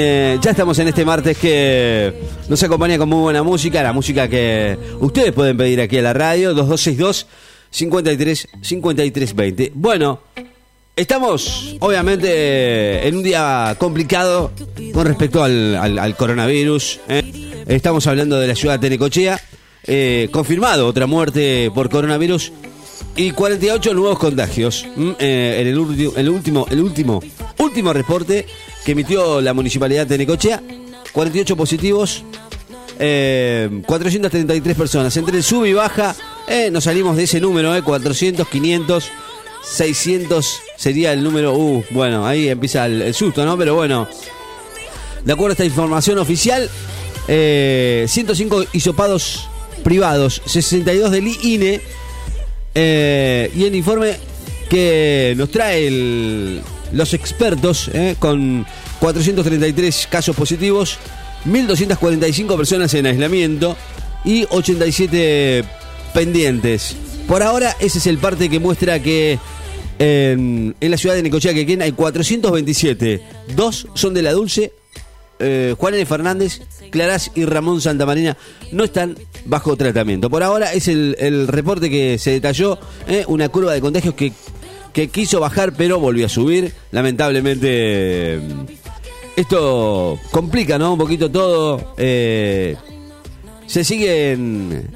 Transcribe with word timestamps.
Eh, 0.00 0.38
ya 0.40 0.52
estamos 0.52 0.78
en 0.78 0.86
este 0.86 1.04
martes 1.04 1.36
que 1.38 2.14
nos 2.48 2.62
acompaña 2.62 2.96
con 2.98 3.08
muy 3.08 3.18
buena 3.20 3.42
música, 3.42 3.82
la 3.82 3.92
música 3.92 4.28
que 4.28 4.78
ustedes 5.00 5.32
pueden 5.32 5.56
pedir 5.56 5.80
aquí 5.80 5.98
a 5.98 6.02
la 6.02 6.12
radio, 6.12 6.54
2262 6.54 7.26
53 7.68 8.48
53 8.62 9.34
20. 9.34 9.72
Bueno, 9.74 10.20
estamos 10.94 11.74
obviamente 11.80 13.08
en 13.08 13.16
un 13.16 13.24
día 13.24 13.74
complicado 13.76 14.52
con 14.94 15.04
respecto 15.04 15.42
al, 15.42 15.74
al- 15.74 15.98
al 15.98 16.14
coronavirus. 16.14 17.00
¿eh? 17.08 17.64
Estamos 17.66 18.06
hablando 18.06 18.38
de 18.38 18.46
la 18.46 18.54
ciudad 18.54 18.78
de 18.78 18.90
Necochea, 18.90 19.40
eh, 19.84 20.28
confirmado 20.30 20.86
otra 20.86 21.08
muerte 21.08 21.72
por 21.74 21.90
coronavirus 21.90 22.52
y 23.16 23.32
48 23.32 23.94
nuevos 23.94 24.20
contagios. 24.20 24.86
en 24.96 25.16
el, 25.18 25.66
el 25.66 26.28
último, 26.28 26.66
el 26.68 26.80
último, 26.80 27.20
último 27.58 27.92
reporte 27.92 28.46
que 28.88 28.92
emitió 28.92 29.42
la 29.42 29.52
municipalidad 29.52 30.06
de 30.06 30.16
Necochea, 30.16 30.62
48 31.12 31.56
positivos, 31.58 32.24
eh, 32.98 33.82
433 33.84 34.74
personas. 34.74 35.14
Entre 35.14 35.36
el 35.36 35.42
sub 35.42 35.66
y 35.66 35.74
baja, 35.74 36.16
eh, 36.48 36.70
nos 36.70 36.84
salimos 36.84 37.14
de 37.14 37.24
ese 37.24 37.38
número, 37.38 37.76
eh, 37.76 37.82
400, 37.82 38.48
500, 38.48 39.10
600 39.62 40.60
sería 40.78 41.12
el 41.12 41.22
número. 41.22 41.52
Uh, 41.54 41.84
bueno, 41.90 42.26
ahí 42.26 42.48
empieza 42.48 42.86
el, 42.86 43.12
susto, 43.12 43.44
¿no? 43.44 43.58
Pero 43.58 43.74
bueno, 43.74 44.08
de 45.22 45.32
acuerdo 45.34 45.50
a 45.50 45.52
esta 45.52 45.66
información 45.66 46.16
oficial, 46.16 46.70
eh, 47.28 48.06
105 48.08 48.68
hisopados 48.72 49.50
privados, 49.84 50.40
62 50.46 51.10
del 51.10 51.26
INE 51.26 51.82
eh, 52.74 53.50
y 53.54 53.64
el 53.64 53.74
informe 53.74 54.16
que 54.70 55.34
nos 55.36 55.50
trae 55.50 55.88
el- 55.88 56.62
los 56.92 57.14
expertos 57.14 57.90
eh, 57.92 58.16
con 58.18 58.66
433 59.00 60.08
casos 60.10 60.34
positivos, 60.36 60.98
1.245 61.46 62.56
personas 62.56 62.94
en 62.94 63.06
aislamiento 63.06 63.76
y 64.24 64.46
87 64.50 65.64
pendientes. 66.14 66.96
Por 67.26 67.42
ahora 67.42 67.76
ese 67.80 67.98
es 67.98 68.06
el 68.06 68.18
parte 68.18 68.48
que 68.48 68.58
muestra 68.58 69.00
que 69.00 69.38
en, 69.98 70.74
la 70.80 70.96
ciudad 70.96 71.14
de 71.14 71.22
Necochea, 71.22 71.54
Quequén, 71.54 71.82
hay 71.82 71.92
427. 71.92 73.22
Dos 73.54 73.88
son 73.94 74.14
de 74.14 74.22
la 74.22 74.32
Dulce, 74.32 74.72
eh, 75.40 75.74
Juan. 75.76 75.94
Fernández, 76.06 76.60
Clarás 76.90 77.30
y 77.34 77.44
Ramón 77.44 77.80
Santamarina 77.80 78.36
no 78.72 78.84
están 78.84 79.16
bajo 79.44 79.76
tratamiento. 79.76 80.30
Por 80.30 80.42
ahora 80.42 80.72
es 80.72 80.88
el, 80.88 81.16
el 81.18 81.48
reporte 81.48 81.90
que 81.90 82.18
se 82.18 82.30
detalló, 82.30 82.78
eh, 83.08 83.24
una 83.28 83.48
curva 83.48 83.72
de 83.72 83.80
contagios 83.80 84.14
que, 84.14 84.32
que 84.98 85.06
quiso 85.06 85.38
bajar 85.38 85.74
pero 85.74 86.00
volvió 86.00 86.26
a 86.26 86.28
subir. 86.28 86.74
Lamentablemente 86.90 87.68
eh, 87.70 88.40
esto 89.36 90.18
complica 90.32 90.76
¿no? 90.76 90.94
un 90.94 90.98
poquito 90.98 91.30
todo. 91.30 91.94
eh, 91.96 92.74
se 93.68 93.84
siguen 93.84 94.90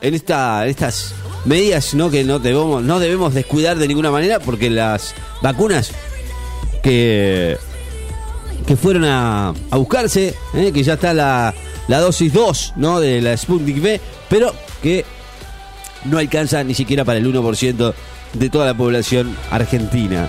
en 0.00 0.14
esta, 0.14 0.64
estas 0.68 1.12
medidas 1.44 1.92
¿no? 1.94 2.08
que 2.08 2.22
no 2.22 2.38
debemos, 2.38 2.84
no 2.84 3.00
debemos 3.00 3.34
descuidar 3.34 3.78
de 3.78 3.88
ninguna 3.88 4.12
manera 4.12 4.38
porque 4.38 4.70
las 4.70 5.16
vacunas 5.42 5.90
que 6.84 7.56
que 8.64 8.76
fueron 8.76 9.06
a, 9.06 9.54
a 9.70 9.76
buscarse, 9.76 10.34
¿eh? 10.54 10.70
que 10.72 10.84
ya 10.84 10.92
está 10.94 11.14
la, 11.14 11.52
la 11.88 11.98
dosis 11.98 12.32
2 12.32 12.74
¿no? 12.76 13.00
de 13.00 13.20
la 13.20 13.36
Sputnik 13.36 13.82
V, 13.82 14.00
pero 14.28 14.54
que 14.82 15.04
no 16.04 16.18
alcanza 16.18 16.62
ni 16.62 16.74
siquiera 16.74 17.04
para 17.04 17.18
el 17.18 17.26
1% 17.26 17.94
de 18.34 18.50
toda 18.50 18.66
la 18.66 18.74
población 18.74 19.36
argentina. 19.50 20.28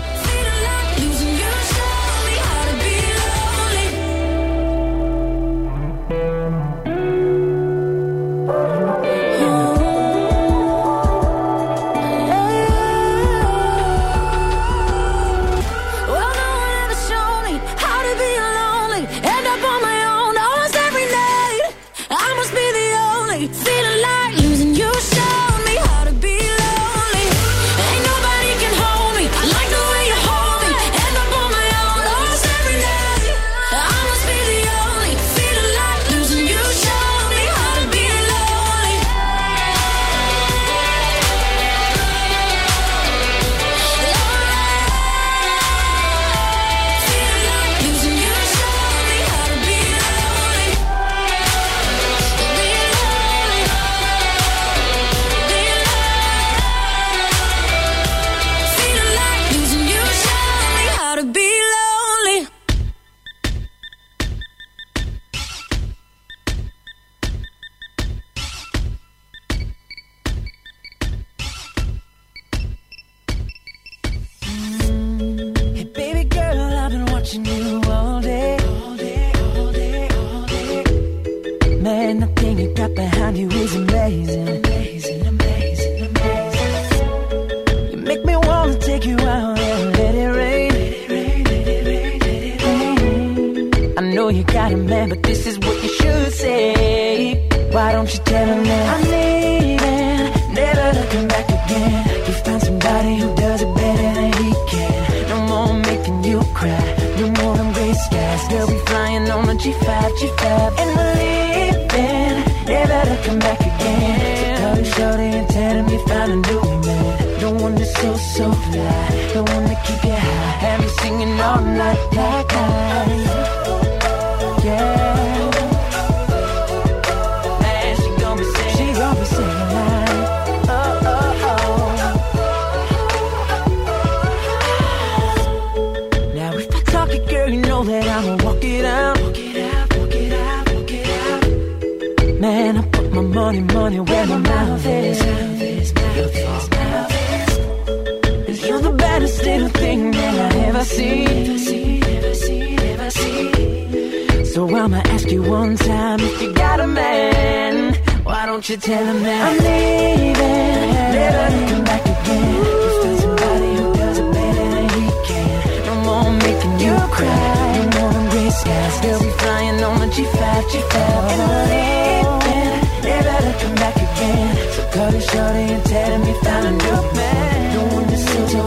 scared. 168.62 168.92
Still 169.00 169.20
be 169.20 169.32
flying 169.42 169.84
on 169.84 170.00
the 170.00 170.08
G5, 170.16 170.44
G5. 170.72 170.96
And 171.32 171.42
leaving, 171.72 173.02
they 173.04 173.20
better 173.28 173.54
come 173.62 173.76
back 173.76 173.96
again. 173.96 174.50
So 174.74 174.82
cut 174.94 175.14
it 175.14 175.24
short 175.32 175.56
and 175.56 175.84
telling 175.86 176.24
me 176.28 176.34
find 176.44 176.66
a 176.68 176.72
new 176.84 177.02
man. 177.18 177.74
Don't 177.74 177.94
want 177.94 178.08
The 178.08 178.08
one 178.08 178.08
that's 178.10 178.26
so 178.32 178.58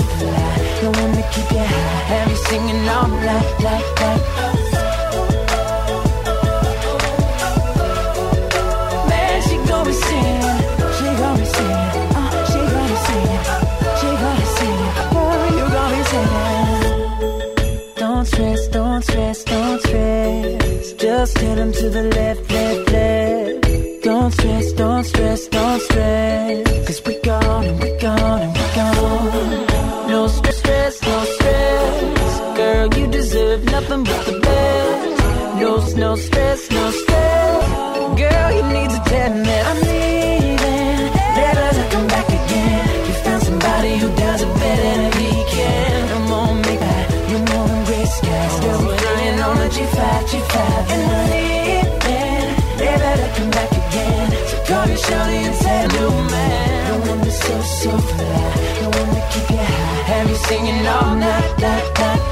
Don't 0.81 0.97
want 0.99 1.15
to 1.19 1.25
keep 1.33 1.49
you 1.53 1.65
high. 1.73 2.01
Have 2.13 2.31
you 2.31 2.39
singing 2.49 2.89
all 2.89 3.09
night, 3.09 3.61
night, 3.61 3.89
night. 4.01 4.52
Just 21.23 21.39
head 21.39 21.59
'em 21.59 21.71
to 21.71 21.89
the 21.89 22.03
left, 22.19 22.43
left, 22.51 22.91
left. 22.91 24.03
Don't 24.03 24.33
stress, 24.33 24.73
don't 24.73 25.05
stress, 25.05 25.41
don't 25.57 25.81
stress. 25.89 26.87
Cause 26.87 27.01
we 27.07 27.15
gone 27.31 27.65
and 27.71 27.79
we 27.83 27.91
gone 28.07 28.41
and 28.45 28.53
we 28.59 28.67
gone. 28.81 30.11
No 30.13 30.21
stress, 30.27 30.59
stress, 30.63 30.95
no 31.11 31.19
stress. 31.35 32.31
Girl, 32.61 32.87
you 32.99 33.07
deserve 33.19 33.61
nothing 33.75 34.03
but 34.11 34.21
the 34.29 34.37
best. 34.47 35.23
No 35.61 35.71
no 36.05 36.11
stress. 36.17 36.72
Shawty 55.13 55.39
and 55.49 55.57
say, 55.63 55.87
no 55.99 56.09
man. 56.33 56.89
No 56.89 57.11
one 57.11 57.21
to 57.25 57.31
so, 57.31 57.55
so 57.81 57.91
fly. 57.99 58.49
No 58.81 58.89
one 58.99 59.11
to 59.17 59.23
keep 59.33 59.51
you 59.51 59.57
high. 59.57 60.03
Have 60.13 60.29
you 60.31 60.37
singing 60.49 60.87
all 60.87 61.15
night, 61.17 61.53
night, 61.59 61.89
night, 61.99 62.32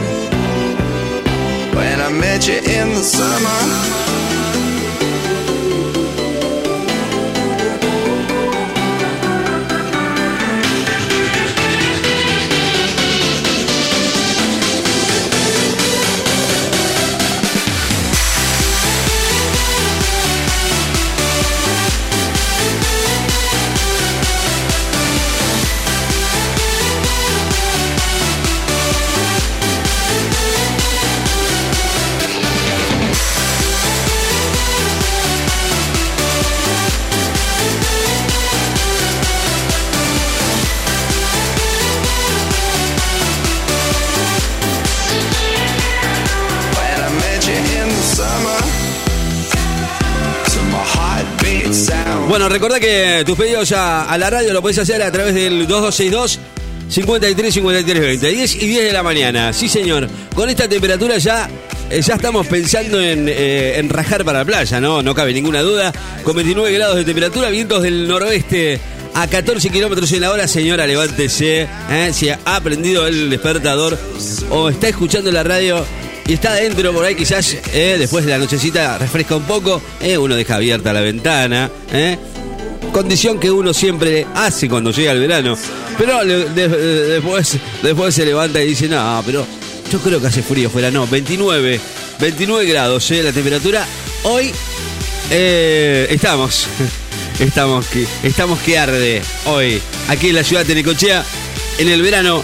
Met 2.21 2.47
you 2.47 2.53
in 2.53 2.89
the 2.89 3.01
summer. 3.01 4.20
Recordá 52.51 52.79
que 52.79 53.23
tus 53.25 53.37
pedidos 53.37 53.71
a 53.71 54.15
la 54.17 54.29
radio 54.29 54.53
lo 54.53 54.61
podés 54.61 54.77
hacer 54.79 55.01
a 55.01 55.11
través 55.11 55.33
del 55.33 55.67
2262 55.67 56.39
53 56.89 57.53
53 57.53 58.01
20. 58.01 58.29
10 58.31 58.55
y 58.55 58.67
10 58.67 58.83
de 58.85 58.93
la 58.93 59.01
mañana. 59.03 59.53
Sí, 59.53 59.69
señor. 59.69 60.09
Con 60.35 60.49
esta 60.49 60.67
temperatura 60.67 61.17
ya. 61.17 61.49
eh, 61.89 62.01
Ya 62.01 62.15
estamos 62.15 62.45
pensando 62.47 62.99
en, 63.01 63.27
eh, 63.29 63.77
en 63.79 63.87
rajar 63.89 64.25
para 64.25 64.39
la 64.39 64.45
playa, 64.45 64.81
¿no? 64.81 65.01
No 65.01 65.15
cabe 65.15 65.33
ninguna 65.33 65.61
duda. 65.61 65.93
Con 66.23 66.35
29 66.35 66.71
grados 66.73 66.97
de 66.97 67.05
temperatura, 67.05 67.49
vientos 67.49 67.81
del 67.83 68.07
noroeste 68.07 68.79
a 69.13 69.27
14 69.27 69.69
kilómetros 69.69 70.11
en 70.11 70.21
la 70.21 70.31
hora. 70.31 70.47
Señora, 70.49 70.85
levántese. 70.85 71.67
¿eh? 71.89 72.11
Si 72.13 72.27
ha 72.29 72.59
prendido 72.61 73.07
el 73.07 73.29
despertador 73.29 73.97
o 74.49 74.67
está 74.69 74.89
escuchando 74.89 75.31
la 75.31 75.43
radio 75.43 75.85
y 76.27 76.33
está 76.33 76.51
adentro 76.51 76.91
por 76.91 77.05
ahí, 77.05 77.15
quizás 77.15 77.55
después 77.73 78.25
de 78.25 78.31
la 78.31 78.37
nochecita 78.37 78.97
refresca 78.97 79.37
un 79.37 79.43
poco. 79.43 79.81
uno 80.19 80.35
deja 80.35 80.55
abierta 80.55 80.91
la 80.91 80.99
ventana. 81.01 81.69
Condición 82.91 83.39
que 83.39 83.49
uno 83.49 83.73
siempre 83.73 84.27
hace 84.35 84.69
cuando 84.69 84.91
llega 84.91 85.11
el 85.11 85.19
verano. 85.19 85.57
Pero 85.97 86.23
después, 86.25 87.57
después 87.81 88.13
se 88.15 88.25
levanta 88.25 88.61
y 88.61 88.67
dice, 88.67 88.87
no, 88.87 89.21
pero 89.25 89.45
yo 89.91 89.99
creo 89.99 90.21
que 90.21 90.27
hace 90.27 90.43
frío 90.43 90.69
fuera. 90.69 90.91
No, 90.91 91.07
29, 91.07 91.79
29 92.19 92.65
grados 92.65 93.09
eh, 93.11 93.23
la 93.23 93.31
temperatura. 93.31 93.85
Hoy 94.23 94.51
eh, 95.29 96.07
estamos, 96.09 96.67
estamos 97.39 97.85
que, 97.87 98.05
estamos 98.23 98.59
que 98.59 98.77
arde 98.77 99.21
hoy 99.45 99.81
aquí 100.07 100.29
en 100.29 100.35
la 100.35 100.43
ciudad 100.43 100.65
de 100.65 100.75
Necochea. 100.75 101.23
En 101.77 101.89
el 101.89 102.01
verano 102.01 102.43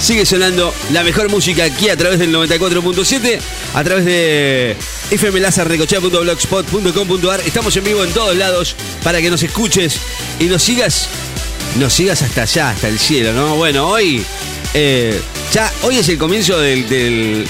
sigue 0.00 0.24
sonando 0.24 0.72
la 0.92 1.02
mejor 1.02 1.28
música 1.28 1.64
aquí 1.64 1.88
a 1.88 1.96
través 1.96 2.18
del 2.18 2.32
94.7, 2.32 3.38
a 3.74 3.84
través 3.84 4.04
de 4.04 4.76
fmlazarnecochea.blogspot.com.ar. 5.10 7.40
Estamos 7.40 7.76
en 7.76 7.84
vivo 7.84 8.04
en 8.04 8.12
todos 8.12 8.36
lados 8.36 8.76
para 9.02 9.20
que 9.20 9.30
nos 9.30 9.42
escuches 9.42 10.00
y 10.38 10.44
nos 10.44 10.62
sigas, 10.62 11.08
nos 11.78 11.92
sigas 11.92 12.22
hasta 12.22 12.42
allá, 12.42 12.70
hasta 12.70 12.88
el 12.88 12.98
cielo, 12.98 13.32
¿no? 13.32 13.56
Bueno, 13.56 13.88
hoy, 13.88 14.24
eh, 14.74 15.20
ya, 15.52 15.72
hoy 15.82 15.98
es 15.98 16.08
el 16.08 16.18
comienzo 16.18 16.58
del, 16.58 16.88
del, 16.88 17.46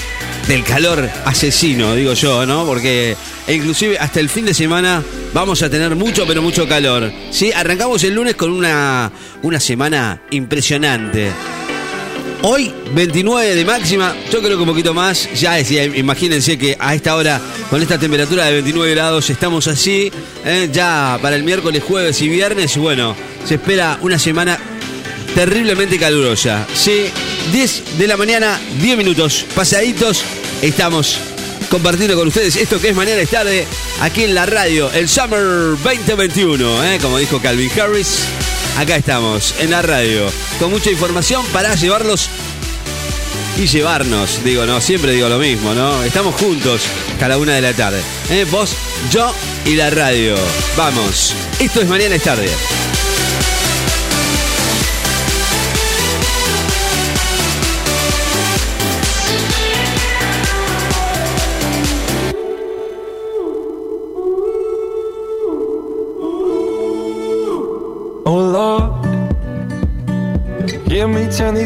del 0.47 0.63
calor 0.63 1.09
asesino, 1.25 1.95
digo 1.95 2.13
yo, 2.13 2.45
¿no? 2.45 2.65
Porque 2.65 3.15
inclusive 3.47 3.97
hasta 3.99 4.19
el 4.19 4.29
fin 4.29 4.45
de 4.45 4.53
semana 4.53 5.03
vamos 5.33 5.61
a 5.61 5.69
tener 5.69 5.95
mucho, 5.95 6.25
pero 6.27 6.41
mucho 6.41 6.67
calor. 6.67 7.11
Sí, 7.31 7.51
arrancamos 7.51 8.03
el 8.03 8.15
lunes 8.15 8.35
con 8.35 8.51
una, 8.51 9.11
una 9.41 9.59
semana 9.59 10.21
impresionante. 10.31 11.31
Hoy, 12.41 12.73
29 12.93 13.53
de 13.53 13.65
máxima, 13.65 14.15
yo 14.31 14.39
creo 14.39 14.55
que 14.55 14.63
un 14.63 14.69
poquito 14.69 14.93
más. 14.93 15.27
Ya 15.33 15.59
imagínense 15.59 16.57
que 16.57 16.77
a 16.79 16.95
esta 16.95 17.15
hora, 17.15 17.41
con 17.69 17.81
esta 17.81 17.99
temperatura 17.99 18.45
de 18.45 18.53
29 18.53 18.91
grados, 18.91 19.29
estamos 19.29 19.67
así. 19.67 20.09
¿eh? 20.45 20.69
Ya 20.71 21.19
para 21.21 21.35
el 21.35 21.43
miércoles, 21.43 21.83
jueves 21.83 22.21
y 22.21 22.29
viernes, 22.29 22.77
bueno, 22.77 23.13
se 23.45 23.55
espera 23.55 23.99
una 24.01 24.17
semana 24.17 24.57
terriblemente 25.35 25.99
calurosa. 25.99 26.65
Sí, 26.73 27.07
10 27.51 27.97
de 27.97 28.07
la 28.07 28.15
mañana, 28.15 28.57
10 28.81 28.97
minutos, 28.97 29.45
pasaditos, 29.53 30.23
estamos 30.61 31.17
compartiendo 31.69 32.15
con 32.15 32.29
ustedes 32.29 32.55
esto 32.55 32.79
que 32.79 32.89
es 32.89 32.95
mañana 32.95 33.19
es 33.19 33.29
tarde, 33.29 33.67
aquí 33.99 34.23
en 34.23 34.33
la 34.33 34.45
radio, 34.45 34.89
el 34.93 35.09
Summer 35.09 35.41
2021, 35.83 36.85
¿eh? 36.85 36.99
como 37.01 37.17
dijo 37.17 37.41
Calvin 37.41 37.69
Harris. 37.79 38.38
Acá 38.79 38.95
estamos, 38.95 39.55
en 39.59 39.71
la 39.71 39.81
radio, 39.81 40.31
con 40.57 40.71
mucha 40.71 40.89
información 40.89 41.45
para 41.47 41.75
llevarlos 41.75 42.29
y 43.57 43.67
llevarnos. 43.67 44.41
Digo, 44.45 44.65
no, 44.65 44.79
siempre 44.79 45.11
digo 45.11 45.27
lo 45.27 45.37
mismo, 45.37 45.73
¿no? 45.73 46.01
Estamos 46.01 46.33
juntos 46.35 46.83
cada 47.19 47.37
una 47.37 47.55
de 47.55 47.61
la 47.61 47.73
tarde. 47.73 47.99
¿eh? 48.29 48.45
Vos, 48.49 48.73
yo 49.11 49.33
y 49.65 49.75
la 49.75 49.89
radio. 49.89 50.33
Vamos, 50.77 51.35
esto 51.59 51.81
es 51.81 51.89
Mañana 51.89 52.15
es 52.15 52.23
tarde. 52.23 52.49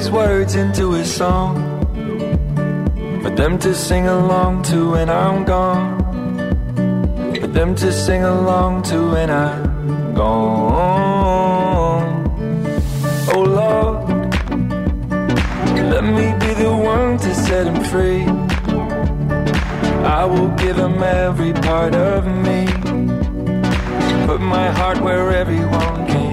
These 0.03 0.12
words 0.12 0.55
into 0.55 0.95
a 0.95 1.05
song 1.05 1.55
for 3.22 3.29
them 3.29 3.57
to 3.57 3.74
sing 3.74 4.07
along 4.07 4.62
to 4.62 4.91
when 4.91 5.10
I'm 5.10 5.45
gone. 5.45 6.03
For 7.39 7.48
them 7.48 7.74
to 7.75 7.91
sing 7.91 8.24
along 8.24 8.83
to 8.83 8.98
when 9.12 9.29
I'm 9.29 10.13
gone. 10.13 11.53
Oh 13.33 13.43
Lord, 13.62 14.10
let 15.93 16.03
me 16.03 16.33
be 16.43 16.53
the 16.62 16.74
one 16.75 17.17
to 17.19 17.36
set 17.36 17.67
him 17.67 17.81
free. 17.86 18.25
I 20.03 20.25
will 20.25 20.50
give 20.57 20.77
him 20.77 21.01
every 21.01 21.53
part 21.53 21.95
of 21.95 22.25
me. 22.25 22.65
Put 24.27 24.41
my 24.41 24.69
heart 24.72 25.00
where 25.01 25.31
everyone 25.31 26.07
can 26.07 26.33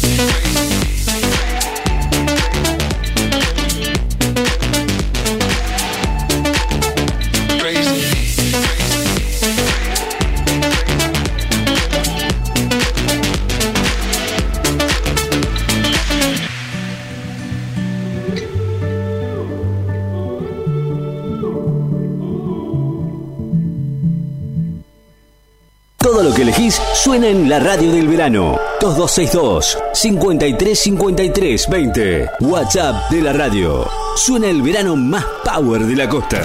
Suena 27.03 27.29
en 27.29 27.49
la 27.49 27.59
radio 27.59 27.91
del 27.91 28.07
verano. 28.07 28.59
2262 28.79 29.77
5353 29.93 31.67
20. 31.67 32.29
WhatsApp 32.41 33.09
de 33.09 33.21
la 33.21 33.33
radio. 33.33 33.87
Suena 34.15 34.47
el 34.47 34.61
verano 34.61 34.95
más 34.95 35.25
power 35.43 35.81
de 35.85 35.95
la 35.95 36.07
costa. 36.07 36.41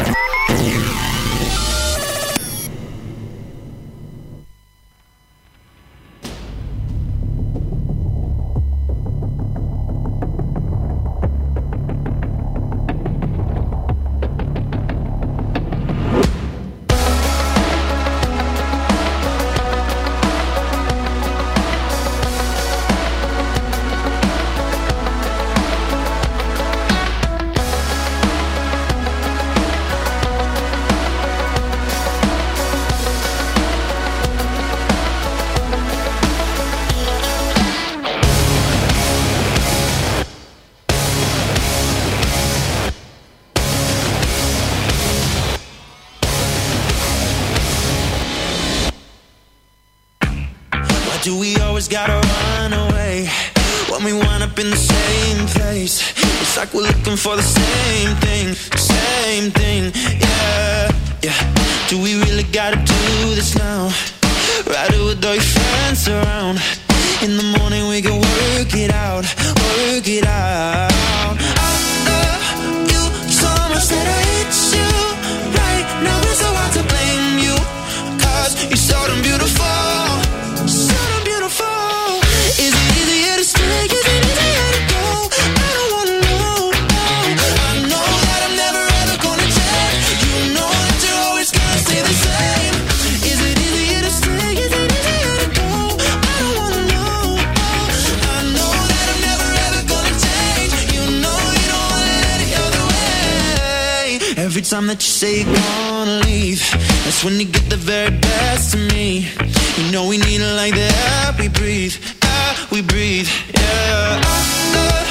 Time 104.71 104.87
that 104.89 104.97
you 104.97 105.13
say 105.21 105.43
you're 105.43 105.55
gonna 105.55 106.21
leave, 106.27 106.61
that's 107.05 107.23
when 107.23 107.35
you 107.39 107.45
get 107.45 107.69
the 107.71 107.77
very 107.77 108.11
best 108.11 108.75
of 108.75 108.81
me. 108.93 109.29
You 109.77 109.93
know 109.93 110.09
we 110.09 110.19
need 110.19 110.41
it 110.41 110.55
like 110.57 110.75
the 110.75 110.89
air 110.91 111.35
we 111.39 111.49
breathe, 111.49 111.95
air 112.25 112.55
we 112.73 112.83
breathe, 112.83 113.29
yeah. 113.55 114.19
I 114.19 114.39
love 114.75 115.09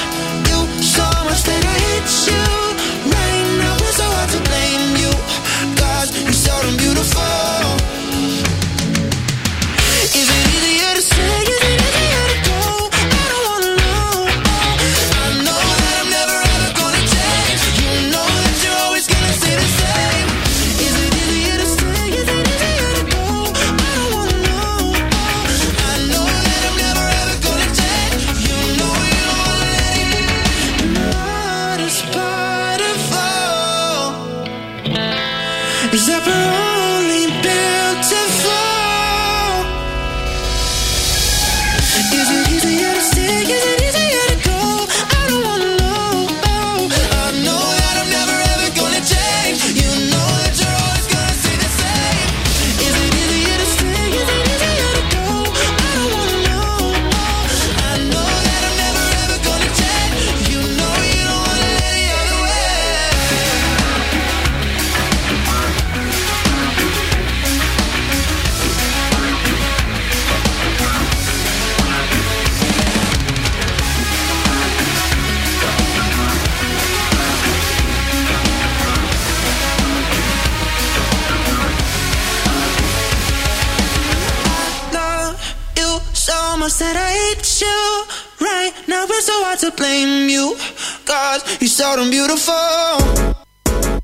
you 0.49 0.83
so 0.83 1.05
much 1.23 1.43
that 1.47 1.63
I 1.63 1.77
hate 1.87 2.13
you. 2.27 2.45
Right 3.15 3.45
now 3.61 3.75
it's 3.75 3.95
so 3.95 4.03
hard 4.03 4.29
to 4.35 4.41
blame 4.49 4.97
you, 5.03 5.13
cause 5.79 6.11
you're 6.21 6.33
so 6.33 6.51
damn 6.63 6.75
beautiful. 6.77 7.64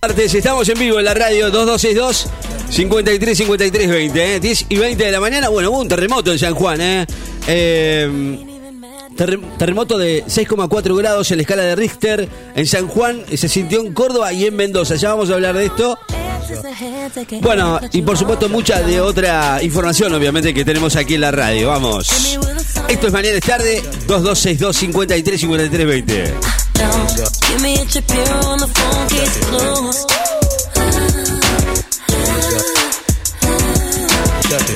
Martes, 0.01 0.33
estamos 0.35 0.67
en 0.69 0.79
vivo 0.79 0.99
en 0.99 1.05
la 1.05 1.13
radio 1.13 1.49
2262 1.51 2.27
53 2.69 3.37
53 3.37 3.89
20, 3.89 4.35
¿eh? 4.35 4.39
10 4.39 4.65
y 4.69 4.75
20 4.77 5.03
de 5.05 5.11
la 5.11 5.19
mañana. 5.19 5.49
Bueno, 5.49 5.71
hubo 5.71 5.79
un 5.79 5.87
terremoto 5.87 6.31
en 6.31 6.39
San 6.39 6.53
Juan, 6.55 6.79
¿eh? 6.81 7.05
Eh, 7.47 8.37
terre- 9.15 9.39
terremoto 9.57 9.97
de 9.97 10.23
6,4 10.25 10.95
grados 10.97 11.31
en 11.31 11.37
la 11.37 11.41
escala 11.41 11.63
de 11.63 11.75
Richter 11.75 12.29
en 12.55 12.65
San 12.67 12.87
Juan. 12.87 13.23
Se 13.35 13.47
sintió 13.49 13.81
en 13.81 13.93
Córdoba 13.93 14.31
y 14.31 14.45
en 14.45 14.55
Mendoza. 14.55 14.95
Ya 14.95 15.09
vamos 15.09 15.29
a 15.29 15.33
hablar 15.33 15.55
de 15.55 15.65
esto. 15.65 15.97
Bueno, 17.41 17.79
y 17.91 18.01
por 18.01 18.17
supuesto 18.17 18.47
mucha 18.49 18.81
de 18.81 18.99
otra 19.01 19.59
información, 19.61 20.13
obviamente, 20.13 20.53
que 20.53 20.63
tenemos 20.65 20.95
aquí 20.95 21.15
en 21.15 21.21
la 21.21 21.31
radio. 21.31 21.67
Vamos. 21.69 22.09
Esto 22.87 23.07
es 23.07 23.13
Mañana 23.13 23.37
es 23.37 23.43
Tarde, 23.45 23.81
2262 24.07 24.75
53 24.77 25.39
53 25.41 25.87
20. 25.87 26.33
Give 26.75 27.61
me 27.61 27.75
a 27.75 27.85
chip 27.85 28.09
here 28.09 28.33
on 28.47 28.57
the 28.59 28.67
phone, 28.67 29.07
case 29.09 29.37
closed. 29.45 30.09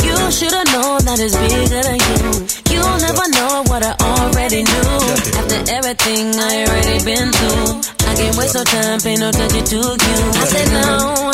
You 0.05 0.31
should've 0.31 0.67
known 0.73 0.99
that 1.05 1.19
it's 1.19 1.35
bigger 1.35 1.83
than 1.83 1.99
you. 1.99 2.47
You'll 2.71 2.99
never 2.99 3.25
know 3.35 3.63
what 3.67 3.83
I 3.83 3.93
already 3.99 4.63
knew. 4.63 4.91
After 5.39 5.61
everything 5.71 6.35
I 6.35 6.65
already 6.65 6.99
been 7.05 7.31
through, 7.31 7.81
I 8.07 8.15
can't 8.15 8.35
waste 8.37 8.55
no 8.55 8.63
time, 8.63 8.99
pay 9.01 9.15
no 9.15 9.29
attention 9.29 9.63
to 9.65 9.75
you. 9.75 10.25
I 10.35 10.45
said 10.51 10.67
no, 10.71 11.31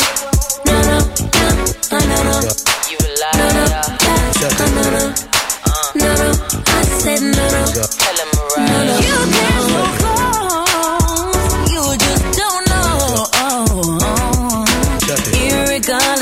no, 0.66 0.76
no, 0.82 0.98
no, 1.38 1.46
no, 1.92 1.98
no, 2.02 2.18
no. 2.22 2.50
You 2.90 2.98
a 2.98 3.08
liar. 3.20 3.38
No, 3.38 3.46
no, 3.52 3.78
no, 4.72 4.84
no, 4.90 5.04
uh. 5.06 5.90
no, 6.02 6.10
no. 6.18 6.28
I 6.66 6.82
said 7.02 7.20
no, 7.22 7.44
no. 7.52 7.62
Tell 7.72 8.18
him 8.18 8.30
No, 8.34 8.42
right. 8.56 8.86
no. 8.86 8.94
You 9.02 9.16
get 9.32 9.51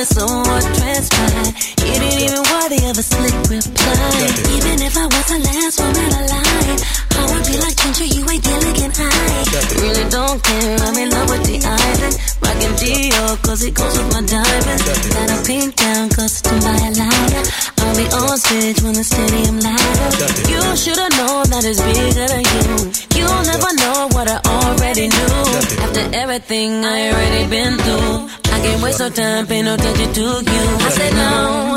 Irregardless 0.00 0.16
of 0.16 0.30
what 0.48 0.64
transpired, 0.80 1.52
you 1.84 1.92
didn't 2.00 2.20
even 2.24 2.42
worthy 2.48 2.80
of 2.88 2.96
a 2.96 3.02
slick 3.04 3.36
reply. 3.52 4.32
Even 4.56 4.80
if 4.80 4.96
I 4.96 5.04
was 5.04 5.26
the 5.28 5.38
last 5.44 5.76
woman 5.76 6.10
alive, 6.24 6.80
I 7.10 7.22
would 7.28 7.44
be 7.44 7.56
like 7.60 7.76
Ginger, 7.76 8.08
you 8.08 8.24
ain't 8.24 8.42
delicate 8.42 8.96
eye. 8.96 9.44
Really 9.76 10.08
don't 10.08 10.42
care, 10.42 10.76
I'm 10.80 10.96
in 10.96 11.10
love 11.10 11.28
with 11.28 11.44
the 11.44 11.60
island. 11.60 12.16
Rockin' 12.40 12.74
Dior, 12.80 13.42
cause 13.44 13.62
it 13.62 13.74
goes 13.74 13.92
with 13.98 14.08
my 14.12 14.22
diamonds. 14.24 14.84
Got 15.12 15.36
a 15.36 15.38
pink 15.44 15.76
gown, 15.76 16.08
custom 16.08 16.56
by 16.60 16.80
a 16.80 16.90
liar. 16.96 17.42
I'll 17.84 17.96
be 17.96 18.06
on 18.08 18.38
stage 18.38 18.80
when 18.80 18.94
the 18.94 19.04
stadium 19.04 19.60
light 19.60 20.00
up. 20.00 20.32
You 20.48 20.60
should've 20.80 21.12
known 21.20 21.44
that 21.52 21.64
it's 21.68 21.80
bigger 21.80 22.24
than 22.24 22.44
you. 22.56 22.88
You'll 23.20 23.44
never 23.44 23.70
know 23.76 24.08
what 24.16 24.32
I 24.32 24.40
already 24.48 25.12
knew. 25.12 25.44
After 25.84 26.04
everything 26.16 26.84
I 26.84 27.12
already 27.12 27.44
been 27.52 27.76
through, 27.76 28.39
can't 28.62 28.82
waste 28.82 29.00
no 29.00 29.08
time, 29.10 29.46
pay 29.46 29.62
no 29.62 29.74
attention 29.74 30.12
to 30.12 30.20
you. 30.20 30.64
I 30.86 30.90
said 30.96 31.12
no, 31.14 31.76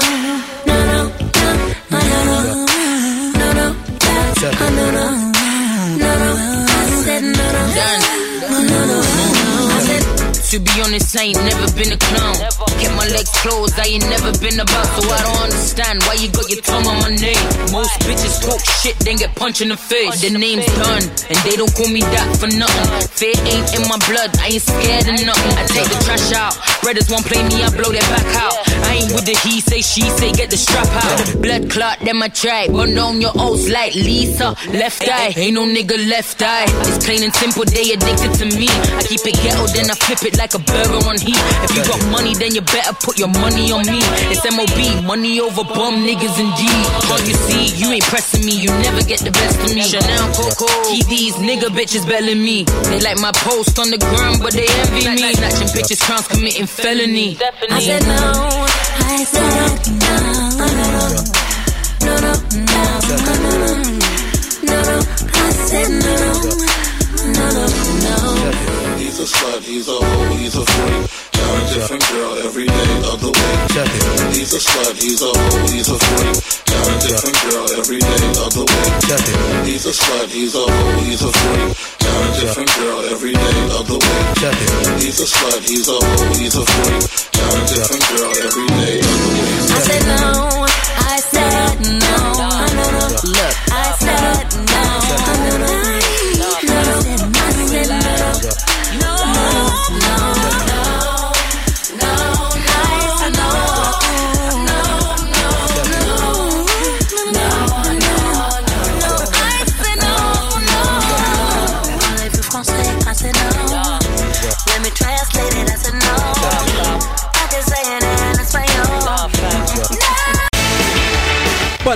no, 0.68 0.76
no, 0.92 1.02
no, 1.42 1.52
no, 1.92 2.00
no, 2.10 2.24
no, 2.26 2.60
no, 3.40 3.42
no, 3.42 3.68
no, 3.68 4.68
no, 4.68 4.92
no, 4.92 5.08
no, 5.98 6.10
no. 6.20 6.38
I 6.40 7.04
said 7.06 7.24
no, 7.24 7.46
no, 7.48 7.64
no, 7.64 7.72
no, 8.34 8.52
no, 8.54 8.86
no. 8.86 9.00
I 9.00 9.32
said. 9.36 9.43
To 10.54 10.60
be 10.60 10.70
honest, 10.86 11.18
I 11.18 11.34
ain't 11.34 11.42
never 11.50 11.66
been 11.74 11.90
a 11.90 11.98
clown. 11.98 12.38
Kept 12.78 12.94
my 12.94 13.10
legs 13.10 13.34
closed, 13.42 13.74
I 13.74 13.90
ain't 13.90 14.06
never 14.06 14.30
been 14.38 14.60
about. 14.62 14.86
So 14.86 15.02
I 15.10 15.18
don't 15.26 15.50
understand 15.50 16.04
why 16.06 16.14
you 16.22 16.30
got 16.30 16.46
your 16.46 16.62
tongue 16.62 16.86
on 16.86 17.02
my 17.02 17.10
name. 17.10 17.42
Most 17.74 17.90
bitches 18.06 18.38
talk 18.38 18.62
shit, 18.62 18.94
then 19.02 19.18
get 19.18 19.34
punched 19.34 19.66
in 19.66 19.70
the 19.70 19.78
face. 19.78 20.22
The 20.22 20.30
name's 20.30 20.70
done, 20.78 21.10
and 21.10 21.38
they 21.42 21.58
don't 21.58 21.74
call 21.74 21.90
me 21.90 22.06
that 22.06 22.38
for 22.38 22.46
nothing. 22.54 22.86
Fear 23.18 23.34
ain't 23.50 23.66
in 23.74 23.82
my 23.90 23.98
blood, 24.06 24.30
I 24.38 24.54
ain't 24.54 24.62
scared 24.62 25.10
of 25.10 25.26
nothing. 25.26 25.54
I 25.58 25.66
take 25.74 25.90
the 25.90 25.98
trash 26.06 26.30
out. 26.38 26.54
Brothers 26.86 27.10
won't 27.10 27.26
play 27.26 27.42
me, 27.50 27.66
I 27.66 27.74
blow 27.74 27.90
their 27.90 28.06
back 28.14 28.30
out. 28.38 28.54
I 28.86 29.02
ain't 29.02 29.10
with 29.10 29.26
the 29.26 29.34
he 29.42 29.58
say, 29.58 29.82
she 29.82 30.06
say, 30.22 30.38
get 30.38 30.54
the 30.54 30.58
strap 30.58 30.86
out. 30.86 31.42
Blood 31.42 31.72
clot, 31.74 31.98
then 32.06 32.22
my 32.22 32.30
tribe. 32.30 32.70
Run 32.70 32.94
on 33.00 33.18
your 33.18 33.34
oats 33.42 33.74
like 33.74 33.96
Lisa. 33.96 34.54
Left 34.70 35.02
eye, 35.10 35.34
ain't 35.34 35.56
no 35.58 35.66
nigga 35.66 35.98
left 36.14 36.44
eye. 36.46 36.70
It's 36.86 37.02
plain 37.02 37.24
and 37.24 37.34
simple, 37.34 37.66
they 37.66 37.90
addicted 37.90 38.38
to 38.38 38.46
me. 38.54 38.70
I 38.70 39.02
keep 39.02 39.26
it 39.26 39.34
ghetto, 39.42 39.66
then 39.74 39.90
I 39.90 39.98
flip 39.98 40.22
it 40.30 40.38
like 40.38 40.43
a 40.52 40.60
burger 40.60 41.00
on 41.08 41.16
heat. 41.16 41.40
If 41.64 41.72
you 41.72 41.84
got 41.88 42.04
money, 42.12 42.36
then 42.36 42.52
you 42.52 42.60
better 42.60 42.92
put 43.00 43.16
your 43.18 43.32
money 43.40 43.72
on 43.72 43.88
me. 43.88 44.04
It's 44.28 44.44
MOB, 44.44 45.08
money 45.08 45.40
over 45.40 45.64
bum 45.64 46.04
niggas 46.04 46.36
indeed. 46.36 46.84
Can't 47.08 47.24
you 47.24 47.36
see, 47.48 47.72
you 47.80 47.88
ain't 47.96 48.04
pressing 48.04 48.44
me, 48.44 48.52
you 48.60 48.68
never 48.84 49.02
get 49.08 49.24
the 49.24 49.32
best 49.32 49.56
of 49.64 49.72
me. 49.74 49.88
Chanel 49.88 50.28
Coco, 50.36 50.68
keep 50.92 51.08
these 51.08 51.36
nigga 51.40 51.72
bitches 51.72 52.04
belling 52.04 52.44
me. 52.44 52.66
They 52.92 53.00
like 53.00 53.20
my 53.24 53.32
post 53.32 53.80
on 53.80 53.90
the 53.90 53.98
ground, 53.98 54.44
but 54.44 54.52
they 54.52 54.68
envy 54.68 55.08
me. 55.16 55.34
Snatching 55.34 55.72
bitches, 55.72 56.04
crowns 56.04 56.28
committing 56.28 56.68
felony. 56.68 57.40
I 57.72 57.80
said 57.80 58.04
no. 58.04 58.68
I 59.00 59.24
said 59.24 59.48
no. 59.48 60.44
No, 60.60 60.68
no, 60.68 60.86
no, 60.92 61.16
no, 62.04 62.20
no, 62.20 62.36
no, 62.44 62.76
no, 64.64 64.82
no. 64.92 65.00
I 65.32 65.52
said 65.72 65.90
no. 66.04 66.64
No, 67.32 67.46
no, 67.48 67.64
no. 68.68 68.73
He's 69.24 69.32
a 69.32 69.38
slut, 69.38 69.64
he's 69.64 69.88
a 69.88 69.92
hoe, 69.94 70.36
he's 70.36 70.56
a 70.56 70.66
freak. 70.68 71.08
Got 71.32 71.56
a 71.56 71.74
different 71.74 72.04
girl 72.12 72.34
every 72.44 72.68
day 72.68 72.92
of 73.08 73.24
the 73.24 73.32
week. 73.32 74.36
He's 74.36 74.52
a 74.52 74.60
slut, 74.60 75.00
he's 75.00 75.22
a 75.24 75.32
hoe, 75.32 75.64
he's 75.72 75.88
a 75.88 75.96
freak. 75.96 76.36
Got 76.68 76.92
a 76.92 77.08
different 77.08 77.40
girl 77.48 77.64
every 77.80 78.00
day 78.04 78.26
of 78.44 78.52
the 78.52 78.68
week. 78.68 79.64
He's 79.64 79.86
a 79.88 79.96
slut, 79.96 80.28
he's 80.28 80.56
a 80.56 80.60
hoe, 80.60 81.00
he's 81.08 81.24
a 81.24 81.32
freak. 81.32 81.72
Got 82.04 82.20
a 82.20 82.42
different 82.44 82.76
girl 82.76 83.00
every 83.16 83.32
day 83.32 83.64
of 83.80 83.88
the 83.88 83.96
week. 83.96 85.00
He's 85.00 85.16
a 85.16 85.28
slut, 85.32 85.64
he's 85.72 85.88
a 85.88 85.96
hoe, 86.04 86.34
he's 86.36 86.56
a 86.60 86.66
freak. 86.68 87.08
Got 87.32 87.56
a 87.56 87.64
different 87.72 88.04
girl 88.12 88.28
every 88.44 88.68
day 88.76 89.00
of 89.00 89.08
the 89.08 89.32
week. 89.40 89.72
I 89.72 89.80
said 89.88 90.04
no. 90.04 90.68
I 91.00 91.16
said 91.32 91.80
no. 91.80 92.44
No, 92.44 92.60
no, 92.76 92.92
no. 92.92 93.08
Look, 93.24 93.56
I 93.72 93.88
said 94.04 94.52
no. 94.52 94.68
No, 94.68 94.73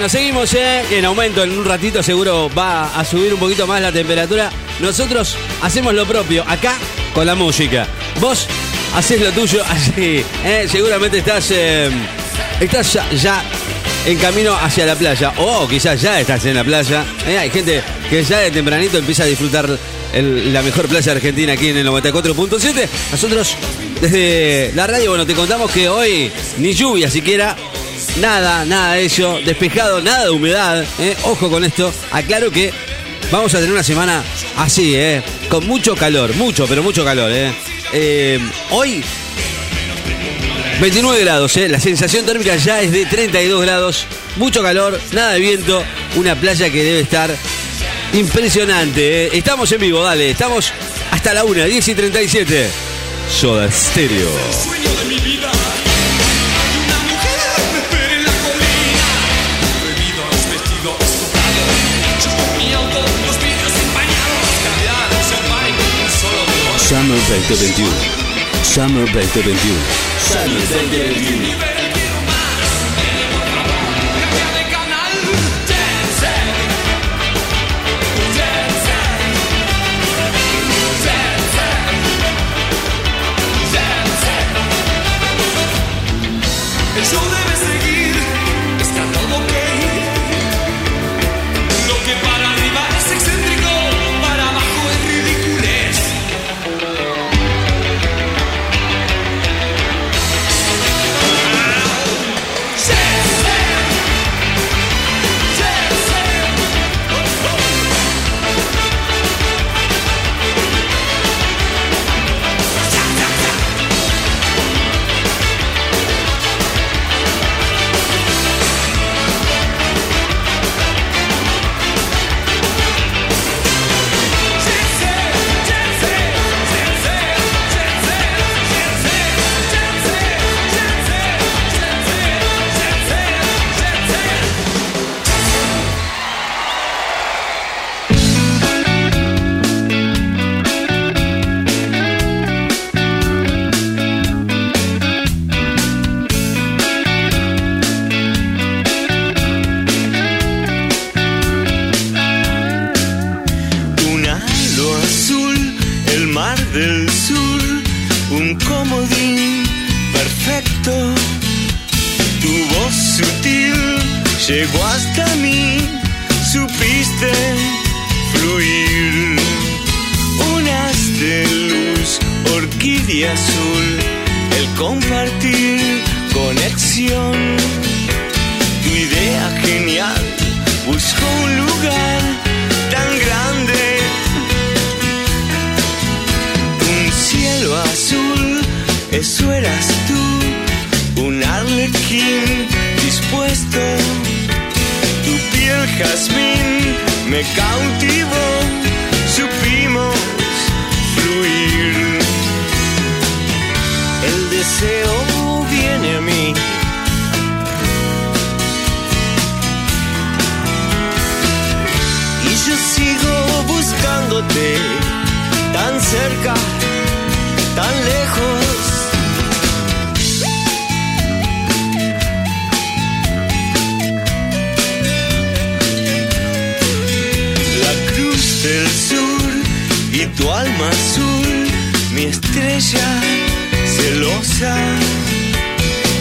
Bueno, 0.08 0.20
seguimos 0.20 0.54
eh, 0.54 0.84
en 0.98 1.04
aumento. 1.04 1.44
En 1.44 1.52
un 1.52 1.66
ratito 1.66 2.02
seguro 2.02 2.50
va 2.58 2.98
a 2.98 3.04
subir 3.04 3.34
un 3.34 3.40
poquito 3.42 3.68
más 3.68 3.82
la 3.82 3.92
temperatura. 3.92 4.50
Nosotros 4.80 5.36
hacemos 5.62 5.94
lo 5.94 6.06
propio 6.06 6.46
acá 6.48 6.78
con 7.14 7.26
la 7.26 7.36
música. 7.36 7.86
Vos 8.22 8.48
haces 8.96 9.20
lo 9.20 9.34
tuyo 9.34 9.62
así. 9.70 10.24
eh, 10.46 10.66
seguramente 10.72 11.18
estás, 11.18 11.52
eh, 11.52 11.90
estás 12.58 12.98
ya, 13.22 13.44
en 14.06 14.18
camino 14.18 14.56
hacia 14.56 14.86
la 14.86 14.96
playa. 14.96 15.34
O 15.40 15.68
quizás 15.68 16.02
ya 16.02 16.22
estás 16.22 16.46
en 16.46 16.56
la 16.56 16.64
playa. 16.64 17.04
eh, 17.28 17.38
hay 17.38 17.50
gente 17.50 17.84
que 18.10 18.24
ya 18.24 18.40
de 18.40 18.52
tempranito 18.52 18.98
empieza 18.98 19.24
a 19.24 19.26
disfrutar 19.26 19.68
la 20.14 20.62
mejor 20.62 20.88
playa 20.88 21.12
Argentina 21.12 21.52
aquí 21.52 21.68
en 21.68 21.80
el 21.80 21.88
94.7. 21.88 22.88
Nosotros 23.12 23.56
desde 24.00 24.72
la 24.74 24.88
radio, 24.88 25.10
bueno, 25.10 25.26
te 25.26 25.34
contamos 25.34 25.70
que 25.70 25.90
hoy 25.90 26.32
ni 26.60 26.72
lluvia 26.72 27.10
siquiera. 27.12 27.58
Nada, 28.20 28.66
nada 28.66 28.94
de 28.94 29.06
eso, 29.06 29.40
despejado, 29.46 30.02
nada 30.02 30.26
de 30.26 30.30
humedad. 30.32 30.86
¿eh? 31.00 31.16
Ojo 31.24 31.50
con 31.50 31.64
esto. 31.64 31.94
Aclaro 32.12 32.52
que 32.52 32.72
vamos 33.32 33.54
a 33.54 33.58
tener 33.58 33.74
una 33.74 33.84
semana 33.84 34.24
así, 34.58 34.96
¿eh? 34.96 35.22
con 35.50 35.66
mucho 35.68 35.96
calor, 35.96 36.36
mucho, 36.36 36.68
pero 36.68 36.84
mucho 36.84 37.04
calor. 37.04 37.32
¿eh? 37.32 37.52
Eh, 37.94 38.40
hoy 38.72 39.04
29 40.82 41.22
grados, 41.22 41.56
la 41.58 41.80
sensación 41.80 42.26
térmica 42.26 42.56
ya 42.56 42.82
es 42.82 42.92
de 42.92 43.06
32 43.06 43.62
grados, 43.62 44.06
mucho 44.36 44.62
calor, 44.62 45.00
nada 45.12 45.34
de 45.34 45.40
viento, 45.40 45.84
una 46.16 46.36
playa 46.36 46.70
que 46.70 46.84
debe 46.84 47.00
estar 47.00 47.36
impresionante. 48.14 49.36
Estamos 49.36 49.72
en 49.72 49.82
vivo, 49.82 50.04
dale, 50.04 50.32
estamos 50.32 50.72
hasta 51.12 51.34
la 51.34 51.44
1, 51.44 51.66
10 51.66 51.88
y 51.88 51.96
37. 51.96 52.70
Soda 53.30 53.70
Stereo. 53.72 54.30
ben 67.30 67.42
te 67.42 67.56
bendiga. 67.56 68.64
Summer 68.64 69.06
ben 69.14 69.28
te 69.32 69.42
bendiga. 69.42 69.82
Summer 70.20 70.62
ben 70.70 70.90
te 70.90 70.98
bendiga. 70.98 71.77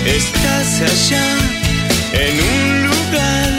Estás 0.05 0.83
allá 0.83 1.27
en 2.13 2.39
un 2.39 2.83
lugar 2.83 3.56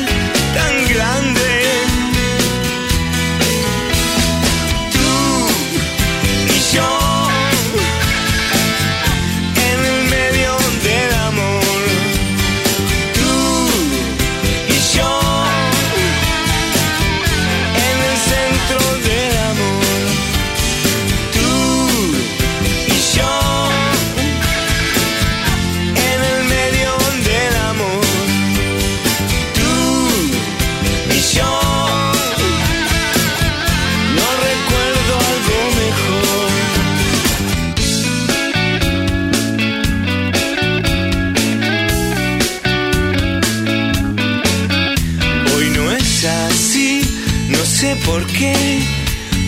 no 48.07 48.13
sé 48.13 48.21
por 48.21 48.25
qué 48.27 48.79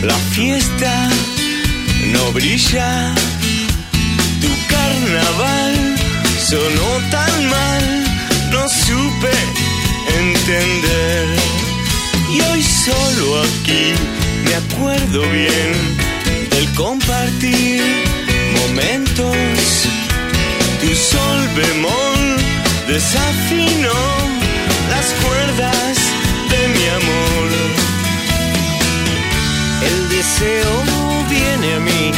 la 0.03 0.17
fiesta 0.31 1.09
no 2.13 2.31
brilla. 2.31 3.13
Tu 4.41 4.49
carnaval 4.67 5.95
sonó 6.49 6.89
tan 7.11 7.49
mal, 7.49 8.03
no 8.51 8.67
supe 8.69 9.31
entender. 10.19 11.27
Y 12.31 12.41
hoy 12.41 12.63
solo 12.63 13.43
aquí 13.43 13.93
me 14.45 14.55
acuerdo 14.55 15.21
bien 15.29 16.49
del 16.51 16.73
compartir 16.73 17.81
momentos. 18.61 19.35
Tu 20.81 20.95
sol 20.95 21.49
bemol 21.55 22.37
desafinó 22.87 23.99
las 24.89 25.05
cuerdas 25.23 25.98
deseo 30.19 30.83
viene 31.29 31.75
a 31.75 31.79
mí. 31.79 32.11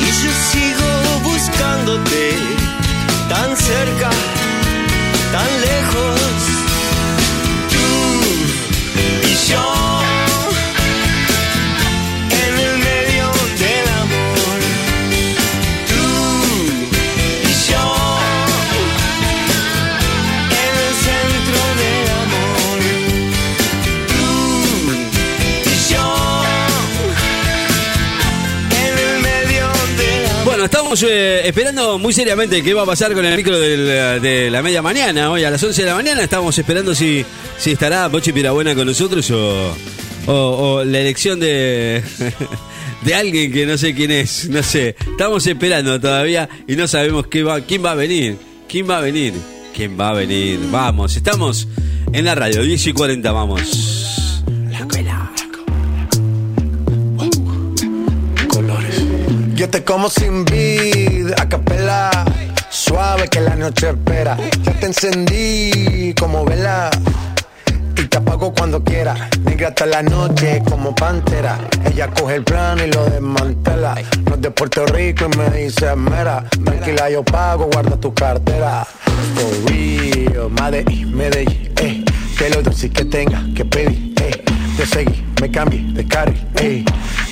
Y 0.00 0.06
yo 0.22 0.32
sigo 0.50 0.90
buscándote 1.24 2.38
tan 3.28 3.54
cerca, 3.54 4.10
tan 5.34 5.50
lejos. 5.68 6.20
Tú 7.72 7.86
y 9.28 9.50
yo. 9.50 9.85
Estamos 30.66 31.02
eh, 31.08 31.42
esperando 31.46 31.98
muy 31.98 32.12
seriamente 32.12 32.62
qué 32.62 32.74
va 32.74 32.82
a 32.82 32.86
pasar 32.86 33.12
con 33.14 33.24
el 33.24 33.36
micro 33.36 33.58
del- 33.58 34.20
de 34.20 34.50
la 34.50 34.62
media 34.62 34.82
mañana. 34.82 35.30
Hoy 35.30 35.44
a 35.44 35.50
las 35.50 35.62
11 35.62 35.82
de 35.82 35.88
la 35.88 35.94
mañana 35.94 36.22
estamos 36.22 36.56
esperando 36.58 36.94
si, 36.94 37.24
si 37.58 37.72
estará 37.72 38.08
Pochi 38.08 38.32
Pirabuena 38.32 38.74
con 38.74 38.86
nosotros 38.86 39.30
o, 39.30 39.74
o- 40.26 40.32
o 40.32 40.84
la 40.84 41.00
elección 41.00 41.40
de, 41.40 42.02
de 43.04 43.14
alguien 43.14 43.52
que 43.52 43.66
no 43.66 43.78
sé 43.78 43.94
quién 43.94 44.10
es. 44.10 44.48
No 44.48 44.62
sé. 44.62 44.96
Estamos 45.10 45.46
esperando 45.46 46.00
todavía 46.00 46.48
y 46.66 46.76
no 46.76 46.86
sabemos 46.88 47.26
qué 47.28 47.42
va, 47.42 47.60
quién 47.60 47.84
va 47.84 47.92
a 47.92 47.96
venir. 47.96 48.36
¿Quién 48.68 48.88
va 48.90 48.98
a 48.98 49.00
venir? 49.00 49.32
¿Quién 49.74 49.98
va 49.98 50.08
a 50.10 50.12
venir? 50.14 50.58
Vamos, 50.70 51.16
estamos 51.16 51.68
en 52.12 52.24
la 52.24 52.34
radio, 52.34 52.62
10 52.62 52.86
y 52.88 52.92
40, 52.92 53.30
vamos. 53.32 53.95
Yo 59.56 59.70
te 59.70 59.82
como 59.82 60.10
sin 60.10 60.44
vid, 60.44 61.32
a 61.38 61.48
capela. 61.48 62.10
Suave 62.68 63.26
que 63.26 63.40
la 63.40 63.56
noche 63.56 63.88
espera. 63.88 64.36
Ya 64.62 64.72
te 64.72 64.84
encendí 64.84 66.12
como 66.12 66.44
vela. 66.44 66.90
Y 67.96 68.04
te 68.06 68.18
apago 68.18 68.52
cuando 68.52 68.84
quiera. 68.84 69.30
Negra 69.46 69.68
hasta 69.68 69.86
la 69.86 70.02
noche 70.02 70.62
como 70.68 70.94
pantera. 70.94 71.58
Ella 71.86 72.08
coge 72.08 72.34
el 72.34 72.44
plano 72.44 72.84
y 72.84 72.88
lo 72.92 73.06
desmantela. 73.06 73.94
No 74.26 74.34
es 74.34 74.42
de 74.42 74.50
Puerto 74.50 74.84
Rico 74.84 75.26
y 75.32 75.38
me 75.38 75.48
dice 75.48 75.96
mera. 75.96 76.44
Tranquila, 76.62 77.08
yo 77.08 77.24
pago, 77.24 77.70
guarda 77.72 77.96
tu 77.96 78.12
cartera. 78.12 78.86
For 79.36 79.70
real, 79.72 80.50
Medellín, 80.50 81.16
Medellín, 81.16 81.72
eh. 81.80 82.04
Que 82.36 82.50
lo 82.50 82.62
dulce 82.62 82.90
que 82.90 83.06
tenga 83.06 83.42
que 83.54 83.64
pedir, 83.64 84.12
eh. 84.20 84.44
Te 84.76 84.84
seguí, 84.84 85.24
me 85.40 85.50
cambié 85.50 85.80
de 85.94 86.06
carril, 86.06 86.46
eh. 86.56 86.84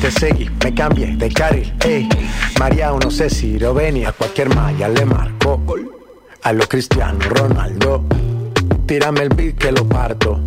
Te 0.00 0.10
seguí, 0.10 0.48
me 0.64 0.74
cambié 0.74 1.14
de 1.16 1.28
carril, 1.28 1.74
ey. 1.84 2.08
María, 2.58 2.90
no 2.90 3.10
sé 3.10 3.28
si 3.28 3.58
lo 3.58 3.74
venir, 3.74 4.06
a 4.06 4.12
cualquier 4.12 4.54
malla 4.54 4.88
le 4.88 5.04
marco. 5.04 5.60
A 6.42 6.52
lo 6.54 6.66
Cristiano 6.66 7.18
Ronaldo, 7.28 8.04
tírame 8.86 9.20
el 9.22 9.28
beat 9.28 9.58
que 9.58 9.72
lo 9.72 9.86
parto. 9.86 10.40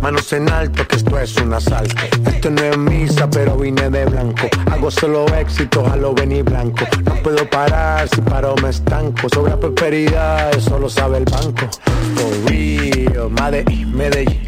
Manos 0.00 0.30
en 0.34 0.50
alto, 0.50 0.86
que 0.86 0.96
esto 0.96 1.18
es 1.18 1.36
un 1.38 1.54
asalto. 1.54 1.96
Esto 2.28 2.50
no 2.50 2.62
es 2.62 2.76
misa, 2.76 3.28
pero 3.30 3.56
vine 3.56 3.88
de 3.88 4.04
blanco. 4.04 4.46
Hago 4.70 4.90
solo 4.90 5.26
éxito, 5.34 5.84
a 5.90 5.96
lo 5.96 6.12
venir 6.12 6.44
blanco. 6.44 6.84
No 7.04 7.14
puedo 7.22 7.48
parar, 7.48 8.06
si 8.08 8.20
paro 8.20 8.54
me 8.62 8.68
estanco. 8.68 9.28
Sobre 9.32 9.52
la 9.52 9.58
prosperidad, 9.58 10.54
eso 10.54 10.78
lo 10.78 10.90
sabe 10.90 11.18
el 11.18 11.24
banco. 11.24 11.66
For 12.14 12.50
real, 12.50 13.30
Madrid, 13.30 13.86
Medellín, 13.86 14.45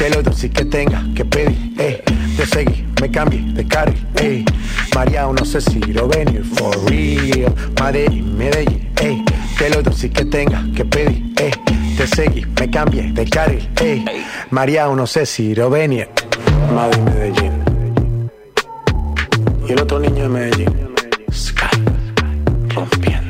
eh. 0.00 0.10
Lo 0.14 0.22
doy 0.22 0.34
si 0.34 0.48
que 0.48 0.64
tenga 0.64 1.02
que 1.14 1.24
pedir, 1.24 1.74
eh. 1.78 2.02
Te 2.36 2.46
seguí, 2.46 2.86
me 3.00 3.10
cambié 3.10 3.40
de 3.52 3.66
carril, 3.66 4.06
eh. 4.16 4.44
María, 4.94 5.26
no 5.26 5.44
sé 5.44 5.60
si 5.60 5.80
lo 5.80 6.08
venir, 6.08 6.44
for 6.44 6.74
real. 6.90 7.52
Madrid, 7.80 8.22
Medellín, 8.22 8.90
eh. 9.00 9.24
Te 9.58 9.70
lo 9.70 9.82
doy 9.82 9.94
si 9.94 10.10
que 10.10 10.24
tenga 10.24 10.62
que 10.74 10.84
pedir, 10.84 11.32
eh. 11.38 11.50
Te 11.96 12.06
seguí, 12.06 12.44
me 12.60 12.70
cambié 12.70 13.12
de 13.12 13.24
carril, 13.24 13.68
ey. 13.80 14.04
María, 14.50 14.86
no 14.86 15.06
sé 15.06 15.26
si 15.26 15.54
lo 15.54 15.70
venir. 15.70 16.08
Madrid, 16.74 17.00
Medellín. 17.02 17.52
Y 19.66 19.72
el 19.72 19.80
otro 19.80 19.98
niño 19.98 20.24
de 20.24 20.28
Medellín. 20.28 20.68
Sky, 21.32 21.66
rompiendo. 22.74 23.25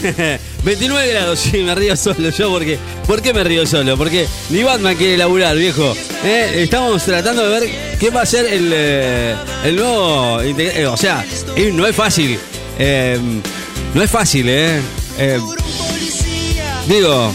29 0.64 1.08
grados. 1.08 1.38
Sí, 1.40 1.58
me 1.58 1.74
río 1.74 1.96
solo 1.96 2.30
yo 2.30 2.50
porque. 2.50 2.78
¿Por 3.06 3.22
qué 3.22 3.32
me 3.32 3.44
río 3.44 3.66
solo? 3.66 3.96
Porque 3.96 4.26
ni 4.50 4.62
Batman 4.62 4.96
quiere 4.96 5.16
laburar, 5.16 5.56
viejo. 5.56 5.94
¿Eh? 6.24 6.62
Estamos 6.62 7.02
tratando 7.04 7.48
de 7.48 7.60
ver 7.60 7.70
qué 7.98 8.10
va 8.10 8.22
a 8.22 8.26
ser 8.26 8.46
el, 8.46 8.70
eh, 8.72 9.34
el 9.64 9.76
nuevo. 9.76 10.40
eh, 10.42 10.86
o 10.86 10.96
sea, 10.96 11.24
no 11.72 11.86
es 11.86 11.96
fácil. 11.96 12.38
No 13.94 14.02
es 14.02 14.10
fácil, 14.10 14.46
¿eh? 14.48 14.80
Digo, 16.86 17.32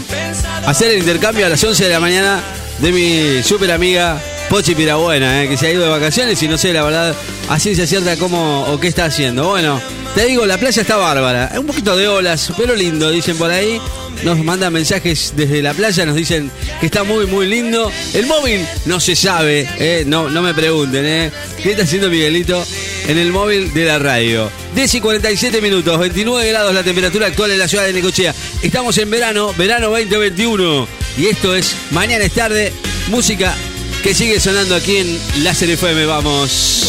hacer 0.66 0.90
el 0.92 0.98
intercambio 0.98 1.46
a 1.46 1.48
las 1.48 1.62
11 1.62 1.84
de 1.84 1.90
la 1.90 2.00
mañana 2.00 2.40
de 2.78 2.92
mi 2.92 3.42
super 3.42 3.70
amiga 3.72 4.20
Pochi 4.50 4.74
Pirabuena, 4.74 5.46
que 5.48 5.56
se 5.56 5.66
ha 5.68 5.72
ido 5.72 5.84
de 5.84 5.88
vacaciones 5.88 6.42
y 6.42 6.48
no 6.48 6.58
sé 6.58 6.72
la 6.72 6.82
verdad 6.82 7.14
a 7.48 7.58
ciencia 7.58 7.86
cierta 7.86 8.16
cómo 8.16 8.64
o 8.64 8.78
qué 8.78 8.88
está 8.88 9.06
haciendo. 9.06 9.48
Bueno, 9.48 9.80
te 10.16 10.24
digo, 10.24 10.46
la 10.46 10.56
playa 10.56 10.80
está 10.80 10.96
bárbara. 10.96 11.52
Un 11.58 11.66
poquito 11.66 11.94
de 11.94 12.08
olas, 12.08 12.50
pero 12.56 12.74
lindo, 12.74 13.10
dicen 13.10 13.36
por 13.36 13.50
ahí. 13.50 13.78
Nos 14.24 14.42
mandan 14.42 14.72
mensajes 14.72 15.34
desde 15.36 15.60
la 15.60 15.74
playa, 15.74 16.06
nos 16.06 16.16
dicen 16.16 16.50
que 16.80 16.86
está 16.86 17.04
muy, 17.04 17.26
muy 17.26 17.46
lindo. 17.46 17.92
El 18.14 18.24
móvil 18.24 18.66
no 18.86 18.98
se 18.98 19.14
sabe, 19.14 19.68
eh, 19.78 20.04
no, 20.06 20.30
no 20.30 20.40
me 20.40 20.54
pregunten, 20.54 21.04
eh. 21.04 21.30
¿Qué 21.62 21.72
está 21.72 21.82
haciendo 21.82 22.08
Miguelito 22.08 22.64
en 23.06 23.18
el 23.18 23.30
móvil 23.30 23.74
de 23.74 23.84
la 23.84 23.98
radio? 23.98 24.50
10 24.74 24.94
y 24.94 25.00
47 25.02 25.60
minutos, 25.60 25.98
29 25.98 26.48
grados 26.48 26.72
la 26.72 26.82
temperatura 26.82 27.26
actual 27.26 27.50
en 27.50 27.58
la 27.58 27.68
ciudad 27.68 27.84
de 27.84 27.92
Necochea. 27.92 28.34
Estamos 28.62 28.96
en 28.96 29.10
verano, 29.10 29.52
verano 29.52 29.90
2021. 29.90 30.88
Y 31.18 31.26
esto 31.26 31.54
es 31.54 31.76
Mañana 31.90 32.24
es 32.24 32.32
tarde, 32.32 32.72
música 33.08 33.54
que 34.02 34.14
sigue 34.14 34.40
sonando 34.40 34.76
aquí 34.76 34.96
en 34.96 35.44
Láser 35.44 35.68
FM. 35.68 36.06
Vamos. 36.06 36.85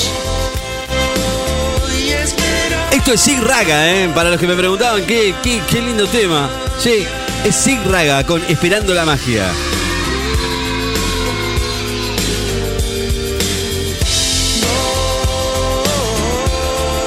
Esto 2.97 3.13
es 3.13 3.21
Sig 3.21 3.39
Raga, 3.39 3.93
¿eh? 3.93 4.10
Para 4.13 4.29
los 4.31 4.39
que 4.39 4.47
me 4.47 4.55
preguntaban 4.55 5.05
qué, 5.05 5.36
qué, 5.43 5.62
qué 5.69 5.81
lindo 5.81 6.07
tema. 6.07 6.49
Sí, 6.79 7.05
es 7.45 7.55
Sig 7.55 7.79
Raga 7.86 8.25
con 8.25 8.41
Esperando 8.49 8.95
la 8.95 9.05
Magia. 9.05 9.51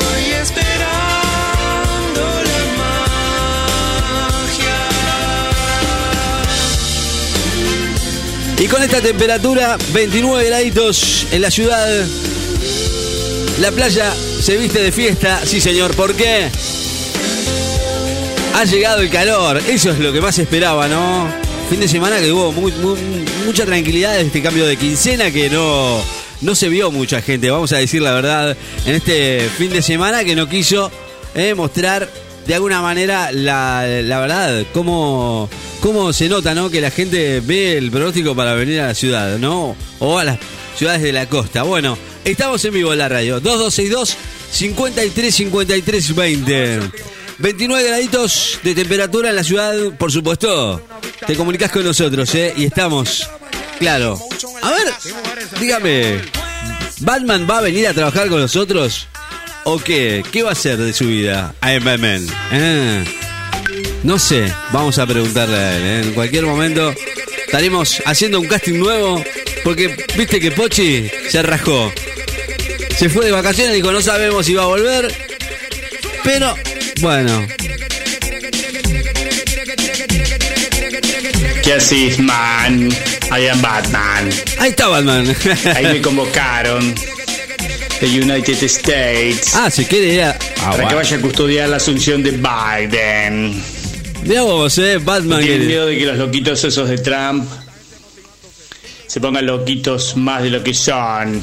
Voy 0.01 0.33
esperando 0.33 0.61
la 2.45 2.65
magia. 2.79 4.79
Y 8.59 8.69
con 8.69 8.83
esta 8.83 9.03
temperatura, 9.03 9.77
29 9.93 10.47
graditos 10.47 11.27
en 11.33 11.43
la 11.43 11.51
ciudad, 11.51 12.07
la 13.59 13.73
playa 13.73 14.15
se 14.41 14.57
viste 14.57 14.83
de 14.83 14.93
fiesta. 14.93 15.45
Sí, 15.45 15.61
señor, 15.61 15.95
¿por 15.95 16.15
qué? 16.15 16.49
Ha 18.55 18.65
llegado 18.65 19.01
el 19.01 19.11
calor, 19.11 19.59
eso 19.69 19.91
es 19.91 19.99
lo 19.99 20.13
que 20.13 20.21
más 20.21 20.39
esperaba, 20.39 20.89
¿no? 20.89 21.29
Fin 21.69 21.81
de 21.81 21.89
semana 21.89 22.19
que 22.21 22.33
hubo 22.33 22.53
mucha 23.47 23.65
tranquilidad 23.65 24.15
de 24.15 24.23
este 24.23 24.43
cambio 24.43 24.67
de 24.67 24.77
quincena 24.77 25.31
que 25.31 25.49
no, 25.51 26.03
no 26.41 26.55
se 26.55 26.69
vio 26.69 26.91
mucha 26.91 27.23
gente, 27.23 27.51
vamos 27.51 27.73
a 27.73 27.79
decir 27.79 28.03
la 28.03 28.13
verdad, 28.13 28.57
en 28.87 28.95
este 28.95 29.49
fin 29.57 29.71
de 29.71 29.83
semana 29.83 30.25
que 30.25 30.35
no 30.35 30.49
quiso 30.49 30.91
eh, 31.35 31.55
mostrar 31.55 32.09
de 32.47 32.55
alguna 32.55 32.83
manera 32.83 33.31
la, 33.33 33.87
la 33.87 34.21
verdad, 34.21 34.65
cómo, 34.73 35.49
cómo 35.81 36.13
se 36.13 36.29
nota, 36.29 36.55
¿no? 36.55 36.71
Que 36.71 36.81
la 36.81 36.91
gente 36.91 37.41
ve 37.41 37.77
el 37.77 37.91
pronóstico 37.91 38.35
para 38.35 38.55
venir 38.55 38.81
a 38.81 38.89
la 38.89 38.95
ciudad, 38.95 39.39
¿no? 39.39 39.77
O 39.99 40.19
a 40.19 40.25
las 40.25 40.39
ciudades 40.77 41.03
de 41.03 41.13
la 41.13 41.29
costa. 41.29 41.63
Bueno, 41.63 41.99
estamos 42.25 42.65
en 42.65 42.75
vivo 42.75 42.93
en 42.93 42.99
la 42.99 43.09
radio. 43.09 43.41
2262 43.41 44.17
53 44.53 45.35
53 45.35 46.15
20. 46.15 46.81
29 47.39 47.89
graditos 47.89 48.61
de 48.63 48.75
temperatura 48.75 49.31
en 49.31 49.37
la 49.37 49.45
ciudad, 49.45 49.75
por 49.99 50.13
supuesto. 50.13 50.83
Te 51.27 51.35
comunicas 51.37 51.71
con 51.71 51.85
nosotros, 51.85 52.35
¿eh? 52.35 52.53
Y 52.57 52.65
estamos. 52.65 53.29
Claro. 53.79 54.19
A 54.63 54.71
ver, 54.71 54.93
dígame. 55.59 56.21
¿Batman 57.01 57.47
va 57.49 57.59
a 57.59 57.63
venir 57.63 57.89
a 57.89 57.95
trabajar 57.95 58.29
con 58.29 58.41
nosotros? 58.41 59.07
¿O 59.65 59.79
qué? 59.79 60.23
¿Qué 60.31 60.43
va 60.43 60.51
a 60.51 60.53
hacer 60.53 60.77
de 60.77 60.93
su 60.93 61.07
vida? 61.07 61.55
Iron 61.63 62.01
Man. 62.01 62.27
Ah. 62.53 63.30
No 64.03 64.19
sé, 64.19 64.53
vamos 64.73 64.99
a 64.99 65.07
preguntarle 65.07 65.57
a 65.57 65.77
él. 65.77 65.83
¿eh? 65.85 66.01
En 66.09 66.15
cualquier 66.15 66.47
momento 66.47 66.95
estaremos 67.47 68.03
haciendo 68.07 68.41
un 68.41 68.47
casting 68.47 68.79
nuevo. 68.79 69.23
Porque 69.63 69.95
viste 70.17 70.41
que 70.41 70.53
Pochi 70.53 71.11
se 71.29 71.43
rajó. 71.43 71.93
Se 72.97 73.09
fue 73.11 73.27
de 73.27 73.33
vacaciones 73.33 73.73
y 73.73 73.77
dijo, 73.77 73.93
no 73.93 74.01
sabemos 74.01 74.47
si 74.47 74.55
va 74.55 74.63
a 74.63 74.67
volver. 74.67 75.15
Pero, 76.25 76.55
bueno. 77.01 77.47
¿Qué 81.63 81.75
haces, 81.75 82.19
man? 82.19 82.89
I 83.31 83.47
am 83.49 83.61
Batman. 83.61 84.31
Ahí 84.59 84.71
está 84.71 84.89
Batman. 84.89 85.37
Ahí 85.77 85.85
me 85.85 86.03
convocaron. 86.03 86.95
De 88.01 88.07
United 88.07 88.63
States. 88.63 89.55
Ah, 89.55 89.71
si 89.71 89.85
quiere 89.85 90.15
ir 90.15 90.23
a... 90.23 90.31
Ah, 90.31 90.37
para 90.57 90.73
que 90.73 90.83
bueno. 90.83 90.97
vaya 90.97 91.17
a 91.17 91.21
custodiar 91.21 91.69
la 91.69 91.77
asunción 91.77 92.23
de 92.23 92.31
Biden. 92.31 93.63
Mirá 94.25 94.43
vos, 94.43 94.79
eh, 94.79 94.99
Batman. 94.99 95.41
Tienen 95.41 95.67
miedo 95.67 95.87
de 95.87 95.99
que 95.99 96.07
los 96.07 96.19
loquitos 96.19 96.63
esos 96.65 96.89
de 96.89 96.99
Trump 96.99 97.49
se 99.07 99.21
pongan 99.21 99.47
loquitos 99.47 100.17
más 100.17 100.43
de 100.43 100.51
lo 100.51 100.63
que 100.63 100.75
son. 100.75 101.43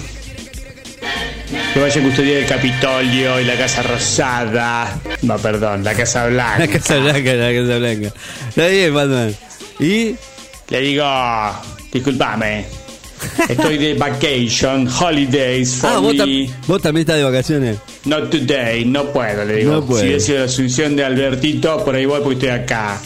Que 1.74 1.80
vaya 1.80 2.02
a 2.02 2.04
custodiar 2.04 2.38
el 2.38 2.46
Capitolio 2.46 3.40
y 3.40 3.46
la 3.46 3.58
Casa 3.58 3.84
Rosada. 3.84 5.00
No, 5.22 5.38
perdón, 5.38 5.84
la 5.84 5.94
Casa 5.94 6.28
Blanca. 6.28 6.60
La 6.60 6.68
Casa 6.68 6.98
Blanca, 6.98 7.34
la 7.34 7.54
Casa 7.54 7.78
Blanca. 7.78 8.14
Está 8.50 8.68
bien, 8.68 8.94
Batman. 8.94 9.36
¿Y? 9.80 10.16
Le 10.70 10.82
digo, 10.82 11.06
discúlpame. 11.92 12.66
Estoy 13.50 13.78
de 13.78 13.94
vacation, 13.96 14.88
holidays 14.88 15.76
for 15.76 15.90
Ah, 15.90 15.98
vos, 16.00 16.14
me. 16.14 16.20
tam- 16.20 16.50
vos 16.68 16.82
también 16.82 17.02
estás 17.02 17.18
de 17.18 17.24
vacaciones. 17.24 17.78
Not 18.06 18.30
today, 18.30 18.86
no 18.86 19.06
puedo, 19.12 19.44
le 19.46 19.56
digo. 19.58 19.72
No. 19.74 19.88
Si 19.98 20.06
hubiese 20.06 20.20
sido 20.20 20.40
la 20.40 20.46
asunción 20.46 20.96
de 20.96 21.04
Albertito, 21.06 21.84
por 21.84 21.96
ahí 21.96 22.06
voy 22.06 22.20
porque 22.22 22.34
estoy 22.36 22.50
acá. 22.50 23.00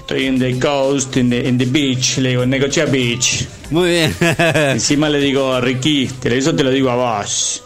Estoy 0.00 0.26
en 0.26 0.38
the 0.40 0.58
coast, 0.58 1.16
en 1.16 1.30
the, 1.30 1.48
in 1.48 1.56
the 1.56 1.66
beach, 1.66 2.18
le 2.18 2.30
digo, 2.30 2.44
Necochea 2.44 2.86
Beach. 2.86 3.44
Muy 3.70 3.90
bien. 3.90 4.14
Encima 4.54 5.08
le 5.08 5.20
digo, 5.20 5.60
Ricky, 5.60 6.08
te- 6.20 6.36
eso 6.36 6.54
te 6.54 6.64
lo 6.64 6.70
digo 6.70 6.90
a 6.90 6.96
vos. 7.20 7.62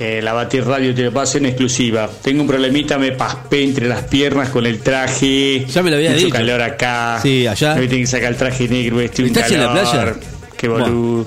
Eh, 0.00 0.20
la 0.22 0.32
Batir 0.32 0.64
Radio 0.64 0.94
te 0.94 1.02
lo 1.02 1.12
paso 1.12 1.38
en 1.38 1.46
exclusiva. 1.46 2.08
Tengo 2.22 2.42
un 2.42 2.46
problemita, 2.48 2.98
me 2.98 3.12
paspé 3.12 3.64
entre 3.64 3.88
las 3.88 4.04
piernas 4.04 4.48
con 4.48 4.64
el 4.64 4.78
traje. 4.78 5.66
Ya 5.68 5.82
me 5.82 5.90
lo 5.90 5.96
había 5.96 6.10
Mucho 6.12 6.26
dicho. 6.26 6.36
calor 6.36 6.62
acá. 6.62 7.18
Sí, 7.20 7.46
allá. 7.48 7.74
Me 7.74 7.88
que 7.88 8.06
sacar 8.06 8.30
el 8.30 8.36
traje 8.36 8.68
negro, 8.68 9.00
este 9.00 9.22
un 9.22 9.28
¿Estás 9.28 9.50
en 9.50 9.58
la 9.60 9.66
calor. 9.74 9.82
playa? 9.90 10.37
Qué 10.58 10.68
boludo. 10.68 11.24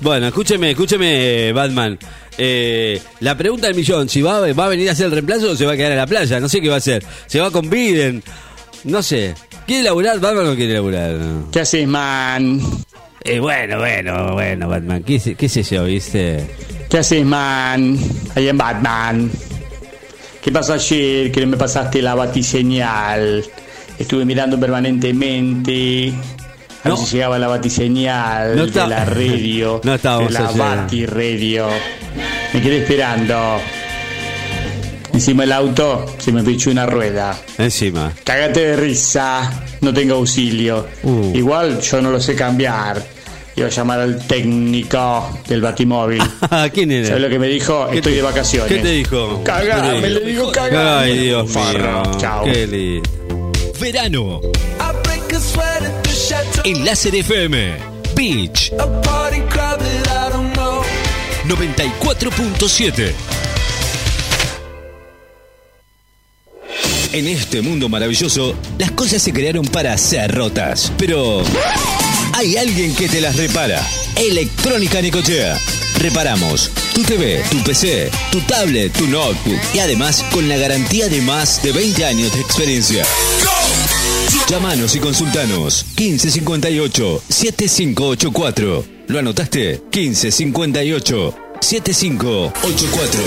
Bueno, 0.00 0.28
escúcheme, 0.28 0.70
escúcheme, 0.70 1.52
Batman. 1.52 1.98
Eh, 2.38 3.00
la 3.20 3.36
pregunta 3.36 3.66
del 3.66 3.76
millón, 3.76 4.08
si 4.08 4.22
va, 4.22 4.40
va 4.52 4.64
a 4.64 4.68
venir 4.68 4.88
a 4.88 4.92
hacer 4.92 5.06
el 5.06 5.12
reemplazo 5.12 5.50
o 5.50 5.56
se 5.56 5.66
va 5.66 5.72
a 5.72 5.76
quedar 5.76 5.92
en 5.92 5.98
la 5.98 6.06
playa, 6.06 6.40
no 6.40 6.48
sé 6.48 6.60
qué 6.60 6.68
va 6.68 6.76
a 6.76 6.78
hacer. 6.78 7.04
Se 7.26 7.38
va 7.40 7.50
con 7.50 7.68
Biden, 7.68 8.22
no 8.84 9.02
sé. 9.02 9.34
¿Quiere 9.66 9.82
laburar 9.84 10.18
Batman 10.18 10.46
o 10.46 10.50
no 10.50 10.56
quiere 10.56 10.72
laburar? 10.74 11.16
¿Qué 11.52 11.60
haces, 11.60 11.86
man? 11.86 12.60
Eh, 13.22 13.38
bueno, 13.38 13.78
bueno, 13.78 14.32
bueno, 14.32 14.68
Batman, 14.68 15.02
¿qué, 15.04 15.20
sé- 15.20 15.34
qué 15.36 15.48
sé 15.48 15.62
yo, 15.62 15.84
viste? 15.84 16.44
¿Qué 16.88 16.98
haces, 16.98 17.24
man? 17.24 17.96
Ahí 18.34 18.48
en 18.48 18.58
Batman. 18.58 19.30
¿Qué 20.42 20.50
pasó 20.50 20.72
ayer 20.72 21.30
que 21.30 21.40
no 21.42 21.46
me 21.46 21.56
pasaste 21.56 22.02
la 22.02 22.14
batiseñal? 22.16 23.44
Estuve 23.98 24.24
mirando 24.24 24.58
permanentemente. 24.58 26.12
A 26.84 26.88
ver 26.88 26.98
No. 26.98 27.04
si 27.06 27.14
llegaba 27.16 27.38
la 27.38 27.48
batiseñal 27.48 28.56
No 28.56 28.66
de 28.66 28.86
la 28.86 29.04
radio. 29.04 29.80
No 29.84 29.94
estábamos 29.94 30.32
de 30.32 30.38
la 30.40 30.48
ayer. 30.48 30.58
Bati 30.58 31.06
Radio. 31.06 31.66
Me 32.52 32.60
quedé 32.60 32.78
esperando. 32.82 33.60
Encima 35.12 35.42
del 35.44 35.52
auto 35.52 36.06
se 36.18 36.32
me 36.32 36.42
pichó 36.42 36.70
una 36.70 36.86
rueda. 36.86 37.38
Encima. 37.58 38.12
Cágate 38.24 38.60
de 38.60 38.76
risa, 38.76 39.62
no 39.82 39.92
tengo 39.92 40.14
auxilio. 40.16 40.86
Uh. 41.02 41.32
Igual 41.36 41.80
yo 41.80 42.00
no 42.02 42.10
lo 42.10 42.18
sé 42.20 42.34
cambiar. 42.34 43.02
Iba 43.54 43.66
a 43.66 43.70
llamar 43.70 44.00
al 44.00 44.26
técnico 44.26 45.38
del 45.46 45.60
batimóvil. 45.60 46.22
¿Quién 46.72 46.90
era? 46.90 47.08
¿Sabes 47.08 47.22
lo 47.22 47.28
que 47.28 47.38
me 47.38 47.46
dijo? 47.48 47.86
¿Qué 47.90 47.96
Estoy 47.98 48.12
te- 48.12 48.16
de 48.16 48.22
vacaciones. 48.22 48.72
¿Qué 48.72 48.78
te 48.78 48.88
dijo? 48.88 49.42
Cagame, 49.44 50.00
¿Qué 50.00 50.08
le 50.08 50.20
digo 50.20 50.50
cagame. 50.50 50.78
Ay, 51.12 51.18
Dios 51.18 51.50
Farro, 51.50 52.02
mío. 52.02 52.16
chao. 52.18 52.44
Qué 52.44 52.66
lindo. 52.66 53.10
Verano. 53.78 54.40
En 56.64 56.84
Láser 56.84 57.14
FM. 57.16 57.76
Beach 58.14 58.72
A 58.78 58.86
party 59.02 59.40
crowd 59.48 59.80
that 59.80 60.06
I 60.08 60.32
don't 60.32 60.52
know. 60.54 60.82
94.7. 61.48 63.12
En 67.14 67.26
este 67.26 67.62
mundo 67.62 67.88
maravilloso, 67.88 68.54
las 68.78 68.92
cosas 68.92 69.20
se 69.20 69.32
crearon 69.32 69.66
para 69.66 69.96
ser 69.98 70.32
rotas. 70.32 70.92
Pero 70.96 71.42
hay 72.34 72.56
alguien 72.56 72.94
que 72.94 73.08
te 73.08 73.20
las 73.20 73.36
repara. 73.36 73.84
Electrónica 74.16 75.00
Nicochea. 75.02 75.58
Reparamos 75.98 76.70
tu 76.94 77.02
TV, 77.02 77.42
tu 77.50 77.58
PC, 77.58 78.10
tu 78.30 78.40
tablet, 78.40 78.92
tu 78.92 79.06
notebook 79.06 79.58
y 79.74 79.78
además 79.78 80.24
con 80.32 80.48
la 80.48 80.56
garantía 80.56 81.08
de 81.08 81.20
más 81.22 81.62
de 81.62 81.72
20 81.72 82.04
años 82.04 82.32
de 82.34 82.40
experiencia. 82.40 83.04
Llámanos 84.48 84.94
y 84.94 84.98
consultanos 84.98 85.86
1558 85.96 87.22
7584. 87.28 88.84
¿Lo 89.08 89.18
anotaste? 89.18 89.82
1558 89.92 91.34
7584. 91.60 93.20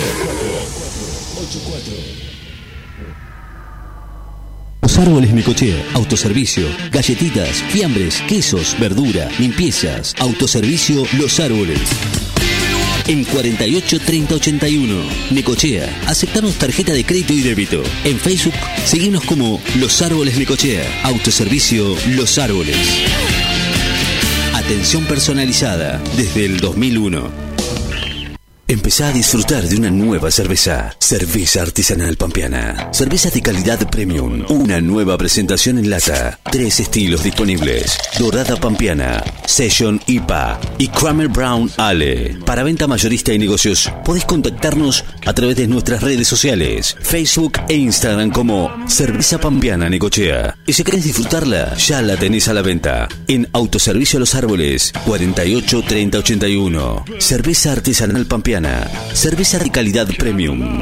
Los 4.82 4.98
árboles 5.00 5.34
Nicochea, 5.34 5.84
autoservicio, 5.94 6.68
galletitas, 6.92 7.64
fiambres, 7.70 8.22
quesos, 8.28 8.76
verdura, 8.80 9.28
limpiezas, 9.40 10.14
autoservicio 10.20 11.04
Los 11.18 11.40
Árboles. 11.40 11.80
En 13.08 13.24
48 13.24 14.00
30 14.00 14.36
81, 14.36 15.04
Necochea. 15.30 16.02
Aceptamos 16.08 16.56
tarjeta 16.56 16.92
de 16.92 17.06
crédito 17.06 17.34
y 17.34 17.42
débito. 17.42 17.84
En 18.04 18.20
Facebook, 18.20 18.56
seguimos 18.86 19.24
como 19.26 19.62
Los 19.80 20.02
Árboles 20.02 20.40
Necochea. 20.40 21.02
Autoservicio 21.04 21.96
Los 22.16 22.40
Árboles. 22.40 22.76
Atención 24.56 25.06
personalizada 25.06 26.02
desde 26.18 26.46
el 26.46 26.58
2001. 26.58 27.45
Empezá 28.68 29.10
a 29.10 29.12
disfrutar 29.12 29.62
de 29.68 29.78
una 29.78 29.92
nueva 29.92 30.32
cerveza. 30.32 30.96
Cerveza 30.98 31.62
artesanal 31.62 32.18
pampeana. 32.18 32.90
Cerveza 32.92 33.30
de 33.30 33.40
calidad 33.40 33.88
premium. 33.92 34.44
Una 34.50 34.82
nueva 34.82 35.20
presentación 35.20 35.78
en 35.78 35.92
lata. 35.92 36.40
Tres 36.52 36.80
estilos 36.80 37.22
disponibles. 37.22 37.96
Dorada 38.18 38.56
pampeana, 38.56 39.24
Session 39.46 40.02
IPA 40.08 40.60
y 40.80 40.88
Kramer 40.88 41.28
Brown 41.28 41.70
Ale. 41.78 42.40
Para 42.44 42.64
venta 42.64 42.88
mayorista 42.88 43.32
y 43.34 43.38
negocios, 43.38 43.92
podés 44.04 44.26
contactarnos 44.26 45.06
a 45.28 45.34
través 45.34 45.58
de 45.58 45.68
nuestras 45.68 46.02
redes 46.02 46.28
sociales, 46.28 46.98
Facebook 47.00 47.60
e 47.70 47.76
Instagram 47.76 48.32
como 48.32 48.72
Cerveza 48.88 49.38
Pampeana 49.40 49.92
Necochea. 49.92 50.58
Y 50.66 50.74
si 50.74 50.84
querés 50.84 51.04
disfrutarla, 51.04 51.76
ya 51.78 52.02
la 52.02 52.18
tenés 52.18 52.48
a 52.48 52.54
la 52.56 52.64
venta. 52.64 53.10
En 53.28 53.48
Autoservicio 53.54 54.20
Los 54.20 54.34
Árboles, 54.34 54.92
48 55.06 55.84
30 55.88 56.18
81. 56.18 57.06
Cerveza 57.20 57.72
artesanal 57.72 58.26
pampeana. 58.26 58.55
Cerveza 59.14 59.60
de 59.60 59.70
calidad 59.70 60.08
premium. 60.18 60.82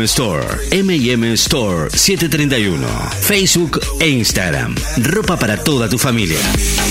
Store. 0.00 0.46
M&M 0.70 1.32
Store 1.34 1.90
731. 1.90 2.86
Facebook 3.20 3.78
e 4.00 4.08
Instagram. 4.08 4.74
Ropa 5.02 5.36
para 5.36 5.56
toda 5.56 5.88
tu 5.88 5.98
familia. 5.98 6.40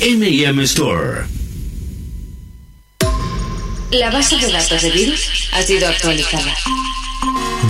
M&M 0.02 0.64
Store. 0.64 1.26
La 3.92 4.10
base 4.12 4.38
de 4.38 4.52
datos 4.52 4.82
de 4.82 4.92
virus 4.92 5.50
ha 5.52 5.62
sido 5.62 5.88
actualizada. 5.88 6.56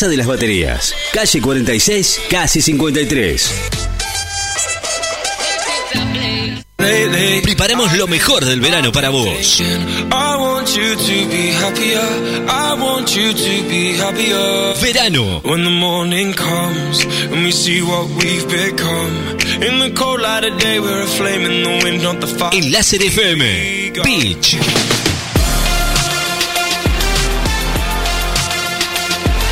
de 0.00 0.16
las 0.16 0.26
Baterías, 0.26 0.94
calle 1.12 1.40
46, 1.40 2.22
casi 2.30 2.62
53. 2.62 3.52
Preparemos 7.42 7.92
lo 7.98 8.06
mejor 8.08 8.44
del 8.44 8.60
verano 8.60 8.90
para 8.90 9.10
vos. 9.10 9.60
I 9.60 10.36
want 10.38 10.68
you 10.74 10.96
to 10.96 11.28
be 11.28 11.52
happier. 11.52 12.00
I 12.48 12.74
want 12.80 13.14
you 13.14 13.32
to 13.34 13.68
be 13.68 13.98
happier. 13.98 14.74
Verano. 14.80 15.40
When 15.44 15.62
the 15.62 15.70
morning 15.70 16.32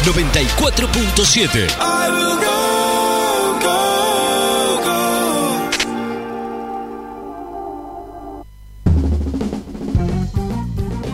94.7 0.05 1.68
I 1.78 2.09
will 2.11 2.36
go, 2.40 2.57
go, 3.61 3.76
go. 4.84 5.01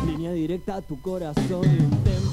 Línea 0.07 0.33
directa 0.33 0.77
a 0.77 0.83
tu 0.83 1.01
corazón. 1.01 1.63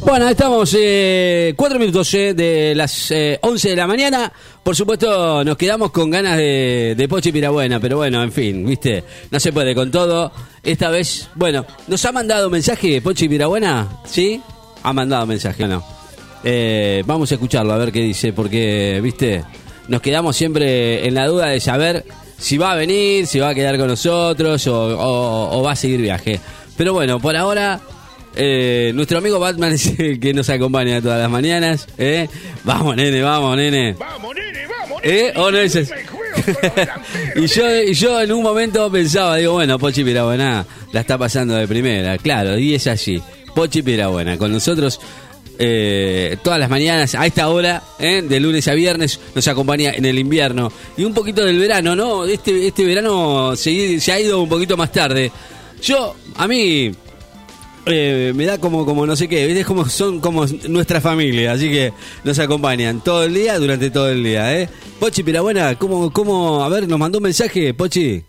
Bueno, 0.06 0.30
estamos 0.30 0.76
eh, 0.78 1.56
cuatro 1.58 1.80
minutos 1.80 2.14
eh, 2.14 2.36
de 2.36 2.76
las 2.76 3.10
eh, 3.10 3.40
11 3.42 3.70
de 3.70 3.76
la 3.76 3.88
mañana. 3.88 4.32
Por 4.62 4.76
supuesto, 4.76 5.44
nos 5.44 5.58
quedamos 5.58 5.90
con 5.92 6.12
ganas 6.12 6.38
de, 6.38 6.94
de 6.96 7.08
Pochi 7.08 7.32
Pirabuena, 7.32 7.80
pero 7.80 7.98
bueno, 7.98 8.22
en 8.22 8.32
fin, 8.32 8.64
viste, 8.64 9.04
no 9.32 9.40
se 9.40 9.52
puede 9.52 9.74
con 9.74 9.90
todo. 9.90 10.32
Esta 10.62 10.92
vez, 10.92 11.30
bueno, 11.34 11.66
nos 11.88 12.06
ha 12.06 12.12
mandado 12.12 12.52
mensaje 12.52 13.02
Pochi 13.02 13.28
Pirabuena, 13.28 14.02
¿sí? 14.06 14.40
Ha 14.84 14.94
mandado 14.94 15.26
mensaje, 15.26 15.68
¿no? 15.68 16.03
Eh, 16.44 17.04
vamos 17.06 17.32
a 17.32 17.36
escucharlo, 17.36 17.74
a 17.74 17.78
ver 17.78 17.92
qué 17.92 18.02
dice, 18.02 18.34
porque, 18.34 19.00
viste, 19.02 19.44
nos 19.88 20.02
quedamos 20.02 20.36
siempre 20.36 21.08
en 21.08 21.14
la 21.14 21.26
duda 21.28 21.48
de 21.48 21.60
saber 21.60 22.04
si 22.38 22.58
va 22.58 22.72
a 22.72 22.76
venir, 22.76 23.26
si 23.28 23.40
va 23.40 23.50
a 23.50 23.56
quedar 23.56 23.78
con 23.78 23.88
nosotros 23.88 24.66
o, 24.68 24.98
o- 24.98 25.60
o 25.60 25.64
va 25.64 25.72
a 25.72 25.76
seguir 25.76 26.02
viaje. 26.02 26.40
Pero 26.76 26.92
bueno, 26.94 27.20
por 27.20 27.36
ahora, 27.38 27.80
eh, 28.36 28.92
nuestro 28.96 29.20
amigo 29.20 29.40
Batman 29.40 29.74
es 29.74 29.98
el 30.00 30.20
que 30.20 30.34
nos 30.34 30.50
acompaña 30.50 31.02
todas 31.02 31.22
las 31.22 31.30
mañanas. 31.30 31.88
¿eh? 31.98 32.28
Vamos, 32.64 32.96
nene, 32.96 33.22
vamos, 33.22 33.56
nene. 33.56 33.94
Vamos, 33.94 34.36
nene, 34.36 34.68
vamos, 34.68 35.02
¿Eh? 35.04 35.32
¿O 35.38 35.52
no 35.52 35.58
es 35.60 35.76
ese? 35.76 35.94
y, 37.36 37.46
yo, 37.48 37.82
y 37.84 37.94
yo 37.94 38.20
en 38.22 38.32
un 38.32 38.44
momento 38.44 38.92
pensaba, 38.92 39.38
digo, 39.38 39.54
bueno, 39.54 39.78
Pochi 39.80 40.04
Pirabuena 40.04 40.66
la 40.92 41.00
está 41.00 41.18
pasando 41.18 41.54
de 41.56 41.68
primera, 41.68 42.18
claro, 42.18 42.58
y 42.58 42.74
es 42.74 42.88
así. 42.88 43.22
Pochi 43.56 43.84
Pirabuena, 43.84 44.38
con 44.38 44.52
nosotros 44.52 45.00
eh, 45.60 46.38
todas 46.44 46.60
las 46.60 46.70
mañanas 46.70 47.16
a 47.16 47.26
esta 47.26 47.50
hora, 47.50 47.84
¿eh? 48.00 48.22
de 48.22 48.40
lunes 48.40 48.68
a 48.68 48.74
viernes, 48.74 49.20
nos 49.36 49.48
acompaña 49.48 49.92
en 49.92 50.06
el 50.06 50.20
invierno. 50.20 50.72
Y 50.98 51.04
un 51.04 51.14
poquito 51.14 51.44
del 51.46 51.60
verano, 51.60 51.96
¿no? 51.96 52.26
Este, 52.26 52.68
este 52.68 52.86
verano 52.86 53.56
se, 53.56 54.00
ha 54.12 54.20
ido 54.20 54.42
un 54.42 54.50
poquito 54.50 54.78
más 54.78 54.92
tarde. 54.92 55.32
Yo, 55.82 56.16
a 56.36 56.48
mí, 56.48 56.92
eh, 57.86 58.32
me 58.36 58.46
da 58.46 58.58
como, 58.58 58.86
como 58.86 59.06
no 59.06 59.16
sé 59.16 59.28
qué, 59.28 59.46
¿viste? 59.46 59.66
Como, 59.66 59.88
son 59.90 60.20
como 60.20 60.46
nuestra 60.70 61.02
familia, 61.02 61.52
así 61.52 61.70
que 61.70 61.94
nos 62.24 62.40
acompañan 62.40 63.02
todo 63.02 63.24
el 63.24 63.34
día, 63.34 63.60
durante 63.60 63.92
todo 63.92 64.10
el 64.10 64.24
día, 64.24 64.60
¿eh? 64.60 64.70
Pochi 65.00 65.24
Pirabuena, 65.24 65.76
¿cómo, 65.78 66.12
cómo, 66.12 66.64
a 66.64 66.70
ver, 66.70 66.88
nos 66.88 67.00
mandó 67.00 67.20
un 67.20 67.24
mensaje, 67.24 67.74
Pochi? 67.74 68.24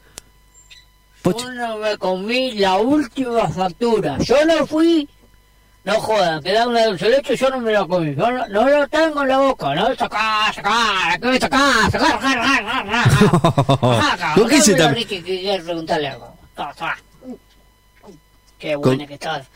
Yo 1.25 1.53
no 1.53 1.79
me 1.79 1.97
comí 1.97 2.53
la 2.53 2.77
última 2.77 3.49
factura. 3.49 4.19
Yo 4.19 4.45
no 4.45 4.67
fui. 4.67 5.09
No 5.85 6.01
jodan, 6.01 6.43
que 6.43 6.53
da 6.53 6.67
una 6.67 6.87
dulce 6.87 7.11
leche, 7.11 7.37
yo 7.37 7.51
no 7.51 7.61
me 7.61 7.71
la 7.71 7.85
comí. 7.87 8.15
Yo 8.15 8.31
no, 8.31 8.49
no 8.49 8.69
lo 8.69 8.89
tengo 8.89 9.21
en 9.23 9.29
la 9.29 9.39
boca. 9.39 9.75
No, 9.75 9.95
sacá, 9.95 10.51
sacá, 10.55 11.19
que 11.21 11.39
sacá, 11.39 11.91
sacá, 11.91 12.21
sacá. 13.81 14.35
¿Con 14.35 14.49
qué 14.49 14.63
se 14.63 14.89
Ricky, 14.89 15.23
quiero 15.23 15.63
preguntarle 15.63 16.09
algo. 16.09 16.35
Qué 18.59 18.77
buena 18.77 19.07
que 19.07 19.15
estás. 19.15 19.47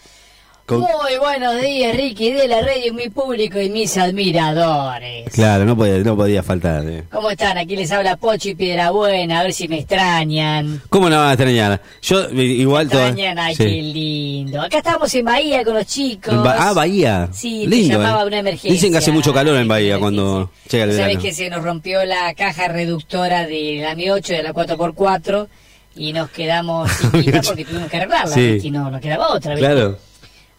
Con- 0.68 0.80
Muy 0.80 1.16
buenos 1.18 1.60
días, 1.60 1.96
Ricky, 1.96 2.30
de 2.30 2.46
la 2.46 2.60
radio, 2.60 2.92
mi 2.94 3.08
público 3.08 3.58
y 3.60 3.70
mis 3.70 3.96
admiradores. 3.96 5.32
Claro, 5.32 5.64
no 5.64 5.76
podía, 5.76 5.98
no 5.98 6.14
podía 6.14 6.42
faltar. 6.42 6.84
¿eh? 6.86 7.04
¿Cómo 7.10 7.30
están? 7.30 7.56
Aquí 7.58 7.74
les 7.74 7.90
habla 7.90 8.16
Pochi 8.16 8.54
Piedrabuena, 8.54 9.40
a 9.40 9.42
ver 9.44 9.52
si 9.54 9.66
me 9.66 9.78
extrañan. 9.78 10.82
¿Cómo 10.90 11.08
no 11.08 11.16
van 11.16 11.28
a 11.30 11.32
extrañar? 11.32 11.80
Yo, 12.02 12.28
igual 12.30 12.88
todo. 12.88 13.06
Extrañan, 13.06 13.38
ay, 13.38 13.56
qué 13.56 13.64
lindo. 13.64 14.60
Acá 14.60 14.78
estamos 14.78 15.12
en 15.14 15.24
Bahía 15.24 15.64
con 15.64 15.74
los 15.74 15.86
chicos. 15.86 16.42
Ba- 16.44 16.56
ah, 16.58 16.72
Bahía. 16.74 17.28
Sí, 17.32 17.62
te 17.64 17.70
Lindo. 17.76 17.98
llamaba 17.98 18.22
¿eh? 18.22 18.26
una 18.26 18.38
emergencia. 18.38 18.70
Dicen 18.72 18.92
que 18.92 18.98
hace 18.98 19.10
mucho 19.10 19.32
calor 19.32 19.56
en 19.56 19.66
Bahía 19.68 19.98
cuando 19.98 20.50
llega 20.70 20.84
el 20.84 20.90
Sabes 20.92 21.06
verano. 21.06 21.22
que 21.22 21.32
se 21.32 21.48
nos 21.50 21.64
rompió 21.64 22.04
la 22.04 22.34
caja 22.34 22.68
reductora 22.68 23.46
de 23.46 23.80
la 23.82 23.94
Mi 23.94 24.10
8 24.10 24.34
de 24.34 24.42
la 24.42 24.52
4x4 24.52 25.48
y 25.96 26.12
nos 26.12 26.30
quedamos 26.30 26.90
sin 26.92 27.10
porque 27.46 27.64
tuvimos 27.64 27.90
que 27.90 27.96
arreglarla. 27.96 28.36
Ricky, 28.36 28.70
no, 28.70 28.90
no 28.90 29.00
quedaba 29.00 29.28
otra. 29.30 29.54
¿viste? 29.54 29.66
Claro. 29.66 29.98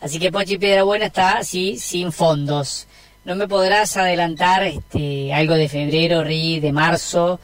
Así 0.01 0.19
que 0.19 0.31
Pochi 0.31 0.57
Piedrabuena 0.57 1.05
está 1.05 1.39
así, 1.39 1.77
sin 1.77 2.11
fondos. 2.11 2.87
No 3.25 3.35
me 3.35 3.47
podrás 3.47 3.97
adelantar 3.97 4.63
este, 4.63 5.33
algo 5.33 5.55
de 5.55 5.67
febrero, 5.67 6.23
Ri, 6.23 6.59
de 6.59 6.71
marzo, 6.71 7.39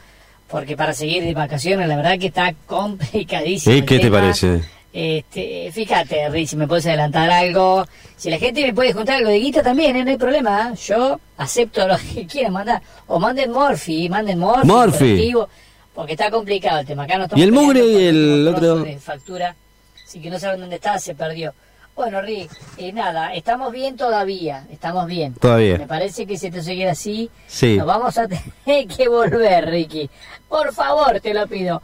porque 0.48 0.76
para 0.76 0.94
seguir 0.94 1.22
de 1.22 1.34
vacaciones 1.34 1.86
la 1.86 1.96
verdad 1.96 2.18
que 2.18 2.28
está 2.28 2.54
complicadísimo. 2.66 3.74
El 3.74 3.84
¿Qué 3.84 3.98
te 3.98 4.10
parece? 4.10 4.62
Este, 4.92 5.70
fíjate, 5.72 6.30
Ri, 6.30 6.46
si 6.46 6.56
me 6.56 6.66
puedes 6.66 6.86
adelantar 6.86 7.30
algo. 7.30 7.86
Si 8.16 8.30
la 8.30 8.38
gente 8.38 8.62
me 8.62 8.72
puede 8.72 8.94
juntar 8.94 9.16
algo 9.16 9.28
de 9.28 9.38
guita 9.38 9.62
también, 9.62 9.94
¿eh? 9.94 10.04
no 10.04 10.10
hay 10.10 10.16
problema. 10.16 10.70
¿eh? 10.72 10.76
Yo 10.86 11.20
acepto 11.36 11.86
lo 11.86 11.98
que 11.98 12.26
quieran 12.30 12.54
mandar. 12.54 12.80
O 13.06 13.20
manden 13.20 13.52
Morphy, 13.52 14.08
manden 14.08 14.38
Morphy. 14.38 15.34
Porque 15.94 16.12
está 16.12 16.30
complicado 16.30 16.80
el 16.80 16.86
tema. 16.86 17.04
Acá 17.04 17.18
no 17.18 17.26
¿Y 17.34 17.42
el 17.42 17.52
mugre 17.52 17.84
y 17.84 18.06
el 18.06 18.48
otro? 18.48 18.76
de 18.80 18.98
factura. 18.98 19.54
Así 20.02 20.20
que 20.20 20.30
no 20.30 20.38
saben 20.38 20.60
dónde 20.60 20.76
está, 20.76 20.98
se 20.98 21.14
perdió. 21.14 21.52
Bueno, 21.96 22.20
Rick, 22.20 22.50
eh, 22.76 22.92
nada, 22.92 23.32
estamos 23.34 23.72
bien 23.72 23.96
todavía, 23.96 24.66
estamos 24.70 25.06
bien. 25.06 25.32
Todavía. 25.34 25.78
Me 25.78 25.86
parece 25.86 26.26
que 26.26 26.36
si 26.36 26.48
esto 26.48 26.60
sigue 26.62 26.90
así, 26.90 27.30
Sí. 27.46 27.76
nos 27.78 27.86
vamos 27.86 28.18
a 28.18 28.28
tener 28.64 28.86
que 28.86 29.08
volver, 29.08 29.66
Ricky. 29.70 30.10
Por 30.46 30.74
favor, 30.74 31.18
te 31.20 31.32
lo 31.32 31.46
pido. 31.46 31.80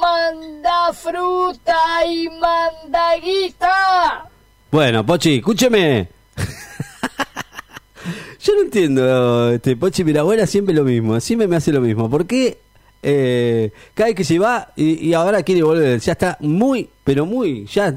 Manda 0.00 0.92
fruta 0.94 1.76
y 2.08 2.28
manda 2.30 3.16
guita. 3.22 4.24
Bueno, 4.70 5.04
Pochi, 5.04 5.36
escúcheme. 5.36 6.08
Yo 8.40 8.54
no 8.54 8.62
entiendo, 8.62 9.50
este, 9.52 9.76
Pochi 9.76 10.04
Pirabuena 10.04 10.46
siempre 10.46 10.74
lo 10.74 10.84
mismo, 10.84 11.20
siempre 11.20 11.46
me 11.46 11.56
hace 11.56 11.70
lo 11.70 11.82
mismo. 11.82 12.08
¿Por 12.08 12.26
qué 12.26 12.56
eh, 13.02 13.72
cada 13.94 14.08
vez 14.08 14.16
que 14.16 14.24
se 14.24 14.38
va 14.38 14.72
y, 14.76 15.08
y 15.08 15.14
ahora 15.14 15.42
quiere 15.42 15.62
volver. 15.62 16.00
Ya 16.00 16.12
está 16.12 16.36
muy, 16.40 16.88
pero 17.04 17.26
muy, 17.26 17.66
ya, 17.66 17.94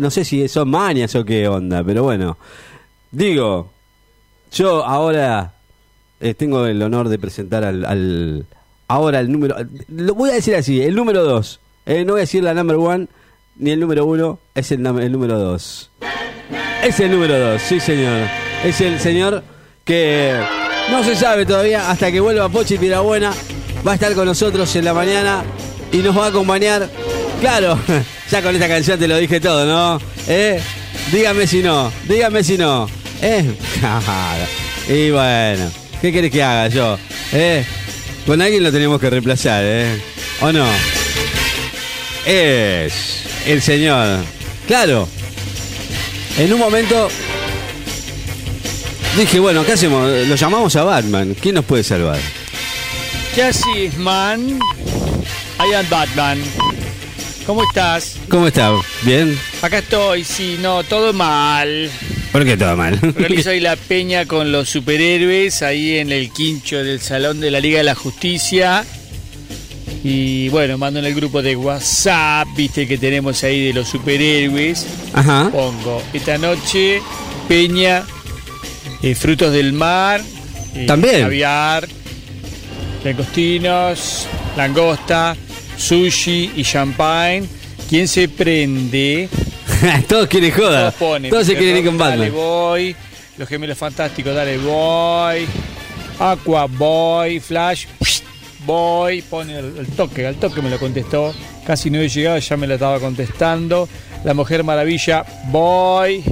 no 0.00 0.10
sé 0.10 0.24
si 0.24 0.48
son 0.48 0.70
manias 0.70 1.14
o 1.14 1.24
qué 1.24 1.48
onda, 1.48 1.82
pero 1.84 2.04
bueno. 2.04 2.38
Digo, 3.10 3.70
yo 4.52 4.84
ahora 4.84 5.54
eh, 6.20 6.34
tengo 6.34 6.66
el 6.66 6.82
honor 6.82 7.08
de 7.08 7.18
presentar 7.18 7.64
al, 7.64 8.46
ahora 8.88 9.20
el 9.20 9.30
número, 9.30 9.56
lo 9.88 10.14
voy 10.14 10.30
a 10.30 10.34
decir 10.34 10.54
así, 10.54 10.82
el 10.82 10.94
número 10.94 11.22
dos. 11.24 11.60
Eh, 11.86 12.04
no 12.04 12.12
voy 12.12 12.20
a 12.20 12.22
decir 12.22 12.42
la 12.42 12.54
number 12.54 12.76
one 12.76 13.08
ni 13.56 13.70
el 13.70 13.80
número 13.80 14.04
uno, 14.04 14.38
es 14.54 14.70
el 14.72 14.82
número 14.82 15.38
dos. 15.38 15.90
Es 16.82 17.00
el 17.00 17.10
número 17.10 17.38
dos, 17.38 17.62
sí 17.62 17.80
señor. 17.80 18.26
Es 18.64 18.80
el 18.80 18.98
señor 19.00 19.42
que 19.84 20.38
no 20.90 21.02
se 21.02 21.16
sabe 21.16 21.44
todavía 21.44 21.90
hasta 21.90 22.10
que 22.12 22.20
vuelva 22.20 22.48
Pochi 22.48 22.78
Pirabuena. 22.78 23.32
Va 23.86 23.92
a 23.92 23.94
estar 23.94 24.14
con 24.14 24.26
nosotros 24.26 24.74
en 24.76 24.84
la 24.84 24.94
mañana 24.94 25.44
y 25.92 25.98
nos 25.98 26.16
va 26.16 26.26
a 26.26 26.28
acompañar. 26.28 26.88
Claro, 27.40 27.78
ya 28.30 28.42
con 28.42 28.54
esta 28.54 28.68
canción 28.68 28.98
te 28.98 29.06
lo 29.06 29.16
dije 29.16 29.40
todo, 29.40 29.64
¿no? 29.64 30.00
¿Eh? 30.26 30.60
Dígame 31.12 31.46
si 31.46 31.62
no, 31.62 31.92
dígame 32.08 32.42
si 32.42 32.58
no. 32.58 32.88
¿Eh? 33.22 33.44
Y 34.88 35.10
bueno, 35.10 35.70
¿qué 36.00 36.10
querés 36.10 36.30
que 36.30 36.42
haga 36.42 36.68
yo? 36.68 36.98
¿Eh? 37.32 37.62
Con 38.26 38.40
alguien 38.40 38.62
lo 38.62 38.72
tenemos 38.72 38.98
que 38.98 39.10
reemplazar, 39.10 39.62
¿eh? 39.62 40.00
¿O 40.40 40.50
no? 40.50 40.66
Es 42.24 43.22
el 43.46 43.60
señor. 43.60 44.20
Claro, 44.66 45.06
en 46.38 46.52
un 46.52 46.58
momento 46.58 47.08
dije, 49.18 49.38
bueno, 49.40 49.64
¿qué 49.66 49.72
hacemos? 49.72 50.08
Lo 50.26 50.36
llamamos 50.36 50.74
a 50.76 50.84
Batman. 50.84 51.36
¿Quién 51.38 51.56
nos 51.56 51.66
puede 51.66 51.84
salvar? 51.84 52.18
¿Qué 53.34 53.42
haces, 53.42 53.96
man? 53.98 54.58
I 55.60 55.86
Batman. 55.90 56.38
¿Cómo 57.48 57.62
estás? 57.62 58.16
¿Cómo 58.28 58.46
está? 58.46 58.72
¿Bien? 59.04 59.34
Acá 59.62 59.78
estoy, 59.78 60.22
sí, 60.22 60.58
no, 60.60 60.84
todo 60.84 61.14
mal. 61.14 61.90
¿Por 62.30 62.44
qué 62.44 62.58
todo 62.58 62.76
mal? 62.76 62.98
Realizo 63.16 63.48
hoy 63.48 63.60
la 63.60 63.74
peña 63.76 64.26
con 64.26 64.52
los 64.52 64.68
superhéroes 64.68 65.62
ahí 65.62 65.96
en 65.96 66.12
el 66.12 66.30
quincho 66.30 66.84
del 66.84 67.00
Salón 67.00 67.40
de 67.40 67.50
la 67.50 67.58
Liga 67.58 67.78
de 67.78 67.84
la 67.84 67.94
Justicia. 67.94 68.84
Y 70.04 70.50
bueno, 70.50 70.76
mando 70.76 71.00
en 71.00 71.06
el 71.06 71.14
grupo 71.14 71.40
de 71.40 71.56
WhatsApp, 71.56 72.46
viste 72.54 72.86
que 72.86 72.98
tenemos 72.98 73.42
ahí 73.44 73.68
de 73.68 73.72
los 73.72 73.88
superhéroes. 73.88 74.84
Ajá. 75.14 75.48
Pongo, 75.50 76.02
esta 76.12 76.36
noche, 76.36 77.00
peña, 77.48 78.04
eh, 79.02 79.14
frutos 79.14 79.54
del 79.54 79.72
mar. 79.72 80.20
eh, 80.74 80.84
También. 80.86 81.22
Caviar, 81.22 81.88
langostinos, 83.04 84.26
langosta, 84.54 85.34
sushi 85.78 86.52
y 86.56 86.62
champagne. 86.64 87.46
¿Quién 87.88 88.06
se 88.08 88.28
prende? 88.28 89.28
Todos 90.08 90.28
quieren 90.28 90.50
joda. 90.52 90.90
Todos 90.90 90.94
ponen. 90.94 91.30
Todos 91.30 91.46
se 91.46 91.56
quieren 91.56 91.78
ir 91.78 91.84
con 91.86 91.96
Dale, 91.96 92.28
Batman. 92.28 92.32
voy. 92.34 92.96
Los 93.38 93.48
gemelos 93.48 93.78
fantásticos, 93.78 94.34
dale, 94.34 94.58
voy. 94.58 95.46
Aqua, 96.18 96.66
voy. 96.66 97.40
Flash, 97.40 97.86
voy. 98.66 99.22
Pone 99.22 99.58
el, 99.58 99.78
el 99.78 99.86
toque, 99.86 100.26
al 100.26 100.36
toque 100.36 100.60
me 100.60 100.68
lo 100.70 100.78
contestó. 100.78 101.32
Casi 101.64 101.90
no 101.90 101.98
he 102.00 102.08
llegado, 102.08 102.38
ya 102.38 102.56
me 102.56 102.66
lo 102.66 102.74
estaba 102.74 102.98
contestando. 102.98 103.88
La 104.24 104.34
Mujer 104.34 104.64
Maravilla, 104.64 105.24
voy. 105.50 106.24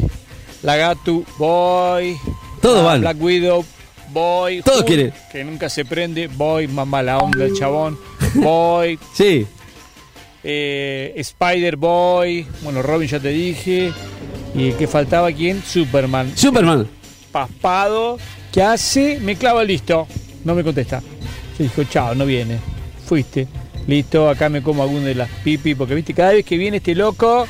La 0.62 0.76
Gatu, 0.76 1.24
voy. 1.38 2.16
Todos 2.60 2.84
van. 2.84 3.00
Black 3.00 3.16
Widow, 3.22 3.64
voy. 4.12 4.62
Todos 4.62 4.78
Hulk, 4.78 4.86
quieren. 4.88 5.12
Que 5.30 5.44
nunca 5.44 5.68
se 5.68 5.84
prende, 5.84 6.26
voy. 6.26 6.66
Mamá 6.66 7.02
la 7.02 7.18
onda, 7.18 7.44
el 7.44 7.54
chabón, 7.54 7.96
voy. 8.36 8.98
Sí. 9.14 9.46
Eh, 10.42 11.12
Spider 11.16 11.76
Boy, 11.76 12.46
bueno, 12.62 12.82
Robin 12.82 13.08
ya 13.08 13.18
te 13.18 13.28
dije. 13.28 13.92
¿Y 14.54 14.72
que 14.72 14.86
faltaba 14.86 15.30
quién? 15.32 15.62
Superman. 15.62 16.32
Superman. 16.36 16.88
Paspado, 17.32 18.18
¿qué 18.52 18.62
hace? 18.62 19.18
Me 19.20 19.36
clava 19.36 19.64
listo. 19.64 20.06
No 20.44 20.54
me 20.54 20.62
contesta. 20.62 21.02
Se 21.56 21.64
dijo, 21.64 21.84
chao, 21.84 22.14
no 22.14 22.24
viene. 22.24 22.58
Fuiste. 23.06 23.48
Listo, 23.86 24.28
acá 24.28 24.48
me 24.48 24.62
como 24.62 24.82
alguno 24.82 25.06
de 25.06 25.14
las 25.14 25.28
pipi, 25.44 25.74
porque 25.74 25.94
viste, 25.94 26.14
cada 26.14 26.32
vez 26.32 26.44
que 26.44 26.56
viene 26.56 26.78
este 26.78 26.94
loco, 26.94 27.46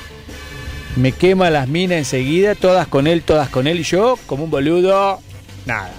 me 0.97 1.13
quema 1.13 1.49
las 1.51 1.69
minas 1.69 1.99
enseguida, 1.99 2.55
todas 2.55 2.87
con 2.89 3.07
él, 3.07 3.23
todas 3.23 3.49
con 3.49 3.67
él, 3.67 3.81
y 3.81 3.83
yo, 3.85 4.19
como 4.27 4.45
un 4.45 4.51
boludo, 4.51 5.21
nada. 5.65 5.93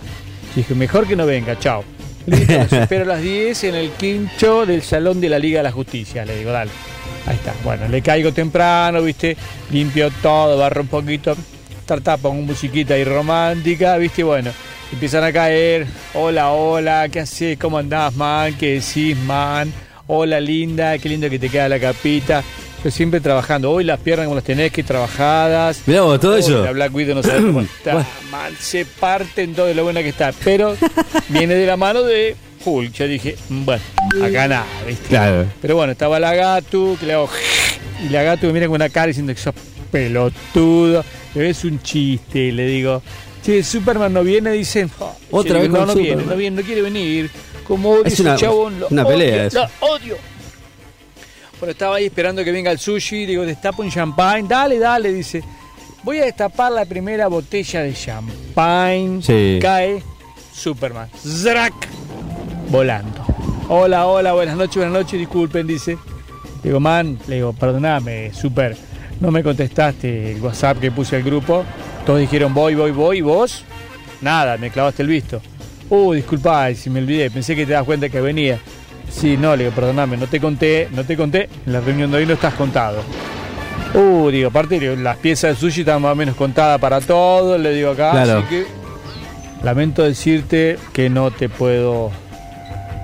Dije, 0.56 0.76
mejor 0.76 1.08
que 1.08 1.16
no 1.16 1.26
venga, 1.26 1.58
chao. 1.58 1.84
Listo, 2.28 2.54
los 2.58 2.74
espero 2.74 3.04
a 3.04 3.08
las 3.08 3.22
10 3.22 3.64
en 3.64 3.76
el 3.76 3.92
quincho 3.92 4.66
del 4.66 4.82
Salón 4.82 5.22
de 5.22 5.30
la 5.30 5.40
Liga 5.40 5.60
de 5.60 5.64
la 5.64 5.72
Justicia. 5.72 6.26
Le 6.26 6.38
digo, 6.38 6.52
dale. 6.52 6.72
Ahí 7.26 7.36
está. 7.36 7.54
Bueno, 7.64 7.88
le 7.88 8.02
caigo 8.02 8.32
temprano, 8.32 9.02
viste, 9.02 9.36
limpio 9.72 10.10
todo, 10.22 10.58
barro 10.58 10.82
un 10.82 10.88
poquito, 10.88 11.36
tarta, 11.86 12.18
pongo 12.18 12.42
musiquita 12.42 12.94
ahí 12.94 13.04
romántica, 13.04 13.98
viste, 13.98 14.24
bueno. 14.24 14.52
Empiezan 14.92 15.24
a 15.24 15.34
caer, 15.34 15.86
hola, 16.14 16.52
hola, 16.52 17.10
¿qué 17.10 17.22
haces? 17.22 17.58
¿Cómo 17.58 17.78
andás, 17.78 18.16
man? 18.16 18.56
¿Qué 18.58 18.76
decís, 18.76 19.18
man? 19.18 19.72
Hola, 20.08 20.40
linda, 20.40 20.98
qué 20.98 21.10
lindo 21.10 21.30
que 21.30 21.40
te 21.40 21.50
queda 21.50 21.68
la 21.68 21.80
capita. 21.80 22.44
Yo 22.84 22.92
siempre 22.92 23.20
trabajando. 23.20 23.72
Hoy 23.72 23.84
las 23.84 24.00
piernas 24.00 24.26
como 24.26 24.36
las 24.36 24.44
tenés 24.44 24.72
que 24.72 24.84
trabajadas. 24.84 25.82
Mirá 25.88 26.02
vos, 26.02 26.20
todo 26.20 26.34
Hoy 26.34 26.40
eso. 26.42 26.64
La 26.64 26.72
Black 26.72 26.94
Widow 26.94 27.16
no 27.16 27.24
sabe 27.24 27.40
cómo 27.48 27.62
está. 27.62 27.96
man, 28.32 28.54
se 28.60 28.86
parten 28.86 29.54
todo 29.56 29.66
de 29.66 29.74
lo 29.76 29.84
buena 29.84 30.02
que 30.04 30.10
está. 30.10 30.32
Pero 30.44 30.76
viene 31.30 31.56
de 31.56 31.66
la 31.66 31.76
mano 31.76 32.04
de 32.04 32.36
Hulk. 32.64 32.94
Yo 32.94 33.08
dije, 33.08 33.36
mm, 33.50 33.66
bueno, 33.66 33.84
acá 34.24 34.48
nada, 34.48 34.66
¿viste? 34.88 35.08
Claro. 35.10 35.46
Pero 35.62 35.76
bueno, 35.76 35.92
estaba 35.92 36.20
la 36.20 36.34
Gatu, 36.36 36.98
que 37.00 37.06
le 37.08 37.14
hago. 37.14 37.30
Y 38.06 38.10
la 38.10 38.22
Gatu 38.22 38.46
me 38.48 38.54
mira 38.54 38.68
con 38.68 38.76
una 38.76 38.90
cara 38.90 39.08
diciendo 39.08 39.34
que 39.34 39.40
sos 39.42 39.56
pelotudo. 39.92 41.04
Le 41.34 41.42
ves 41.42 41.64
un 41.64 41.82
chiste, 41.82 42.52
le 42.52 42.68
digo. 42.68 43.02
Che, 43.44 43.64
Superman 43.64 44.14
no 44.14 44.24
viene, 44.24 44.52
dicen. 44.52 44.90
"Oh". 45.00 45.16
Otra 45.32 45.54
vez 45.56 45.64
digo, 45.64 45.78
con 45.78 45.88
no, 45.88 45.94
no 45.96 46.00
viene, 46.00 46.24
no 46.24 46.36
viene, 46.36 46.62
no 46.62 46.64
quiere 46.66 46.82
venir. 46.84 47.32
Como 47.68 47.90
odio 47.92 48.06
Es 48.06 48.20
una- 48.20 48.36
chabón, 48.36 48.80
lo 48.80 48.88
una 48.90 49.06
pelea 49.06 49.36
odio, 49.36 49.48
eso. 49.48 49.60
lo 49.82 49.88
odio. 49.88 50.18
Bueno, 51.60 51.72
estaba 51.72 51.95
ahí 51.95 52.05
esperando 52.05 52.43
que 52.43 52.51
venga 52.51 52.72
el 52.72 52.78
sushi, 52.78 53.26
digo, 53.26 53.43
destapo 53.43 53.82
un 53.82 53.89
champagne, 53.89 54.47
dale, 54.47 54.78
dale, 54.78 55.12
dice. 55.12 55.43
Voy 56.03 56.20
a 56.20 56.26
destapar 56.26 56.72
la 56.72 56.86
primera 56.86 57.28
botella 57.28 57.82
de 57.82 57.93
champagne. 57.93 59.22
Sí. 59.24 59.60
Cae 59.62 60.03
Superman. 60.53 61.10
¡Zrac! 61.20 61.74
Volando. 62.70 63.26
Hola, 63.70 64.05
hola, 64.05 64.34
buenas 64.34 64.55
noches, 64.55 64.76
buenas 64.78 64.93
noches, 64.93 65.20
disculpen, 65.20 65.66
dice. 65.66 65.97
Digo, 66.64 66.80
man, 66.80 67.18
le 67.28 67.36
digo, 67.36 67.53
perdoname, 67.53 68.32
super. 68.34 68.78
No 69.20 69.32
me 69.32 69.41
contestaste 69.41 70.34
el 70.34 70.41
WhatsApp 70.41 70.80
que 70.80 70.91
puse 70.91 71.16
al 71.16 71.24
grupo. 71.24 71.66
Todos 72.05 72.20
dijeron, 72.20 72.53
voy, 72.53 72.76
voy, 72.76 72.91
voy, 72.91 73.18
y 73.18 73.22
vos, 73.22 73.66
nada, 74.22 74.58
me 74.58 74.70
clavaste 74.70 75.01
el 75.01 75.10
visto. 75.10 75.41
Uh, 75.89 76.14
disculpa, 76.14 76.74
si 76.76 76.89
me 76.89 76.99
olvidé, 76.99 77.32
pensé 77.32 77.55
que 77.55 77.66
te 77.66 77.74
das 77.74 77.84
cuenta 77.84 78.10
que 78.10 78.22
venía. 78.22 78.60
Sí, 79.10 79.38
no, 79.38 79.55
le 79.55 79.64
digo, 79.66 79.76
perdoname, 79.76 80.18
no 80.18 80.28
te 80.28 80.39
conté, 80.39 80.88
no 80.91 81.03
te 81.03 81.16
conté, 81.18 81.49
en 81.66 81.74
la 81.74 81.80
reunión 81.80 82.12
de 82.12 82.18
hoy 82.18 82.26
no 82.26 82.34
estás 82.34 82.53
contado. 82.53 83.01
Uh, 83.93 84.30
digo, 84.30 84.49
aparte, 84.49 84.80
digo, 84.80 84.95
las 84.95 85.18
piezas 85.18 85.51
de 85.51 85.55
sushi 85.60 85.82
están 85.82 86.01
más 86.01 86.12
o 86.12 86.16
menos 86.16 86.36
contadas 86.36 86.80
para 86.80 86.99
todos, 87.01 87.60
le 87.60 87.72
digo 87.74 87.91
acá, 87.91 88.12
Claro. 88.12 88.39
así 88.39 88.47
que 88.49 88.66
lamento 89.64 90.03
decirte 90.03 90.78
que 90.93 91.10
no 91.10 91.32
te 91.32 91.47
puedo, 91.49 92.12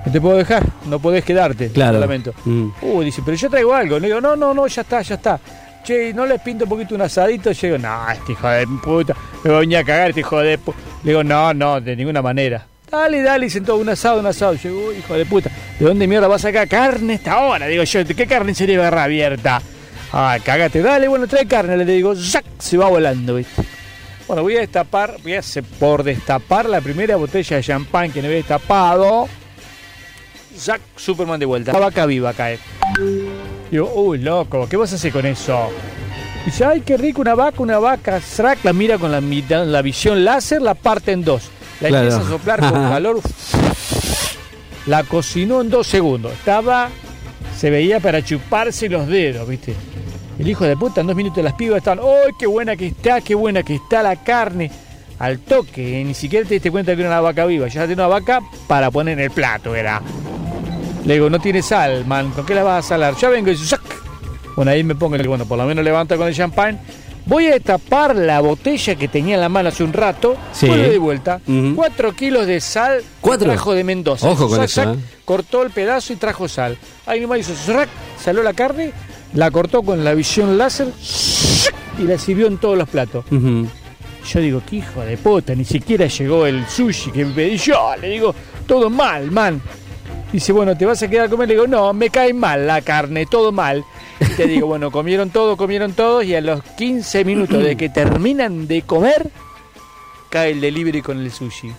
no 0.06 0.12
te 0.12 0.20
puedo 0.20 0.36
dejar, 0.36 0.62
no 0.86 0.98
podés 1.00 1.24
quedarte, 1.24 1.70
Claro. 1.70 1.98
lamento. 1.98 2.32
Mm. 2.44 2.68
Uh, 2.82 3.00
dice, 3.02 3.22
pero 3.24 3.36
yo 3.36 3.48
traigo 3.50 3.74
algo. 3.74 3.98
Le 3.98 4.08
digo, 4.08 4.20
no, 4.20 4.36
no, 4.36 4.52
no, 4.54 4.66
ya 4.66 4.82
está, 4.82 5.00
ya 5.02 5.14
está. 5.16 5.40
Che, 5.82 6.12
¿no 6.14 6.24
les 6.26 6.40
pinto 6.40 6.64
un 6.64 6.70
poquito 6.70 6.94
un 6.94 7.00
asadito? 7.02 7.50
Yo 7.52 7.66
digo, 7.68 7.78
no, 7.78 8.10
este 8.10 8.32
hijo 8.32 8.48
de 8.48 8.66
puta, 8.82 9.14
me 9.42 9.50
va 9.50 9.56
a 9.56 9.60
venir 9.60 9.78
a 9.78 9.84
cagar 9.84 10.08
este 10.10 10.20
hijo 10.20 10.38
de 10.38 10.58
puta. 10.58 10.78
Le 11.02 11.10
digo, 11.10 11.24
no, 11.24 11.52
no, 11.54 11.80
de 11.80 11.96
ninguna 11.96 12.22
manera. 12.22 12.66
Dale, 12.94 13.22
dale, 13.22 13.50
todo, 13.60 13.78
un 13.78 13.88
asado, 13.88 14.20
un 14.20 14.26
asado. 14.26 14.52
"Uy, 14.52 14.98
hijo 14.98 15.14
de 15.14 15.26
puta, 15.26 15.50
¿de 15.80 15.84
dónde 15.84 16.06
mierda 16.06 16.28
vas 16.28 16.44
a 16.44 16.48
sacar 16.48 16.68
carne 16.68 17.14
esta 17.14 17.40
hora? 17.40 17.66
Digo 17.66 17.82
yo, 17.82 18.04
¿de 18.04 18.14
qué 18.14 18.24
carne 18.24 18.54
sería 18.54 18.78
barra 18.78 19.02
abierta? 19.02 19.60
Ah, 20.12 20.38
cagate, 20.42 20.80
dale, 20.80 21.08
bueno, 21.08 21.26
trae 21.26 21.44
carne, 21.44 21.76
le 21.76 21.84
digo, 21.84 22.14
¡zac! 22.14 22.44
se 22.60 22.76
va 22.76 22.88
volando, 22.88 23.34
¿viste? 23.34 23.64
Bueno, 24.28 24.42
voy 24.44 24.56
a 24.58 24.60
destapar, 24.60 25.16
voy 25.24 25.34
a 25.34 25.40
hacer 25.40 25.64
por 25.64 26.04
destapar 26.04 26.66
la 26.68 26.80
primera 26.80 27.16
botella 27.16 27.56
de 27.56 27.62
champán 27.64 28.12
que 28.12 28.20
no 28.22 28.26
había 28.26 28.38
destapado. 28.38 29.28
Zack 30.56 30.80
Superman 30.94 31.40
de 31.40 31.46
vuelta. 31.46 31.72
La 31.72 31.80
vaca 31.80 32.06
viva 32.06 32.32
cae. 32.32 32.60
Digo, 33.72 33.92
uy, 33.92 34.18
loco, 34.18 34.68
¿qué 34.68 34.76
vas 34.76 34.92
a 34.92 34.94
hacer 34.94 35.10
con 35.10 35.26
eso? 35.26 35.68
Dice, 36.46 36.64
ay, 36.64 36.82
qué 36.82 36.96
rico, 36.96 37.22
una 37.22 37.34
vaca, 37.34 37.60
una 37.60 37.80
vaca. 37.80 38.20
Zack 38.20 38.64
la 38.64 38.72
mira 38.72 38.98
con 38.98 39.10
la, 39.10 39.20
la 39.64 39.82
visión 39.82 40.24
láser, 40.24 40.62
la 40.62 40.74
parte 40.74 41.10
en 41.10 41.24
dos. 41.24 41.50
La 41.80 41.88
Claro. 41.88 42.04
empieza 42.06 42.26
a 42.26 42.30
soplar 42.30 42.60
con 42.60 42.70
calor. 42.90 43.20
La 44.86 45.02
cocinó 45.04 45.60
en 45.62 45.70
dos 45.70 45.86
segundos. 45.86 46.32
Estaba, 46.32 46.88
se 47.56 47.70
veía 47.70 48.00
para 48.00 48.22
chuparse 48.22 48.88
los 48.88 49.06
dedos, 49.06 49.48
¿viste? 49.48 49.74
El 50.38 50.48
hijo 50.48 50.64
de 50.64 50.76
puta, 50.76 51.00
en 51.00 51.06
dos 51.06 51.16
minutos 51.16 51.42
las 51.44 51.54
pibas 51.54 51.78
estaban, 51.78 52.00
¡ay, 52.04 52.32
qué 52.38 52.46
buena 52.46 52.76
que 52.76 52.88
está, 52.88 53.20
qué 53.20 53.34
buena 53.34 53.62
que 53.62 53.76
está 53.76 54.02
la 54.02 54.16
carne! 54.16 54.70
Al 55.18 55.38
toque, 55.38 56.00
eh, 56.00 56.04
ni 56.04 56.12
siquiera 56.12 56.46
te 56.46 56.54
diste 56.54 56.72
cuenta 56.72 56.94
que 56.94 57.00
era 57.02 57.08
una 57.10 57.20
vaca 57.20 57.46
viva. 57.46 57.68
Ya 57.68 57.82
tenía 57.82 57.94
una 58.04 58.08
vaca 58.08 58.40
para 58.66 58.90
poner 58.90 59.16
en 59.18 59.24
el 59.24 59.30
plato, 59.30 59.74
era. 59.74 60.02
Le 61.06 61.14
digo, 61.14 61.30
no 61.30 61.38
tiene 61.38 61.62
sal, 61.62 62.04
man, 62.04 62.30
¿con 62.32 62.44
qué 62.44 62.54
la 62.54 62.64
vas 62.64 62.84
a 62.84 62.88
salar? 62.88 63.14
Ya 63.16 63.28
vengo 63.28 63.48
y 63.48 63.52
dice, 63.52 63.64
¡sac! 63.66 63.80
Bueno, 64.56 64.72
ahí 64.72 64.82
me 64.82 64.94
pongo, 64.96 65.16
digo, 65.16 65.28
bueno, 65.30 65.46
por 65.46 65.56
lo 65.56 65.64
menos 65.66 65.84
levanta 65.84 66.16
con 66.16 66.26
el 66.26 66.34
champán. 66.34 66.80
Voy 67.26 67.46
a 67.46 67.58
tapar 67.58 68.14
la 68.14 68.40
botella 68.40 68.94
que 68.96 69.08
tenía 69.08 69.36
en 69.36 69.40
la 69.40 69.48
mano 69.48 69.70
hace 69.70 69.82
un 69.82 69.92
rato. 69.92 70.36
Sí. 70.52 70.66
vuelve 70.66 70.90
de 70.90 70.98
vuelta. 70.98 71.40
Ujú. 71.46 71.74
Cuatro 71.74 72.12
kilos 72.12 72.46
de 72.46 72.60
sal. 72.60 73.02
¿Cuatro? 73.20 73.48
Trajo 73.50 73.72
de 73.72 73.84
Mendoza. 73.84 74.28
Ojo 74.28 74.48
con 74.48 74.62
eso, 74.62 74.82
¿eh? 74.82 74.96
Cortó 75.24 75.62
el 75.62 75.70
pedazo 75.70 76.12
y 76.12 76.16
trajo 76.16 76.48
sal. 76.48 76.76
Ahí 77.06 77.20
nomás 77.20 77.40
hizo, 77.40 77.54
¡zrac! 77.54 77.88
saló 78.22 78.42
la 78.42 78.52
carne, 78.52 78.92
la 79.32 79.50
cortó 79.50 79.82
con 79.82 80.04
la 80.04 80.14
visión 80.14 80.58
láser 80.58 80.88
y 81.98 82.02
la 82.02 82.18
sirvió 82.18 82.46
en 82.46 82.58
todos 82.58 82.76
los 82.76 82.88
platos. 82.88 83.24
Yo 83.30 84.40
digo, 84.40 84.62
qué 84.68 84.76
hijo 84.76 85.00
de 85.00 85.16
puta, 85.18 85.54
ni 85.54 85.64
siquiera 85.64 86.06
llegó 86.06 86.46
el 86.46 86.66
sushi 86.66 87.10
que 87.10 87.24
me 87.24 87.32
pedí 87.34 87.56
yo. 87.58 87.94
Le 88.00 88.08
digo, 88.08 88.34
todo 88.66 88.88
mal, 88.88 89.30
man. 89.30 89.60
Dice, 90.32 90.52
bueno, 90.52 90.76
¿te 90.76 90.84
vas 90.86 91.02
a 91.02 91.08
quedar 91.08 91.26
a 91.26 91.28
comer? 91.28 91.48
Le 91.48 91.54
digo, 91.54 91.66
no, 91.66 91.92
me 91.92 92.10
cae 92.10 92.32
mal 92.32 92.66
la 92.66 92.80
carne, 92.80 93.26
todo 93.26 93.52
mal. 93.52 93.84
Te 94.36 94.46
digo, 94.46 94.66
bueno, 94.66 94.90
comieron 94.90 95.30
todo, 95.30 95.56
comieron 95.56 95.92
todos 95.92 96.24
y 96.24 96.34
a 96.34 96.40
los 96.40 96.62
15 96.62 97.24
minutos 97.24 97.62
de 97.62 97.76
que 97.76 97.88
terminan 97.88 98.66
de 98.66 98.82
comer, 98.82 99.28
cae 100.30 100.52
el 100.52 100.60
delivery 100.60 101.02
con 101.02 101.18
el 101.18 101.30
sushi. 101.30 101.72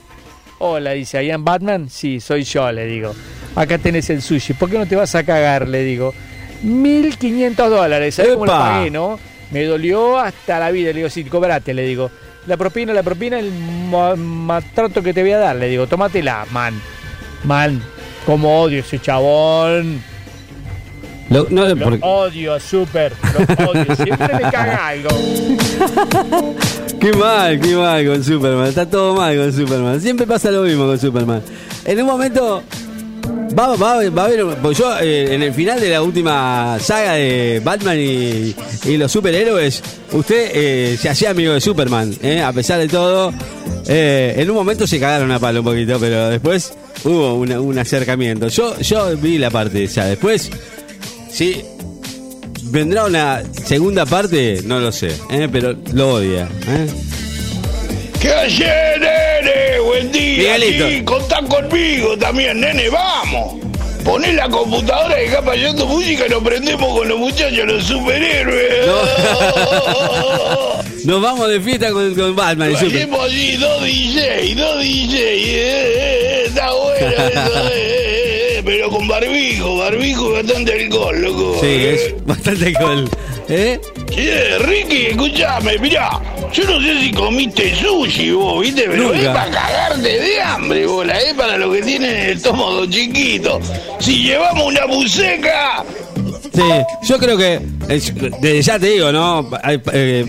Hola, 0.60 0.92
dice, 0.92 1.24
¿Ian 1.26 1.44
Batman? 1.44 1.90
Sí, 1.90 2.20
soy 2.20 2.44
yo, 2.44 2.72
le 2.72 2.86
digo. 2.86 3.14
Acá 3.56 3.78
tenés 3.78 4.10
el 4.10 4.22
sushi, 4.22 4.54
¿por 4.54 4.70
qué 4.70 4.78
no 4.78 4.86
te 4.86 4.96
vas 4.96 5.16
a 5.16 5.24
cagar? 5.24 5.68
Le 5.68 5.84
digo. 5.84 6.14
1.500 6.64 7.70
dólares, 7.70 8.16
¿sabes 8.16 8.34
cómo 8.34 8.46
lo 8.46 8.52
pagué, 8.54 8.90
no? 8.90 9.20
Me 9.52 9.64
dolió 9.64 10.18
hasta 10.18 10.60
la 10.60 10.72
vida, 10.72 10.88
le 10.90 10.96
digo, 10.98 11.10
sí, 11.10 11.24
cobrate, 11.26 11.74
le 11.74 11.84
digo. 11.84 12.10
La 12.48 12.58
propina, 12.58 12.94
la 12.94 13.04
propina, 13.04 13.40
el 13.40 13.52
ma- 13.52 14.16
maltrato 14.16 15.02
que 15.04 15.14
te 15.14 15.22
voy 15.22 15.32
a 15.32 15.38
dar, 15.38 15.56
le 15.56 15.68
digo, 15.68 15.88
tómatela, 15.88 16.46
man. 16.52 16.80
Man, 17.44 17.82
como 18.26 18.62
odio 18.62 18.80
ese 18.80 19.00
chabón. 19.00 20.02
Lo- 21.30 21.48
no, 21.50 21.68
Lo 21.68 21.76
porque- 21.78 22.00
odio, 22.04 22.60
súper. 22.60 23.14
Lo 23.58 23.70
odio. 23.72 23.96
Siempre 23.96 24.30
me 24.36 24.42
caga 24.52 24.88
algo. 24.90 25.10
Qué 27.00 27.14
mal, 27.14 27.60
qué 27.60 27.76
mal 27.76 28.06
con 28.06 28.24
Superman. 28.24 28.68
Está 28.68 28.86
todo 28.90 29.16
mal 29.16 29.36
con 29.36 29.52
Superman. 29.54 30.02
Siempre 30.02 30.26
pasa 30.28 30.52
lo 30.52 30.62
mismo 30.64 30.86
con 30.86 31.00
Superman. 31.00 31.42
En 31.86 32.00
un 32.02 32.08
momento 32.08 32.64
va, 33.58 33.76
va- 33.76 34.10
va 34.10 34.22
a 34.22 34.26
haber. 34.26 34.46
Porque 34.62 34.78
yo, 34.80 34.98
eh, 35.00 35.34
en 35.36 35.42
el 35.44 35.54
final 35.54 35.80
de 35.80 35.90
la 35.90 36.02
última 36.02 36.78
saga 36.80 37.14
de 37.14 37.62
Batman 37.64 37.98
y, 38.00 38.56
y 38.86 38.98
los 38.98 39.12
superhéroes, 39.12 39.82
usted 40.12 40.52
eh, 40.54 40.98
se 41.00 41.10
hacía 41.10 41.32
amigo 41.32 41.54
de 41.54 41.62
Superman. 41.62 42.14
eh, 42.22 42.42
a 42.42 42.52
pesar 42.54 42.80
de 42.80 42.88
todo, 42.88 43.34
Eh, 43.88 44.34
en 44.42 44.50
un 44.50 44.56
momento 44.56 44.88
se 44.88 45.00
cagaron 45.00 45.32
a 45.32 45.38
palo 45.38 45.60
un 45.60 45.66
poquito, 45.66 46.00
pero 46.00 46.30
después 46.30 46.74
hubo 47.04 47.36
una- 47.36 47.62
un 47.62 47.78
acercamiento. 47.78 48.48
Yo, 48.48 48.80
yo 48.80 49.16
vi 49.18 49.38
la 49.38 49.52
parte 49.52 49.84
esa. 49.84 50.06
Después, 50.06 50.50
sí. 51.36 51.64
¿Vendrá 52.64 53.06
una 53.06 53.44
segunda 53.66 54.06
parte? 54.06 54.60
No 54.66 54.80
lo 54.80 54.92
sé, 54.92 55.16
eh, 55.30 55.48
pero 55.52 55.76
lo 55.94 56.16
odia. 56.16 56.50
¿eh? 56.68 56.88
¿Qué 58.20 58.34
ayer, 58.34 59.00
nene? 59.00 59.80
Buen 59.86 60.12
día. 60.12 60.58
Sí, 60.58 61.02
contá 61.06 61.40
conmigo 61.48 62.18
también, 62.18 62.60
nene, 62.60 62.90
vamos. 62.90 63.56
Poné 64.04 64.34
la 64.34 64.50
computadora 64.50 65.24
y 65.24 65.28
acá 65.28 65.42
payando 65.44 65.86
música 65.88 66.26
y 66.28 66.30
nos 66.30 66.44
prendemos 66.44 66.96
con 66.98 67.08
los 67.08 67.18
muchachos, 67.18 67.66
los 67.66 67.84
superhéroes. 67.84 68.88
Nos 71.06 71.22
vamos 71.22 71.48
de 71.50 71.62
fiesta 71.62 71.92
con, 71.92 72.14
con 72.16 72.36
Batman 72.36 72.76
hacemos 72.76 73.24
allí, 73.26 73.56
dos 73.58 73.84
DJ, 73.84 74.56
dos 74.56 74.80
DJ. 74.82 75.18
eh, 75.18 75.56
eh, 75.56 76.44
está 76.48 76.72
bueno 76.74 76.98
eso, 76.98 77.70
eh, 77.70 77.74
eh, 77.76 77.78
eh, 77.78 77.95
pero 78.66 78.90
con 78.90 79.08
barbijo, 79.08 79.78
barbijo 79.78 80.32
y 80.32 80.34
bastante 80.44 80.74
alcohol, 80.74 81.22
loco. 81.22 81.58
Sí, 81.62 81.68
es 81.68 82.26
bastante 82.26 82.74
cool. 82.74 83.10
¿Eh? 83.48 83.80
Che, 84.10 84.58
Ricky, 84.60 85.06
escúchame, 85.08 85.78
mirá, 85.78 86.20
yo 86.52 86.64
no 86.64 86.82
sé 86.82 87.00
si 87.00 87.12
comiste 87.12 87.76
sushi 87.76 88.32
vos, 88.32 88.62
viste, 88.62 88.86
pero 88.90 89.04
Nunca. 89.04 89.20
es 89.20 89.28
para 89.28 89.52
cagarte 89.52 90.20
de 90.20 90.42
hambre, 90.42 90.86
bola, 90.88 91.20
es 91.20 91.34
para 91.36 91.58
los 91.58 91.76
que 91.76 91.82
tienen 91.84 92.16
el 92.16 92.38
estómago 92.38 92.86
chiquito. 92.88 93.60
Si 94.00 94.24
llevamos 94.24 94.66
una 94.66 94.86
buceca, 94.86 95.84
Yo 97.04 97.18
creo 97.18 97.38
que, 97.38 97.60
desde 97.88 98.62
ya 98.62 98.80
te 98.80 98.88
digo, 98.88 99.12
¿no? 99.12 99.50
Hay- 99.64 99.82
eh, 99.94 100.26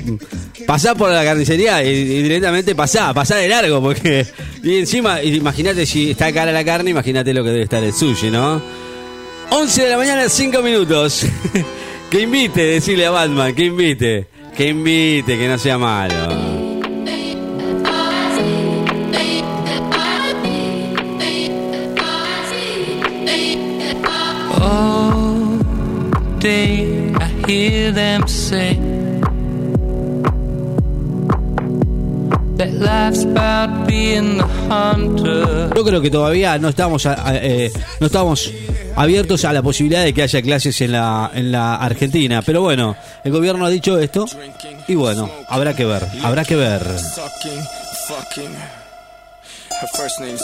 pasá 0.66 0.94
por 0.94 1.10
la 1.10 1.24
carnicería 1.24 1.82
y, 1.84 1.88
y 1.88 2.22
directamente 2.22 2.74
pasá, 2.74 3.12
pasá 3.14 3.36
de 3.36 3.48
largo, 3.48 3.80
porque. 3.80 4.26
Y 4.62 4.78
encima, 4.78 5.22
imagínate 5.22 5.86
si 5.86 6.10
está 6.10 6.32
cara 6.32 6.50
la 6.52 6.64
carne, 6.64 6.90
imagínate 6.90 7.32
lo 7.32 7.44
que 7.44 7.50
debe 7.50 7.62
estar 7.62 7.82
el 7.82 7.92
sushi, 7.92 8.30
¿no? 8.30 8.60
11 9.50 9.82
de 9.84 9.90
la 9.90 9.96
mañana, 9.96 10.28
5 10.28 10.60
minutos. 10.62 11.24
que 12.10 12.20
invite, 12.22 12.62
decirle 12.64 13.06
a 13.06 13.10
Batman, 13.10 13.54
que 13.54 13.64
invite. 13.66 14.26
Que 14.56 14.68
invite, 14.68 15.38
que 15.38 15.48
no 15.48 15.58
sea 15.58 15.78
malo. 15.78 16.55
Day 26.46 27.12
I 27.18 27.50
hear 27.50 27.92
them 27.92 28.26
say 28.28 28.78
that 32.58 32.72
life's 32.72 33.24
about 33.24 33.86
being 33.86 34.38
the 34.38 34.44
hunter. 34.70 35.70
Yo 35.76 35.84
creo 35.84 36.00
que 36.00 36.10
todavía 36.10 36.56
no 36.58 36.68
estamos, 36.68 37.04
a- 37.06 37.28
a- 37.28 37.36
eh, 37.36 37.70
no 38.00 38.06
estamos 38.06 38.50
abiertos 38.94 39.44
a 39.44 39.52
la 39.52 39.62
posibilidad 39.62 40.04
de 40.04 40.14
que 40.14 40.22
haya 40.22 40.40
clases 40.40 40.80
en 40.80 40.92
la, 40.92 41.30
en 41.34 41.52
la 41.52 41.74
Argentina. 41.76 42.40
Pero 42.42 42.62
bueno, 42.62 42.96
el 43.24 43.32
gobierno 43.32 43.66
ha 43.66 43.70
dicho 43.70 43.98
esto 43.98 44.24
y 44.88 44.94
bueno, 44.94 45.28
habrá 45.48 45.74
que 45.76 45.84
ver, 45.84 46.02
habrá 46.22 46.44
que 46.44 46.56
ver. 46.56 46.82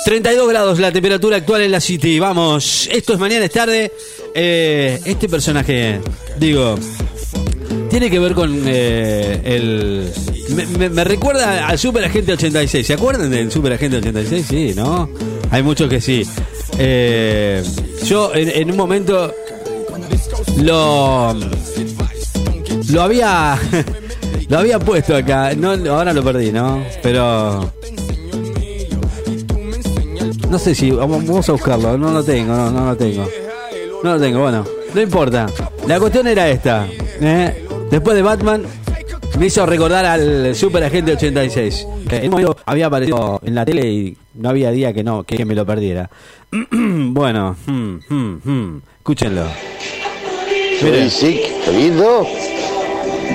32 0.05 0.49
grados 0.49 0.79
la 0.79 0.93
temperatura 0.93 1.37
actual 1.37 1.63
en 1.63 1.71
la 1.71 1.81
City. 1.81 2.19
Vamos, 2.19 2.89
esto 2.91 3.15
es 3.15 3.19
mañana, 3.19 3.45
es 3.45 3.51
tarde. 3.51 3.93
Eh, 4.35 5.01
este 5.05 5.29
personaje, 5.29 6.01
digo, 6.39 6.79
tiene 7.91 8.11
que 8.11 8.19
ver 8.19 8.35
con 8.35 8.63
eh, 8.67 9.41
el. 9.45 10.13
Me, 10.77 11.05
recuerda 11.05 11.67
al 11.67 11.79
Super 11.79 12.05
Agente 12.05 12.33
86. 12.33 12.87
¿Se 12.87 12.95
acuerdan 12.95 13.31
del 13.31 13.51
Super 13.51 13.73
Agente 13.73 13.99
86? 13.99 14.47
Sí, 14.49 14.73
¿no? 14.75 15.09
Hay 15.51 15.63
muchos 15.63 15.89
que 15.89 16.01
sí. 16.01 16.27
Eh, 16.79 17.63
yo 18.05 18.35
en, 18.35 18.49
en 18.49 18.71
un 18.71 18.77
momento 18.77 19.35
lo. 20.63 21.35
Lo 22.91 23.03
había. 23.03 23.59
Lo 24.49 24.59
había 24.59 24.79
puesto 24.79 25.17
acá. 25.17 25.55
No, 25.55 25.71
ahora 25.91 26.13
lo 26.13 26.23
perdí, 26.23 26.53
¿no? 26.53 26.85
Pero. 27.03 27.73
No 30.53 30.59
sé 30.59 30.75
si 30.75 30.91
vamos, 30.91 31.49
a 31.49 31.53
buscarlo, 31.53 31.97
no 31.97 32.11
lo 32.11 32.23
tengo, 32.23 32.55
no, 32.55 32.71
no 32.71 32.85
lo 32.89 32.95
tengo. 32.95 33.27
No 34.05 34.13
lo 34.13 34.21
tengo, 34.21 34.41
bueno, 34.41 34.67
no 34.93 35.01
importa. 35.01 35.47
La 35.87 35.99
cuestión 35.99 36.27
era 36.27 36.47
esta. 36.51 36.87
¿eh? 37.23 37.67
Después 37.91 38.15
de 38.15 38.21
Batman, 38.21 38.63
me 39.39 39.47
hizo 39.47 39.65
recordar 39.65 40.05
al 40.05 40.55
Super 40.55 40.85
Agente 40.85 41.13
86. 41.13 41.87
Que 42.07 42.17
en 42.17 42.25
un 42.25 42.31
momento 42.33 42.59
había 42.67 42.89
aparecido 42.89 43.41
en 43.43 43.55
la 43.55 43.65
tele 43.65 43.91
y 43.91 44.17
no 44.35 44.51
había 44.51 44.71
día 44.71 44.93
que 44.93 45.03
no, 45.03 45.25
que 45.25 45.43
me 45.47 45.55
lo 45.55 45.65
perdiera. 45.65 46.11
bueno, 46.71 47.57
hmm, 47.65 47.97
hmm, 48.11 48.41
hmm, 48.45 48.83
escúchenlo. 48.99 49.47
Soy 50.79 50.91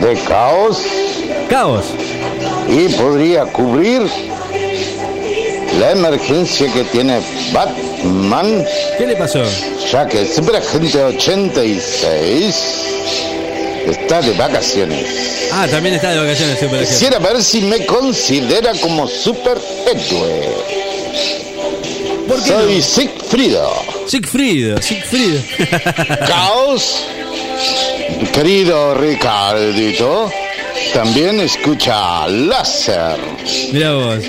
de 0.02 0.20
Caos. 0.28 0.86
Caos. 1.50 1.96
Y 2.70 2.90
podría 2.90 3.46
cubrir 3.46 4.04
la 5.80 5.92
emergencia 5.92 6.72
que 6.74 6.84
tiene 6.86 7.20
Batman. 7.54 8.66
¿Qué 8.98 9.06
le 9.08 9.16
pasó? 9.16 9.44
Ya 9.92 10.08
que 10.08 10.22
el 10.22 10.28
superagente 10.28 11.04
86 11.04 12.56
está 13.88 14.22
de 14.22 14.34
vacaciones. 14.34 15.50
Ah, 15.52 15.68
también 15.70 15.96
está 15.96 16.12
de 16.12 16.20
vacaciones 16.20 16.60
Super 16.60 16.76
Agente. 16.76 16.94
Quisiera 16.94 17.20
ver 17.20 17.42
si 17.42 17.62
me 17.62 17.86
considera 17.86 18.74
como 18.82 19.08
superhéroe. 19.08 20.48
¿Por 22.28 22.44
qué 22.44 22.50
Soy 22.50 22.76
no? 22.78 22.82
Sigfrido. 22.84 23.74
Sigfrido, 24.08 24.82
Sigfrido. 24.82 25.42
Caos, 26.28 27.08
querido 28.34 28.94
Ricardito, 28.96 30.30
también 30.94 31.40
escucha 31.40 32.28
láser. 32.28 33.18
Mira 33.72 33.94
vos. 33.94 34.24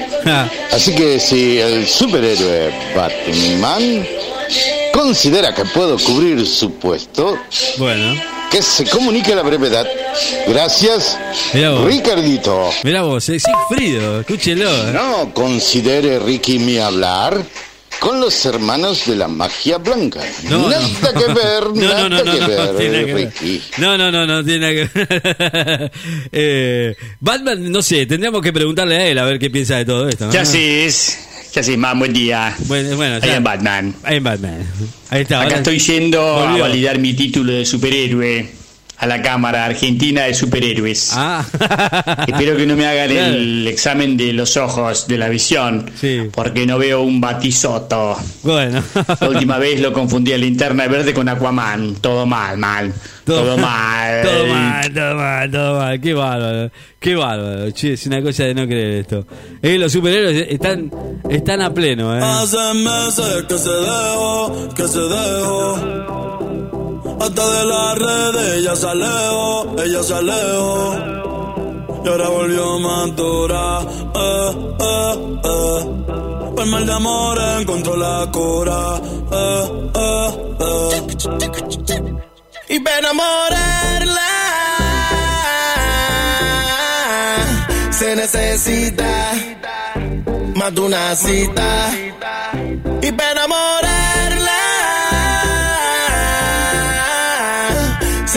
Así 0.72 0.94
que 0.94 1.18
si 1.20 1.58
el 1.58 1.86
superhéroe 1.86 2.72
Batman 2.94 4.06
considera 4.92 5.54
que 5.54 5.64
puedo 5.66 5.96
cubrir 5.98 6.46
su 6.46 6.72
puesto, 6.74 7.38
Bueno. 7.78 8.20
que 8.50 8.62
se 8.62 8.84
comunique 8.86 9.32
a 9.32 9.36
la 9.36 9.42
brevedad. 9.42 9.86
Gracias, 10.46 11.18
Mirá 11.52 11.70
vos. 11.70 11.84
Ricardito. 11.84 12.70
Mirá 12.82 13.02
vos, 13.02 13.28
eh, 13.28 13.38
Sigfrido, 13.38 14.20
escúchelo. 14.20 14.68
eh. 14.70 14.92
No 14.92 15.32
considere 15.34 16.18
Ricky 16.18 16.58
mi 16.58 16.78
hablar. 16.78 17.42
Con 18.00 18.20
los 18.20 18.44
hermanos 18.46 19.06
de 19.06 19.16
la 19.16 19.28
magia 19.28 19.78
blanca. 19.78 20.20
No, 20.44 20.68
nada 20.68 20.80
no. 20.80 21.12
que 21.12 21.32
ver, 21.32 21.64
No, 21.74 22.08
no, 22.08 22.08
nada 22.08 22.08
no, 22.08 22.24
no, 22.24 22.32
que 22.32 22.40
no, 22.40 22.48
ver, 22.48 22.76
tiene 22.76 23.04
que 23.06 23.14
ver. 23.14 23.32
No, 23.78 23.98
no, 23.98 24.10
no, 24.12 24.26
no 24.26 24.44
tiene 24.44 24.60
nada 24.60 24.72
que 24.72 24.98
ver. 24.98 25.92
Eh, 26.32 26.96
Batman, 27.20 27.70
no 27.70 27.82
sé, 27.82 28.06
tendríamos 28.06 28.42
que 28.42 28.52
preguntarle 28.52 28.96
a 28.96 29.06
él 29.08 29.18
a 29.18 29.24
ver 29.24 29.38
qué 29.38 29.50
piensa 29.50 29.76
de 29.76 29.84
todo 29.84 30.08
esto. 30.08 30.26
¿no? 30.26 30.30
¿Qué 30.32 30.38
haces? 30.38 31.18
¿Qué 31.52 31.60
haces, 31.60 31.78
man? 31.78 31.98
Buen 31.98 32.12
día. 32.12 32.54
Bueno, 32.66 32.96
bueno, 32.96 33.18
Ahí 33.22 33.30
en 33.30 33.44
Batman. 33.44 33.94
Ahí 34.04 34.16
en 34.18 34.24
Batman. 34.24 34.66
Ahí 35.10 35.22
está. 35.22 35.42
Acá 35.42 35.56
estoy 35.56 35.78
yendo 35.78 36.20
Volvió. 36.22 36.64
a 36.64 36.68
validar 36.68 36.98
mi 36.98 37.14
título 37.14 37.52
de 37.52 37.64
superhéroe 37.64 38.48
a 38.98 39.06
la 39.06 39.22
Cámara 39.22 39.64
Argentina 39.64 40.24
de 40.24 40.34
Superhéroes. 40.34 41.12
Ah. 41.14 41.44
Espero 42.26 42.56
que 42.56 42.66
no 42.66 42.74
me 42.74 42.86
hagan 42.86 43.10
el 43.10 43.66
examen 43.68 44.16
de 44.16 44.32
los 44.32 44.56
ojos, 44.56 45.06
de 45.06 45.18
la 45.18 45.28
visión, 45.28 45.90
porque 46.32 46.66
no 46.66 46.78
veo 46.78 47.02
un 47.02 47.20
batisoto. 47.20 48.16
Bueno. 48.42 48.82
La 49.20 49.28
última 49.28 49.58
vez 49.58 49.80
lo 49.80 49.92
confundí 49.92 50.32
a 50.32 50.38
linterna 50.38 50.88
verde 50.88 51.14
con 51.14 51.28
Aquaman. 51.28 51.96
Todo 52.00 52.26
mal, 52.26 52.58
mal. 52.58 52.92
Todo, 53.24 53.56
mal. 53.56 54.22
Todo 54.22 54.46
mal, 54.46 54.94
todo 54.94 55.14
mal, 55.14 55.50
todo 55.50 55.78
mal. 55.78 56.00
Qué 56.00 56.14
bárbaro. 56.14 56.70
Qué 56.98 57.14
bárbaro. 57.14 57.70
Che, 57.72 57.92
es 57.92 58.06
una 58.06 58.22
cosa 58.22 58.44
de 58.44 58.54
no 58.54 58.66
creer 58.66 59.00
esto. 59.00 59.26
Eh, 59.60 59.78
los 59.78 59.92
superhéroes 59.92 60.46
están, 60.48 60.90
están 61.28 61.60
a 61.60 61.72
pleno, 61.72 62.16
¿eh? 62.16 62.20
Hace 62.22 62.74
meses 62.74 63.44
que 63.46 63.58
se 63.58 63.70
dejó, 63.70 64.68
que 64.74 64.88
se 64.88 64.98
dejó. 64.98 66.47
Hasta 67.20 67.48
de 67.48 67.64
las 67.64 67.98
redes 67.98 68.54
ella 68.58 68.76
se 68.76 68.86
alejó, 68.86 69.76
ella 69.78 70.02
se 70.02 70.14
alejó. 70.14 70.96
Y 72.04 72.08
ahora 72.08 72.28
volvió 72.28 72.74
a 72.74 72.78
madurar. 72.78 73.82
Eh, 74.14 74.76
eh, 74.80 75.14
eh. 75.44 75.98
Mal 76.68 76.84
de 76.84 76.92
amor 76.92 77.38
encontró 77.60 77.96
la 77.96 78.30
cura. 78.30 79.00
Eh, 79.32 79.90
eh. 79.94 80.48
Y 82.68 82.80
para 82.80 82.98
enamorarla 82.98 84.20
se 87.90 88.16
necesita 88.16 89.32
más 90.56 90.74
de 90.74 90.80
una 90.80 91.16
cita. 91.16 91.90
Y 93.00 93.12
para 93.12 93.32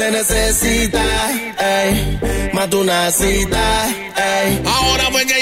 se 0.02 0.10
necesita 0.10 1.04
ey, 1.60 2.20
más 2.54 2.68
de 2.72 2.76
una 2.76 3.12
cita. 3.12 3.88
ey. 4.18 4.62
Ahora 4.66 5.04
fue 5.12 5.26
que 5.28 5.41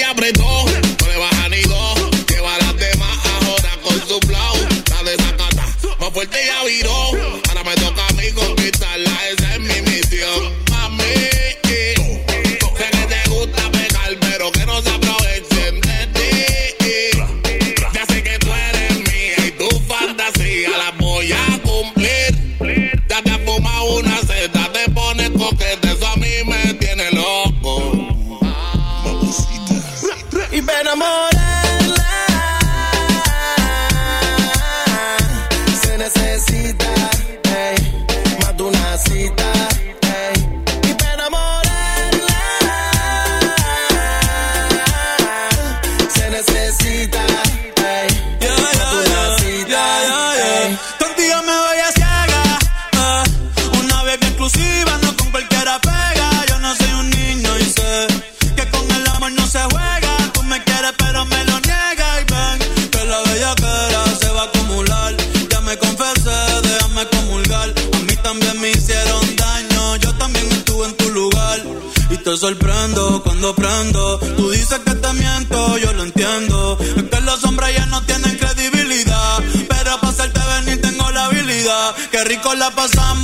rico 82.29 82.53
la 82.53 82.69
pasamos 82.69 83.18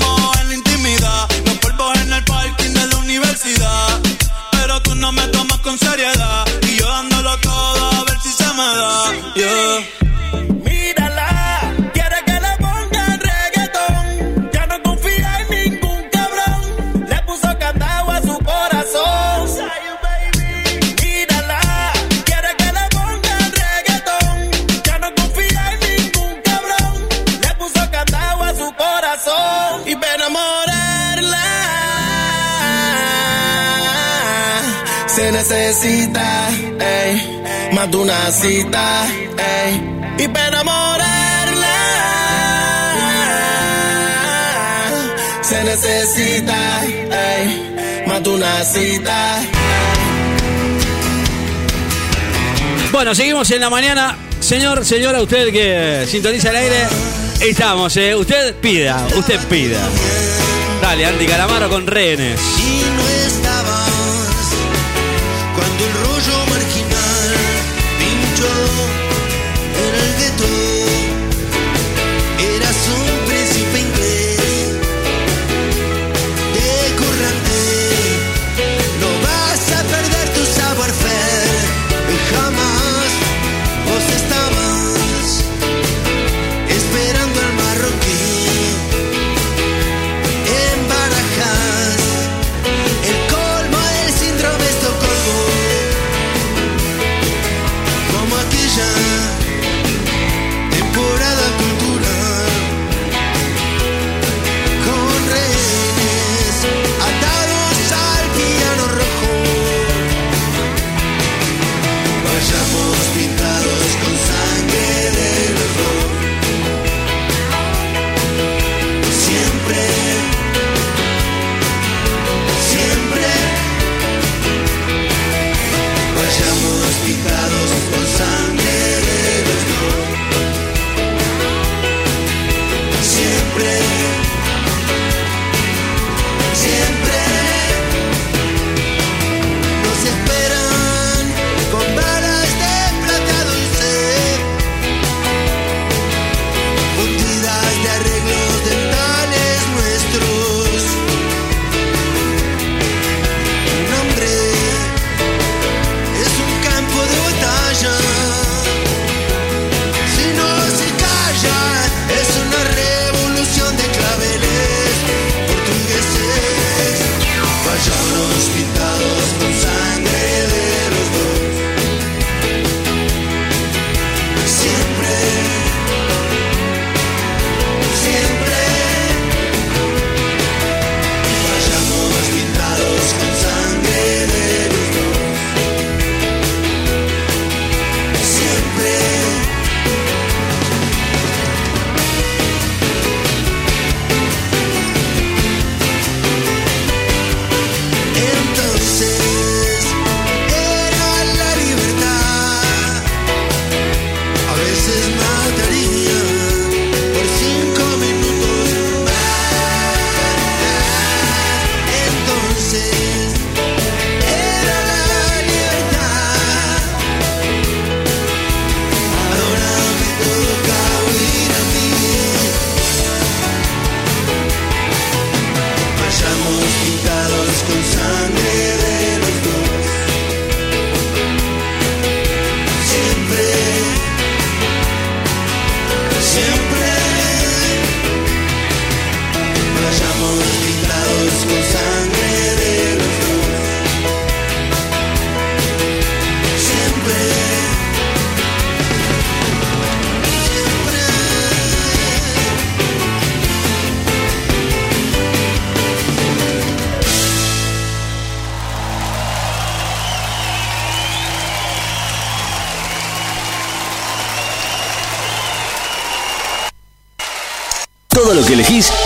ey. 38.46 39.82
Y 40.18 40.28
para 40.28 40.48
enamorarla 40.48 41.76
se 45.42 45.64
necesita 45.64 46.84
ey, 46.86 48.04
más 48.08 48.24
de 48.24 48.30
una 48.30 48.64
cita. 48.64 49.42
Bueno, 52.92 53.16
seguimos 53.16 53.50
en 53.52 53.62
la 53.62 53.70
mañana. 53.70 54.18
Señor, 54.40 54.86
señora, 54.86 55.22
usted 55.22 55.52
que 55.52 56.06
sintoniza 56.08 56.52
el 56.52 56.56
aire, 56.58 56.88
estamos, 57.42 57.98
¿eh? 57.98 58.16
Usted 58.16 58.56
pida, 58.56 59.08
usted 59.18 59.40
pida. 59.50 59.80
Dale, 60.82 61.06
Andy 61.06 61.26
Calamaro 61.26 61.68
con 61.68 61.88
rehenes. 61.88 62.40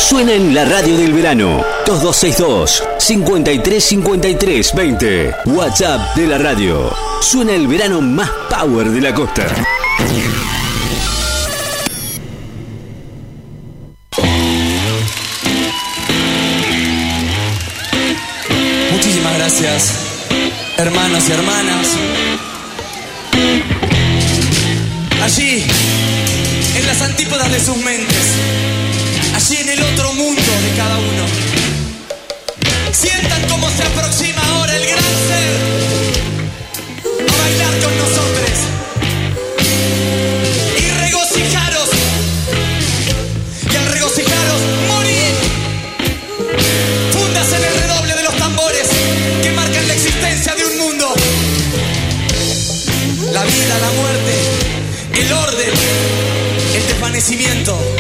Suena 0.10 0.34
en 0.34 0.56
la 0.56 0.66
radio 0.66 0.98
del 0.98 1.14
verano. 1.14 1.64
2262 1.86 2.84
5353 2.98 4.74
20. 4.74 5.36
WhatsApp 5.46 6.16
de 6.16 6.26
la 6.26 6.40
radio. 6.40 6.92
Suena 7.22 7.54
el 7.54 7.68
verano 7.68 8.02
más 8.02 8.28
power 8.50 8.90
de 8.90 9.02
la 9.02 9.14
costa. 9.14 9.46
Muchísimas 18.92 19.38
gracias, 19.38 19.94
hermanos 20.78 21.30
y 21.30 21.32
hermanas. 21.34 21.88
Allí, 25.22 25.68
en 26.78 26.88
las 26.88 27.00
antípodas 27.04 27.52
de 27.52 27.60
sus 27.60 27.78
mentes, 27.78 28.29
cada 30.80 30.98
uno, 30.98 31.26
sientan 32.94 33.42
cómo 33.50 33.70
se 33.70 33.84
aproxima 33.84 34.42
ahora 34.42 34.78
el 34.78 34.86
gran 34.86 35.14
ser 35.28 35.52
a 37.28 37.38
bailar 37.42 37.74
con 37.84 37.98
nosotros 37.98 38.56
y 40.80 40.90
regocijaros. 41.04 41.90
Y 43.74 43.76
al 43.76 43.88
regocijaros, 43.88 44.62
morir. 44.88 45.34
Fundas 47.12 47.52
en 47.52 47.64
el 47.66 47.74
redoble 47.82 48.16
de 48.16 48.24
los 48.24 48.38
tambores 48.38 48.88
que 49.44 49.52
marcan 49.52 49.86
la 49.86 49.94
existencia 49.96 50.56
de 50.56 50.66
un 50.66 50.78
mundo. 50.78 51.14
La 53.34 53.44
vida, 53.44 53.80
la 53.86 53.92
muerte, 54.00 54.34
el 55.22 55.34
orden, 55.34 55.74
el 56.74 56.88
desvanecimiento. 56.88 57.99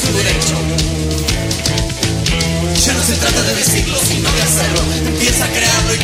Tu 0.00 0.12
derecho. 0.16 0.54
Ya 2.86 2.92
no 2.92 3.02
se 3.02 3.14
trata 3.14 3.42
de 3.42 3.54
decirlo, 3.54 3.98
sino 4.06 4.30
de 4.30 4.42
hacerlo. 4.42 4.80
Empieza 5.06 5.44
a 5.44 5.48
crearlo 5.48 5.94
y. 5.94 5.98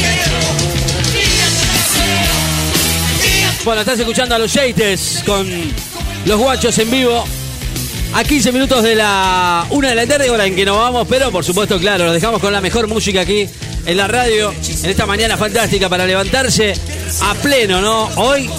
Bueno, 3.64 3.82
estás 3.82 3.99
escuchando 3.99 4.34
a 4.34 4.38
los 4.38 4.55
Yates 4.55 5.22
con 5.26 5.47
los 6.24 6.38
guachos 6.38 6.78
en 6.78 6.91
vivo. 6.91 7.24
A 8.12 8.24
15 8.24 8.51
minutos 8.53 8.82
de 8.82 8.97
la 8.97 9.66
una 9.70 9.91
de 9.91 9.95
la 9.95 10.07
tarde, 10.07 10.30
hora 10.30 10.47
en 10.47 10.57
que 10.57 10.64
nos 10.64 10.76
vamos, 10.76 11.07
pero 11.09 11.30
por 11.30 11.45
supuesto, 11.45 11.78
claro, 11.78 12.07
los 12.07 12.14
dejamos 12.14 12.41
con 12.41 12.53
la 12.53 12.61
mejor 12.61 12.88
música 12.88 13.20
aquí 13.20 13.47
en 13.86 13.97
la 13.97 14.09
radio, 14.09 14.53
en 14.82 14.91
esta 14.91 15.07
mañana 15.07 15.36
fantástica 15.36 15.88
para 15.88 16.07
levantarse 16.07 16.74
a 17.20 17.34
pleno, 17.34 17.80
¿no? 17.80 18.11
Hoy, 18.16 18.51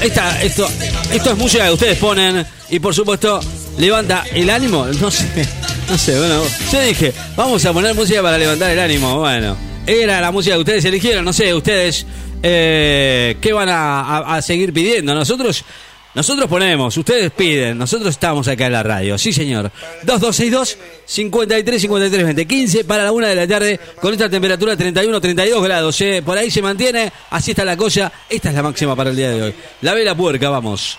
esto, 0.00 0.66
esto 1.12 1.30
es 1.32 1.36
música 1.36 1.66
que 1.66 1.72
ustedes 1.72 1.98
ponen 1.98 2.46
y 2.70 2.78
por 2.78 2.94
supuesto 2.94 3.40
levanta 3.80 4.24
el 4.32 4.50
ánimo. 4.50 4.86
No 4.86 5.10
sé, 5.10 5.26
no 5.88 5.98
sé, 5.98 6.18
bueno, 6.18 6.42
yo 6.70 6.82
dije, 6.82 7.12
vamos 7.36 7.64
a 7.64 7.72
poner 7.72 7.94
música 7.94 8.22
para 8.22 8.38
levantar 8.38 8.70
el 8.70 8.78
ánimo. 8.78 9.18
Bueno, 9.18 9.56
era 9.86 10.20
la 10.20 10.30
música 10.30 10.54
que 10.54 10.60
ustedes 10.60 10.84
eligieron, 10.84 11.24
no 11.24 11.32
sé, 11.32 11.54
ustedes 11.54 12.06
eh, 12.42 13.36
qué 13.40 13.52
van 13.52 13.68
a, 13.70 14.40
seguir 14.42 14.72
pidiendo. 14.72 15.14
Nosotros, 15.14 15.64
nosotros 16.14 16.48
ponemos, 16.48 16.96
ustedes 16.96 17.30
piden, 17.30 17.78
nosotros 17.78 18.10
estamos 18.10 18.46
acá 18.48 18.66
en 18.66 18.72
la 18.72 18.82
radio, 18.82 19.16
sí 19.16 19.32
señor. 19.32 19.72
2262 20.02 20.78
53 21.06 21.80
53 21.80 22.24
20 22.24 22.46
15 22.46 22.84
para 22.84 23.04
la 23.04 23.12
una 23.12 23.28
de 23.28 23.34
la 23.34 23.48
tarde 23.48 23.80
con 24.00 24.12
esta 24.12 24.28
temperatura 24.28 24.76
31 24.76 25.20
32 25.20 25.64
grados, 25.64 26.00
eh. 26.02 26.22
por 26.24 26.36
ahí 26.36 26.50
se 26.50 26.60
mantiene, 26.60 27.10
así 27.30 27.52
está 27.52 27.64
la 27.64 27.76
cosa, 27.76 28.12
esta 28.28 28.50
es 28.50 28.54
la 28.54 28.62
máxima 28.62 28.94
para 28.94 29.10
el 29.10 29.16
día 29.16 29.30
de 29.30 29.42
hoy. 29.42 29.54
La 29.80 29.94
vela 29.94 30.14
puerca, 30.14 30.50
vamos, 30.50 30.98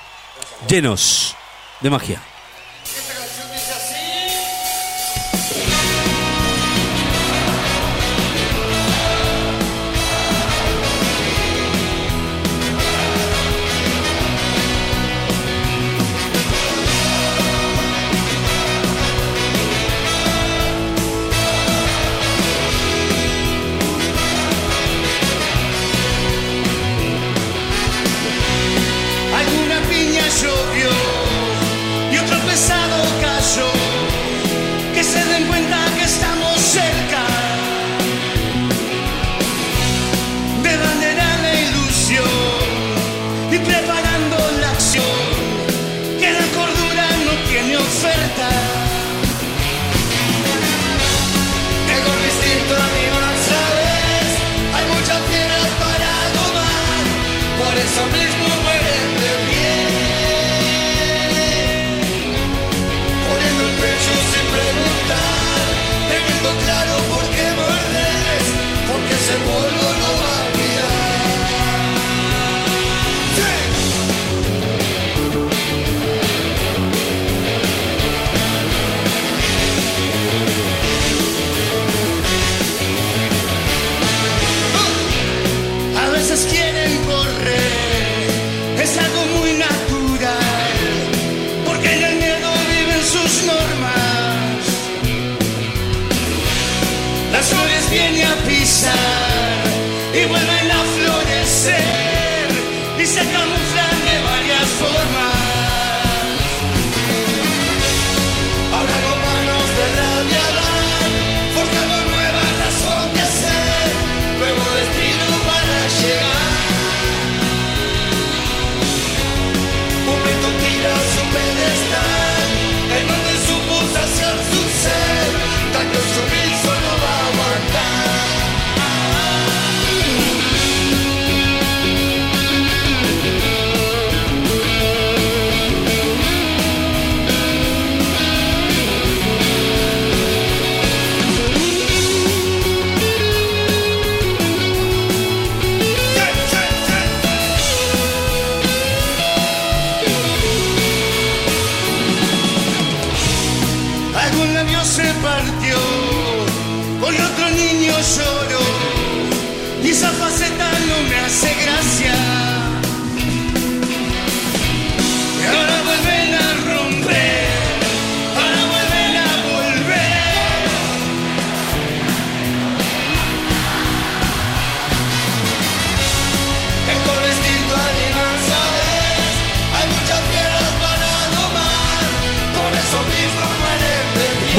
llenos 0.68 1.36
de 1.80 1.90
magia. 1.90 2.31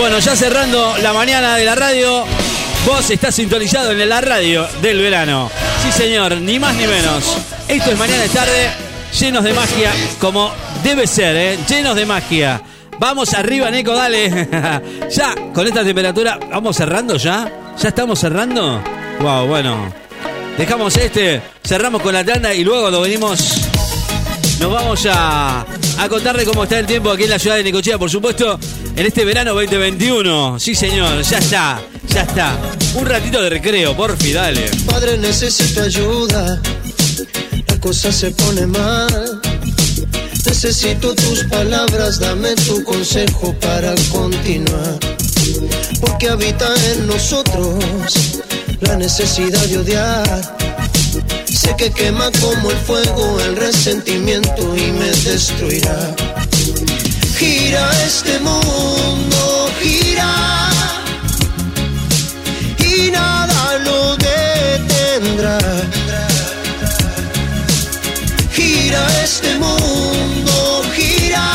Bueno, 0.02 0.18
ya 0.18 0.34
cerrando 0.34 0.96
la 1.00 1.12
mañana 1.12 1.54
de 1.54 1.64
la 1.64 1.76
radio, 1.76 2.24
vos 2.84 3.08
estás 3.08 3.36
sintonizado 3.36 3.92
en 3.92 4.08
la 4.08 4.20
radio 4.20 4.66
del 4.82 4.98
verano. 5.00 5.48
Sí, 5.80 5.92
señor, 5.92 6.38
ni 6.38 6.58
más 6.58 6.74
ni 6.74 6.88
menos. 6.88 7.38
Esto 7.68 7.92
es 7.92 7.96
mañana 7.96 8.22
de 8.22 8.28
tarde, 8.28 8.70
llenos 9.16 9.44
de 9.44 9.52
magia, 9.52 9.92
como 10.18 10.50
debe 10.82 11.06
ser, 11.06 11.36
¿eh? 11.36 11.58
Llenos 11.68 11.94
de 11.94 12.04
magia. 12.04 12.60
Vamos 12.98 13.32
arriba, 13.32 13.70
Neko, 13.70 13.94
dale. 13.94 14.28
ya, 15.08 15.36
con 15.54 15.68
esta 15.68 15.84
temperatura, 15.84 16.36
¿vamos 16.50 16.76
cerrando 16.76 17.16
ya? 17.16 17.48
¿Ya 17.80 17.88
estamos 17.88 18.18
cerrando? 18.18 18.82
Wow, 19.20 19.46
bueno. 19.46 19.94
Dejamos 20.58 20.96
este, 20.96 21.40
cerramos 21.64 22.02
con 22.02 22.12
la 22.12 22.24
tanda 22.24 22.52
y 22.52 22.64
luego 22.64 22.90
lo 22.90 23.02
venimos 23.02 23.70
nos 24.62 24.72
vamos 24.72 25.06
a, 25.10 25.66
a 25.98 26.08
contarle 26.08 26.44
cómo 26.44 26.62
está 26.62 26.78
el 26.78 26.86
tiempo 26.86 27.10
aquí 27.10 27.24
en 27.24 27.30
la 27.30 27.38
ciudad 27.38 27.56
de 27.56 27.64
Necochea, 27.64 27.98
por 27.98 28.08
supuesto, 28.08 28.60
en 28.96 29.06
este 29.06 29.24
verano 29.24 29.54
2021. 29.54 30.58
Sí, 30.58 30.74
señor, 30.74 31.22
ya 31.22 31.38
está, 31.38 31.82
ya 32.08 32.22
está. 32.22 32.58
Un 32.94 33.06
ratito 33.06 33.42
de 33.42 33.50
recreo, 33.50 33.96
porfi, 33.96 34.32
dale. 34.32 34.70
Padre, 34.86 35.18
necesito 35.18 35.82
ayuda. 35.82 36.60
La 37.68 37.80
cosa 37.80 38.12
se 38.12 38.30
pone 38.30 38.66
mal. 38.66 39.40
Necesito 40.46 41.14
tus 41.14 41.44
palabras, 41.44 42.18
dame 42.18 42.54
tu 42.66 42.82
consejo 42.84 43.54
para 43.60 43.94
continuar. 44.10 44.98
Porque 46.00 46.28
habita 46.28 46.68
en 46.92 47.06
nosotros 47.06 47.82
la 48.80 48.96
necesidad 48.96 49.64
de 49.66 49.78
odiar. 49.78 50.56
Sé 51.46 51.74
que 51.76 51.90
quema 51.90 52.30
como 52.40 52.70
el 52.70 52.76
fuego 52.78 53.40
el 53.40 53.56
resentimiento 53.56 54.76
y 54.76 54.92
me 54.92 55.06
destruirá. 55.06 56.14
Gira 57.42 57.90
este 58.06 58.38
mundo, 58.38 59.68
gira. 59.80 60.32
Y 62.78 63.10
nada 63.10 63.78
lo 63.78 64.16
detendrá. 64.16 65.58
Gira 68.52 69.04
este 69.24 69.58
mundo, 69.58 70.84
gira. 70.94 71.48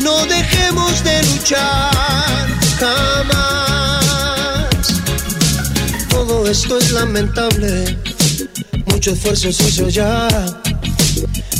No 0.00 0.24
dejemos 0.26 1.02
de 1.02 1.20
luchar 1.24 2.46
jamás. 2.78 3.48
Todo 6.08 6.48
esto 6.48 6.78
es 6.78 6.92
lamentable. 6.92 7.98
Mucho 8.86 9.10
esfuerzo 9.10 9.52
se 9.52 9.64
hizo 9.64 9.88
ya. 9.88 10.28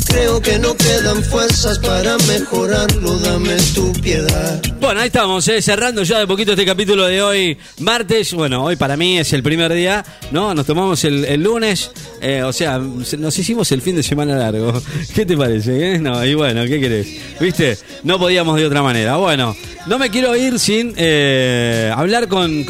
Creo 0.09 0.41
que 0.41 0.59
no 0.59 0.75
quedan 0.75 1.23
fuerzas 1.23 1.79
para 1.79 2.17
mejorarlo. 2.27 3.17
Dame 3.19 3.55
tu 3.75 3.91
piedad. 3.93 4.61
Bueno, 4.79 5.01
ahí 5.01 5.07
estamos, 5.07 5.47
eh, 5.47 5.61
cerrando 5.61 6.03
ya 6.03 6.19
de 6.19 6.27
poquito 6.27 6.51
este 6.51 6.65
capítulo 6.65 7.05
de 7.05 7.21
hoy, 7.21 7.57
martes. 7.79 8.33
Bueno, 8.33 8.63
hoy 8.63 8.75
para 8.75 8.97
mí 8.97 9.19
es 9.19 9.31
el 9.33 9.43
primer 9.43 9.71
día, 9.73 10.03
¿no? 10.31 10.53
Nos 10.55 10.65
tomamos 10.65 11.03
el, 11.03 11.41
lunes, 11.43 11.91
eh, 12.21 12.41
o 12.43 12.51
sea, 12.53 12.81
se- 13.03 13.17
nos 13.17 13.37
hicimos 13.37 13.71
el 13.71 13.81
fin 13.81 13.95
de 13.95 14.03
semana 14.03 14.35
largo. 14.35 14.81
¿Qué 15.13 15.25
te 15.25 15.37
parece? 15.37 15.93
eh? 15.95 15.99
No, 15.99 16.25
y 16.25 16.33
bueno, 16.33 16.63
¿qué 16.65 16.79
querés? 16.79 17.07
¿Viste? 17.39 17.77
No 18.03 18.17
podíamos 18.17 18.57
de 18.57 18.65
otra 18.65 18.81
manera. 18.81 19.17
Bueno, 19.17 19.55
no 19.85 19.99
me 19.99 20.09
quiero 20.09 20.35
ir 20.35 20.59
sin 20.59 20.93
eh, 20.97 21.91
hablar 21.95 22.27
con, 22.27 22.63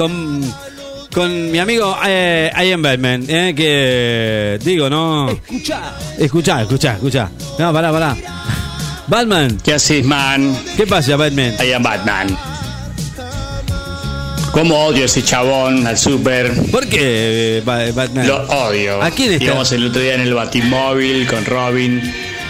con 1.14 1.52
mi 1.52 1.58
amigo 1.60 1.98
eh, 2.06 2.52
Ian 2.66 2.82
Batman, 2.82 3.26
eh, 3.28 3.54
que 3.56 4.60
digo, 4.64 4.90
¿no? 4.90 5.30
Escuchá. 5.30 5.94
Escuchá, 6.18 6.62
escuchá, 6.62 6.94
escuchá. 6.94 7.30
No, 7.58 7.74
pará, 7.74 7.92
pará. 7.92 8.16
Batman. 9.08 9.58
¿Qué 9.64 9.74
haces, 9.74 10.06
man? 10.06 10.56
¿Qué 10.78 10.86
pasa, 10.86 11.16
Batman? 11.16 11.56
I 11.66 11.74
am 11.74 11.84
Batman. 11.84 12.38
¿Cómo 14.52 14.86
odio 14.86 15.04
a 15.04 15.06
ese 15.06 15.24
chabón 15.24 15.86
al 15.86 15.98
super? 15.98 16.52
¿Por 16.72 16.88
qué 16.88 17.58
eh, 17.60 17.62
Ba- 17.64 17.92
Batman? 17.94 18.28
Lo 18.28 18.44
odio. 18.48 19.02
¿A 19.02 19.12
quién 19.12 19.34
está? 19.34 19.46
Íbamos 19.46 19.72
el 19.72 19.86
otro 19.88 20.02
día 20.02 20.16
en 20.16 20.22
el 20.22 20.34
Batimóvil 20.34 21.28
con 21.28 21.46
Robin. 21.46 22.02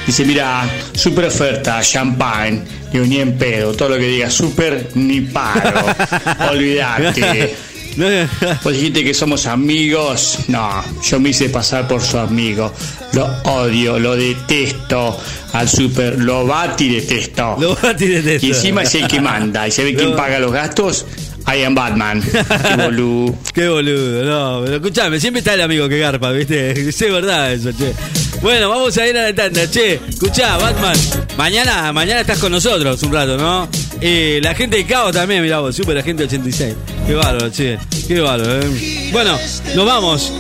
Dice, 0.08 0.26
mira, 0.26 0.68
super 0.94 1.26
oferta, 1.26 1.82
champagne. 1.82 2.62
Digo, 2.92 3.06
ni 3.06 3.20
en 3.20 3.38
pedo. 3.38 3.74
Todo 3.74 3.90
lo 3.90 3.98
que 3.98 4.08
diga 4.08 4.30
super, 4.30 4.90
ni 4.96 5.22
paro. 5.22 5.86
Olvídate. 6.52 7.56
Vos 8.64 8.74
dijiste 8.74 9.04
que 9.04 9.14
somos 9.14 9.46
amigos. 9.46 10.40
No, 10.48 10.84
yo 11.04 11.20
me 11.20 11.30
hice 11.30 11.50
pasar 11.50 11.88
por 11.88 12.02
su 12.02 12.18
amigo. 12.18 12.74
Lo 13.14 13.26
odio, 13.44 14.00
lo 14.00 14.16
detesto 14.16 15.18
al 15.54 15.68
super. 15.68 16.20
Lo 16.20 16.46
bati 16.46 16.90
detesto. 16.90 17.58
Lo 17.60 17.76
bati 17.76 18.08
detesto. 18.08 18.46
Y 18.46 18.50
encima 18.50 18.84
es 18.84 18.96
el 18.96 19.08
que 19.08 19.20
manda. 19.20 19.68
¿Y 19.68 19.72
sabe 19.72 19.96
quién 19.96 20.16
paga 20.16 20.40
los 20.40 20.52
gastos? 20.52 21.06
I 21.52 21.64
am 21.64 21.74
Batman. 21.74 22.22
Qué 22.22 22.76
boludo. 22.76 23.36
Qué 23.54 23.68
boludo, 23.68 24.24
no, 24.24 24.62
pero 24.64 24.76
escuchame, 24.76 25.20
siempre 25.20 25.40
está 25.40 25.56
el 25.56 25.62
amigo 25.62 25.90
que 25.90 25.98
garpa, 25.98 26.32
¿viste? 26.32 26.72
Es 26.90 27.00
verdad 27.00 27.52
eso, 27.52 27.72
che. 27.72 27.94
Bueno, 28.42 28.70
vamos 28.70 28.96
a 29.00 29.08
ir 29.08 29.18
a 29.18 29.24
la 29.24 29.34
tanda, 29.34 29.70
che. 29.70 30.00
Escuchá, 30.08 30.58
Batman, 30.58 30.96
mañana, 31.38 31.92
mañana 31.92 32.22
estás 32.22 32.38
con 32.38 32.52
nosotros 32.52 33.02
un 33.02 33.14
rato, 33.14 33.36
¿no? 33.38 33.68
Y 34.00 34.40
la 34.42 34.54
gente 34.54 34.78
de 34.78 34.86
Cabo 34.86 35.12
también, 35.12 35.42
mirá 35.42 35.60
vos, 35.60 35.76
super 35.76 35.98
agente 35.98 36.26
86. 36.26 36.76
Qué 37.08 37.16
bárbaro, 37.16 37.50
che. 37.50 37.80
Qué 38.08 38.20
bárbaro, 38.20 38.60
eh. 38.62 39.10
Bueno, 39.12 39.36
nos 39.76 39.86
vamos. 39.86 40.32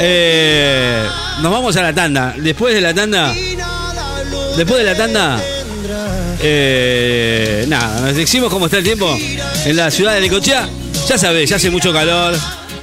Eh, 0.00 1.04
nos 1.42 1.52
vamos 1.52 1.76
a 1.76 1.82
la 1.82 1.92
tanda. 1.92 2.34
Después 2.38 2.74
de 2.74 2.80
la 2.80 2.94
tanda. 2.94 3.34
Después 4.56 4.78
de 4.78 4.84
la 4.84 4.96
tanda. 4.96 5.38
Eh, 6.42 7.64
nada, 7.68 8.00
nos 8.00 8.16
decimos 8.16 8.50
cómo 8.50 8.66
está 8.66 8.78
el 8.78 8.84
tiempo 8.84 9.16
en 9.64 9.76
la 9.76 9.90
ciudad 9.90 10.14
de 10.14 10.20
Necochea. 10.20 10.68
Ya 11.08 11.18
sabés, 11.18 11.48
ya 11.50 11.56
hace 11.56 11.70
mucho 11.70 11.92
calor, 11.92 12.34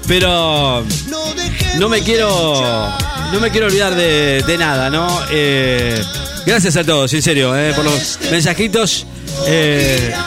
pero 0.08 0.84
no 1.78 1.90
me 1.90 2.02
quiero 2.02 2.92
no 3.32 3.40
me 3.40 3.50
quiero 3.50 3.68
olvidar 3.68 3.96
de, 3.96 4.56
nada, 4.58 4.90
¿no? 4.90 5.08
Eh, 5.32 6.02
gracias 6.46 6.78
a 6.78 6.84
todos, 6.84 7.14
en 7.14 7.22
serio, 7.22 7.58
eh, 7.58 7.74
por 7.76 7.86
los 7.86 8.20
mensajitos 8.32 9.06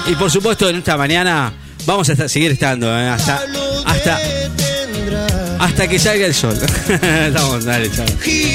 y 0.09 0.15
por 0.17 0.31
supuesto 0.31 0.69
en 0.69 0.77
esta 0.77 0.97
mañana 0.97 1.53
vamos 1.87 2.09
a 2.11 2.29
seguir 2.29 2.53
estando 2.53 2.93
hasta 2.93 3.43
hasta 3.85 4.21
hasta 5.59 5.89
que 5.89 5.99
salga 5.99 6.27
el 6.27 6.35
sol. 6.35 6.59
Vamos, 7.33 7.65
dale, 7.65 7.91
chao. 7.91 8.07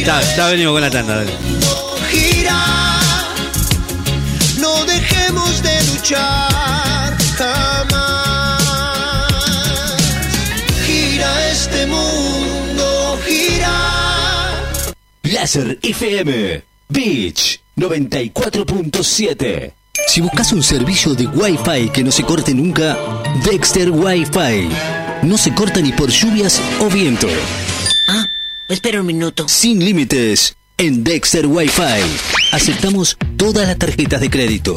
Ya, 0.06 0.22
ya 0.36 0.48
venimos 0.48 0.74
con 0.74 0.82
la 0.82 0.90
tanda, 0.92 1.16
dale. 1.16 1.91
Luchar 6.02 7.18
jamás. 7.38 8.62
Gira 10.86 11.52
este 11.52 11.86
mundo, 11.86 13.20
gira. 13.26 14.64
Láser 15.24 15.78
FM 15.82 16.64
Beach 16.90 17.60
94.7 17.78 19.74
Si 20.08 20.22
buscas 20.22 20.52
un 20.52 20.64
servicio 20.64 21.14
de 21.14 21.28
Wi-Fi 21.28 21.90
que 21.90 22.04
no 22.04 22.12
se 22.12 22.24
corte 22.24 22.56
nunca, 22.56 22.98
Dexter 23.46 23.92
Wi-Fi. 23.92 24.70
No 25.24 25.38
se 25.38 25.54
corta 25.54 25.82
ni 25.82 25.92
por 25.92 26.10
lluvias 26.10 26.60
o 26.80 26.90
viento. 26.90 27.28
Ah, 28.08 28.26
espera 28.70 29.02
un 29.02 29.08
minuto. 29.08 29.48
Sin 29.48 29.86
límites 29.86 30.56
en 30.78 31.04
Dexter 31.04 31.46
Wi-Fi. 31.46 32.41
Aceptamos 32.52 33.18
todas 33.38 33.68
las 33.68 33.78
tarjetas 33.78 34.20
de 34.20 34.30
crédito. 34.30 34.76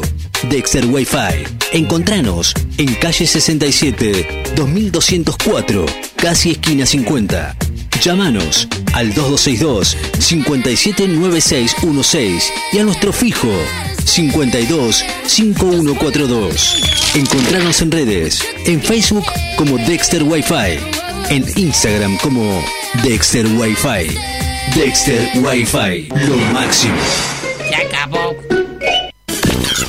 Dexter 0.49 0.85
Wi-Fi. 0.85 1.43
Encontranos 1.73 2.53
en 2.77 2.93
calle 2.95 3.27
67, 3.27 4.53
2204, 4.55 5.85
casi 6.15 6.51
esquina 6.51 6.85
50. 6.85 7.57
Llámanos 8.01 8.69
al 8.93 9.13
2262 9.13 9.97
579616 10.19 12.53
y 12.71 12.79
a 12.79 12.83
nuestro 12.83 13.11
fijo 13.11 13.49
52 14.05 15.03
5142. 15.25 16.81
Encontrarnos 17.15 17.81
en 17.81 17.91
redes, 17.91 18.41
en 18.65 18.81
Facebook 18.81 19.25
como 19.57 19.77
Dexter 19.79 20.23
Wi-Fi, 20.23 20.79
en 21.29 21.43
Instagram 21.57 22.17
como 22.19 22.63
Dexter 23.03 23.45
Wi-Fi. 23.45 24.17
Dexter 24.75 25.29
Wi-Fi, 25.35 26.07
lo 26.27 26.37
máximo. 26.53 26.95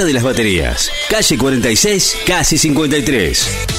de 0.00 0.14
las 0.14 0.22
Baterías, 0.22 0.90
calle 1.10 1.36
46, 1.36 2.16
casi 2.26 2.56
53. 2.56 3.71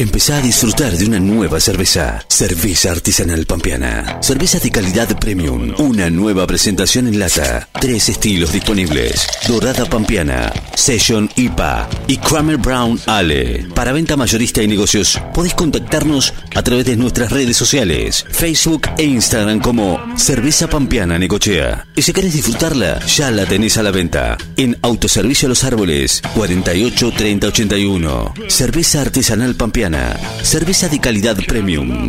Empezá 0.00 0.38
a 0.38 0.40
disfrutar 0.40 0.96
de 0.96 1.04
una 1.04 1.20
nueva 1.20 1.60
cerveza. 1.60 2.24
Cerveza 2.26 2.90
artesanal 2.90 3.44
pampeana. 3.44 4.16
Cerveza 4.22 4.58
de 4.58 4.70
calidad 4.70 5.18
premium. 5.18 5.74
Una 5.76 6.08
nueva 6.08 6.46
presentación 6.46 7.06
en 7.06 7.18
lata. 7.18 7.68
Tres 7.78 8.08
estilos 8.08 8.50
disponibles. 8.50 9.26
Dorada 9.46 9.84
pampeana, 9.84 10.54
Session 10.74 11.28
IPA 11.36 11.86
y 12.06 12.16
Kramer 12.16 12.56
Brown 12.56 12.98
Ale. 13.04 13.66
Para 13.74 13.92
venta 13.92 14.16
mayorista 14.16 14.62
y 14.62 14.68
negocios, 14.68 15.20
podés 15.34 15.52
contactarnos 15.52 16.32
a 16.54 16.62
través 16.62 16.86
de 16.86 16.96
nuestras 16.96 17.30
redes 17.30 17.58
sociales, 17.58 18.24
Facebook 18.30 18.88
e 18.96 19.04
Instagram 19.04 19.60
como 19.60 20.00
Cerveza 20.16 20.66
Pampeana 20.66 21.18
Necochea. 21.18 21.88
Y 21.94 22.00
si 22.00 22.14
querés 22.14 22.32
disfrutarla, 22.32 23.04
ya 23.04 23.30
la 23.30 23.44
tenés 23.44 23.76
a 23.76 23.82
la 23.82 23.90
venta. 23.90 24.38
En 24.56 24.78
Autoservicio 24.80 25.46
Los 25.46 25.62
Árboles, 25.62 26.22
48 26.34 27.12
30 27.14 27.46
81. 27.48 28.34
Cerveza 28.48 29.02
artesanal 29.02 29.56
pampeana. 29.56 29.89
Cerveza 30.42 30.88
de 30.88 30.98
calidad 30.98 31.36
premium. 31.46 32.08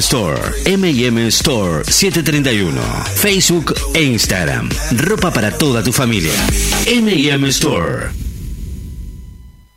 Store. 0.00 0.38
M&M 0.64 1.30
Store 1.30 1.82
731. 1.84 2.80
Facebook 3.16 3.74
e 3.94 4.04
Instagram. 4.04 4.68
Ropa 5.08 5.32
para 5.32 5.50
toda 5.50 5.82
tu 5.82 5.92
familia. 5.92 6.32
M&M 6.86 7.48
Store. 7.48 8.21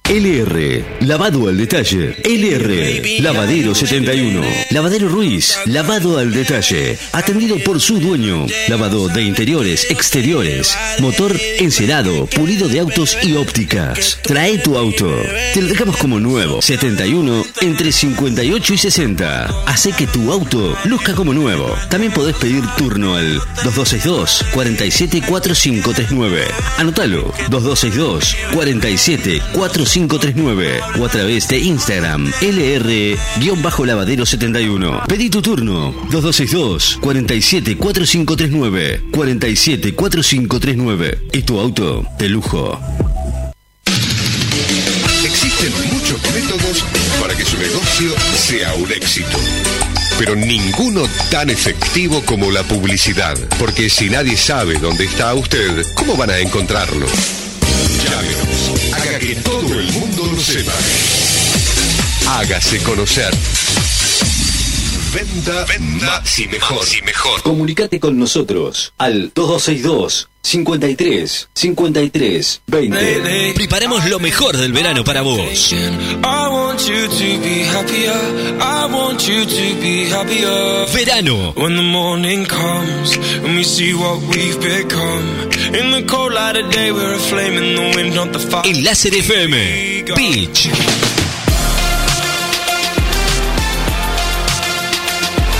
LR, 0.07 0.85
lavado 0.99 1.49
al 1.49 1.57
detalle. 1.57 2.15
LR, 2.23 3.21
lavadero 3.23 3.73
71. 3.73 4.39
Lavadero 4.69 5.09
Ruiz, 5.09 5.57
lavado 5.65 6.19
al 6.19 6.31
detalle. 6.31 6.95
Atendido 7.11 7.57
por 7.63 7.81
su 7.81 7.97
dueño. 7.99 8.45
Lavado 8.67 9.07
de 9.07 9.23
interiores, 9.23 9.89
exteriores. 9.89 10.77
Motor 10.99 11.35
encerado, 11.57 12.27
pulido 12.27 12.67
de 12.67 12.81
autos 12.81 13.17
y 13.23 13.33
ópticas. 13.33 14.19
Trae 14.21 14.59
tu 14.59 14.77
auto. 14.77 15.11
Te 15.55 15.63
lo 15.63 15.69
dejamos 15.69 15.97
como 15.97 16.19
nuevo. 16.19 16.61
71 16.61 17.43
entre 17.61 17.91
58 17.91 18.73
y 18.75 18.77
60. 18.77 19.63
Hace 19.65 19.91
que 19.91 20.05
tu 20.05 20.31
auto 20.31 20.77
luzca 20.85 21.15
como 21.15 21.33
nuevo. 21.33 21.75
También 21.89 22.13
podés 22.13 22.35
pedir 22.35 22.63
turno 22.77 23.15
al 23.15 23.41
2262 23.63 24.45
474539. 24.53 26.45
Anótalo. 26.77 27.33
2262 27.49 28.35
474539 28.53 29.94
o 29.95 31.05
a 31.05 31.09
través 31.09 31.47
de 31.47 31.57
Instagram 31.57 32.29
LR-lavadero71. 32.41 35.07
Pedí 35.07 35.29
tu 35.29 35.41
turno 35.41 35.95
2262 36.11 36.97
474539 36.99 39.03
474539 39.11 41.27
y 41.31 41.43
tu 41.43 41.61
auto 41.61 42.05
de 42.19 42.27
lujo. 42.27 42.77
Existen 45.23 45.71
muchos 45.93 46.21
métodos 46.33 46.83
para 47.21 47.33
que 47.33 47.45
su 47.45 47.57
negocio 47.57 48.11
sea 48.35 48.73
un 48.73 48.91
éxito. 48.91 49.37
Pero 50.19 50.35
ninguno 50.35 51.03
tan 51.31 51.49
efectivo 51.49 52.21
como 52.25 52.51
la 52.51 52.63
publicidad. 52.63 53.37
Porque 53.57 53.89
si 53.89 54.09
nadie 54.09 54.35
sabe 54.35 54.77
dónde 54.77 55.05
está 55.05 55.33
usted, 55.33 55.85
¿cómo 55.95 56.17
van 56.17 56.31
a 56.31 56.39
encontrarlo? 56.39 57.05
Haga 58.95 59.19
que 59.19 59.35
todo 59.35 59.79
el 59.79 59.91
mundo 59.91 60.25
lo 60.25 60.41
sepa. 60.41 60.71
Hágase 62.29 62.81
conocer. 62.83 63.33
Venda, 65.13 65.65
venda 65.65 66.23
y 66.37 66.47
mejor. 66.47 66.85
y 66.97 67.01
mejor. 67.03 67.41
Comunicate 67.43 67.99
con 67.99 68.17
nosotros 68.17 68.93
al 68.97 69.31
2262 69.33 70.29
53 70.45 71.49
53 71.55 72.61
20 72.67 73.53
Preparamos 73.55 74.07
lo 74.07 74.19
mejor 74.19 74.55
del 74.55 74.73
verano 74.73 75.03
para 75.03 75.23
vos. 75.23 75.73
Verano. 80.93 81.53
Enlace 88.63 89.09
de 89.09 89.19
FM. 89.19 90.05
Beach. 90.15 90.69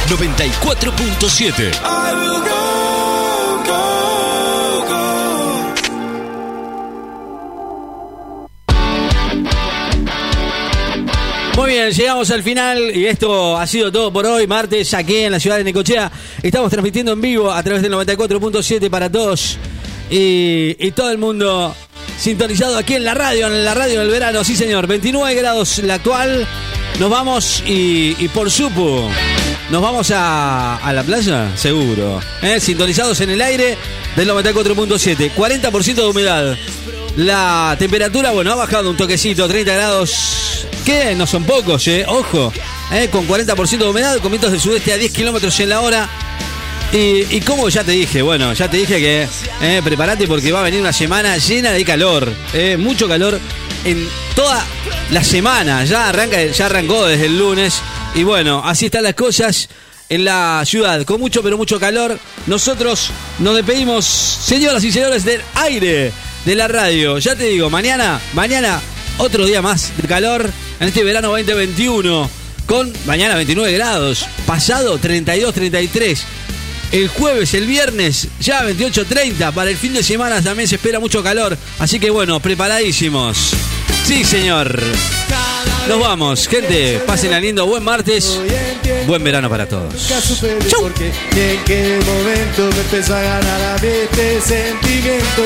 94.7 0.08 2.55
llegamos 11.92 12.32
al 12.32 12.42
final 12.42 12.96
y 12.96 13.06
esto 13.06 13.58
ha 13.58 13.68
sido 13.68 13.92
todo 13.92 14.12
por 14.12 14.26
hoy. 14.26 14.48
Martes 14.48 14.94
aquí 14.94 15.18
en 15.18 15.32
la 15.32 15.40
ciudad 15.40 15.58
de 15.58 15.64
Necochea. 15.64 16.12
Estamos 16.42 16.72
transmitiendo 16.72 17.12
en 17.12 17.22
vivo 17.22 17.52
a 17.52 17.62
través 17.62 17.82
del 17.84 17.92
94.7 17.94 18.90
para 18.90 19.12
todos 19.12 19.58
y, 20.10 20.92
todo 20.92 21.12
el 21.12 21.18
mundo 21.18 21.76
sintonizado 22.18 22.78
aquí 22.78 22.96
en 22.96 23.04
la 23.04 23.14
radio, 23.14 23.48
en 23.48 23.66
la 23.66 23.74
radio 23.74 24.00
del 24.00 24.10
verano. 24.10 24.44
Sí, 24.44 24.56
señor, 24.56 24.88
29 24.88 25.36
grados 25.36 25.80
la 25.80 25.96
actual. 25.96 26.48
Nos 27.00 27.10
vamos 27.10 27.62
y, 27.68 28.14
por 28.30 28.50
supo, 28.50 29.10
nos 29.70 29.82
vamos 29.82 30.12
a, 30.12 30.78
a 30.78 30.94
la 30.94 31.04
playa, 31.04 31.56
seguro. 31.58 32.22
¿eh? 32.42 32.60
Sintonizados 32.60 33.20
en 33.22 33.32
el 33.32 33.42
aire 33.42 33.78
del 34.16 34.30
94.7, 34.30 35.34
40% 35.36 35.94
de 35.94 36.08
humedad. 36.08 36.58
La 37.18 37.78
temperatura, 37.80 38.32
bueno, 38.32 38.52
ha 38.52 38.56
bajado 38.56 38.90
un 38.90 38.98
toquecito, 38.98 39.48
30 39.48 39.74
grados, 39.74 40.68
que 40.84 41.16
no 41.16 41.26
son 41.26 41.46
pocos, 41.46 41.88
¿eh? 41.88 42.04
Ojo, 42.08 42.52
¿eh? 42.92 43.08
con 43.10 43.26
40% 43.26 43.78
de 43.78 43.88
humedad, 43.88 44.18
con 44.18 44.32
vientos 44.32 44.52
del 44.52 44.60
sudeste 44.60 44.92
a 44.92 44.98
10 44.98 45.14
kilómetros 45.14 45.58
en 45.62 45.70
la 45.70 45.80
hora. 45.80 46.10
Y, 46.92 47.42
como 47.42 47.68
ya 47.68 47.84
te 47.84 47.92
dije, 47.92 48.22
bueno, 48.22 48.54
ya 48.54 48.70
te 48.70 48.78
dije 48.78 49.00
que 49.00 49.28
eh, 49.62 49.82
prepárate 49.84 50.28
porque 50.28 50.52
va 50.52 50.62
a 50.62 50.64
venir 50.64 50.80
una 50.80 50.94
semana 50.94 51.38
llena 51.38 51.72
de 51.72 51.84
calor, 51.84 52.32
eh, 52.54 52.78
mucho 52.78 53.08
calor 53.08 53.40
en 53.84 54.08
toda 54.34 54.64
la 55.12 55.24
semana. 55.24 55.84
Ya 55.84 56.10
arranca, 56.10 56.42
ya 56.46 56.66
arrancó 56.68 57.06
desde 57.06 57.26
el 57.26 57.38
lunes 57.38 57.82
y 58.14 58.24
bueno, 58.24 58.62
así 58.64 58.86
están 58.86 59.04
las 59.04 59.14
cosas 59.14 59.68
en 60.08 60.24
la 60.24 60.64
ciudad, 60.66 61.04
con 61.04 61.20
mucho 61.20 61.42
pero 61.44 61.58
mucho 61.58 61.80
calor. 61.80 62.18
Nosotros 62.48 63.10
nos 63.40 63.56
despedimos, 63.56 64.06
señoras 64.06 64.84
y 64.84 64.92
señores 64.92 65.26
del 65.26 65.42
aire 65.56 66.14
de 66.46 66.56
la 66.56 66.68
radio. 66.68 67.18
Ya 67.18 67.36
te 67.36 67.46
digo, 67.46 67.70
mañana, 67.70 68.20
mañana 68.34 68.82
otro 69.18 69.46
día 69.46 69.62
más 69.62 69.92
de 69.98 70.08
calor 70.08 70.50
en 70.80 70.88
este 70.88 71.04
verano 71.04 71.30
2021 71.30 72.30
con 72.66 72.92
mañana 73.06 73.36
29 73.36 73.72
grados, 73.74 74.26
pasado 74.46 74.98
32, 74.98 75.54
33. 75.54 76.24
El 76.92 77.08
jueves, 77.08 77.54
el 77.54 77.66
viernes, 77.66 78.28
ya 78.40 78.64
28.30. 78.64 79.52
Para 79.54 79.70
el 79.70 79.78
fin 79.78 79.94
de 79.94 80.04
semana 80.04 80.42
también 80.42 80.68
se 80.68 80.76
espera 80.76 81.00
mucho 81.00 81.24
calor. 81.24 81.58
Así 81.80 82.00
que 82.00 82.10
bueno, 82.10 82.40
preparadísimos. 82.40 83.54
Sí, 84.06 84.24
señor. 84.24 84.80
Nos 85.88 86.00
vamos, 86.00 86.48
gente. 86.48 87.00
Pasen 87.06 87.40
lindo. 87.42 87.66
Buen 87.66 87.84
martes. 87.84 88.40
Buen 89.08 89.24
verano 89.24 89.50
para 89.50 89.68
todos. 89.68 89.94
Nunca 89.94 90.22
supe 90.22 90.58
por 90.80 90.94
qué 90.94 91.12
y 91.36 91.40
en 91.40 91.64
qué 91.64 92.00
momento 92.06 92.76
me 92.76 92.82
empezó 92.82 93.16
a 93.16 93.22
ganar 93.22 93.62
a 93.62 93.76
este 93.76 94.42
sentimiento. 94.42 95.44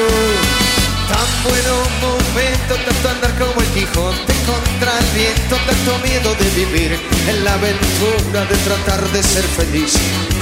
Tan 1.10 1.30
bueno 1.44 1.74
momento, 2.02 2.76
tanto 2.86 3.10
andar 3.10 3.34
como 3.40 3.62
el 3.62 3.68
Quijote 3.74 4.34
contra 4.46 4.92
el 5.00 5.06
viento, 5.18 5.56
tanto 5.66 5.98
miedo 6.06 6.36
de 6.36 6.50
vivir 6.52 7.00
en 7.28 7.44
la 7.44 7.54
aventura 7.54 8.46
de 8.46 8.56
tratar 8.58 9.02
de 9.10 9.24
ser 9.24 9.44
feliz 9.44 9.94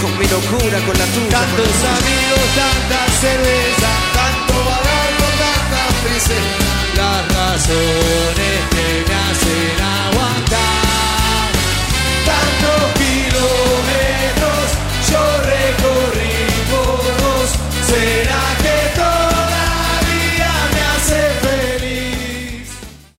con 0.02 0.12
mi 0.20 0.28
locura, 0.28 0.78
con 0.86 0.98
la 1.00 1.06
tuya. 1.16 1.40
Tantos 1.40 1.78
amigos, 1.98 2.48
tanta 2.60 3.00
cerveza, 3.24 3.90
tanto 4.20 4.54
vagarlo, 4.70 5.28
tanta 5.40 5.82
prisa, 6.04 6.40
las 7.00 7.22
razones 7.40 8.58
que 8.74 8.88
me 9.08 9.16
hacen 9.26 9.78
aguantar. 10.04 11.48
Tantos 12.28 12.84
kilómetros 13.00 14.68
yo 15.10 15.24
recorrí 15.48 16.28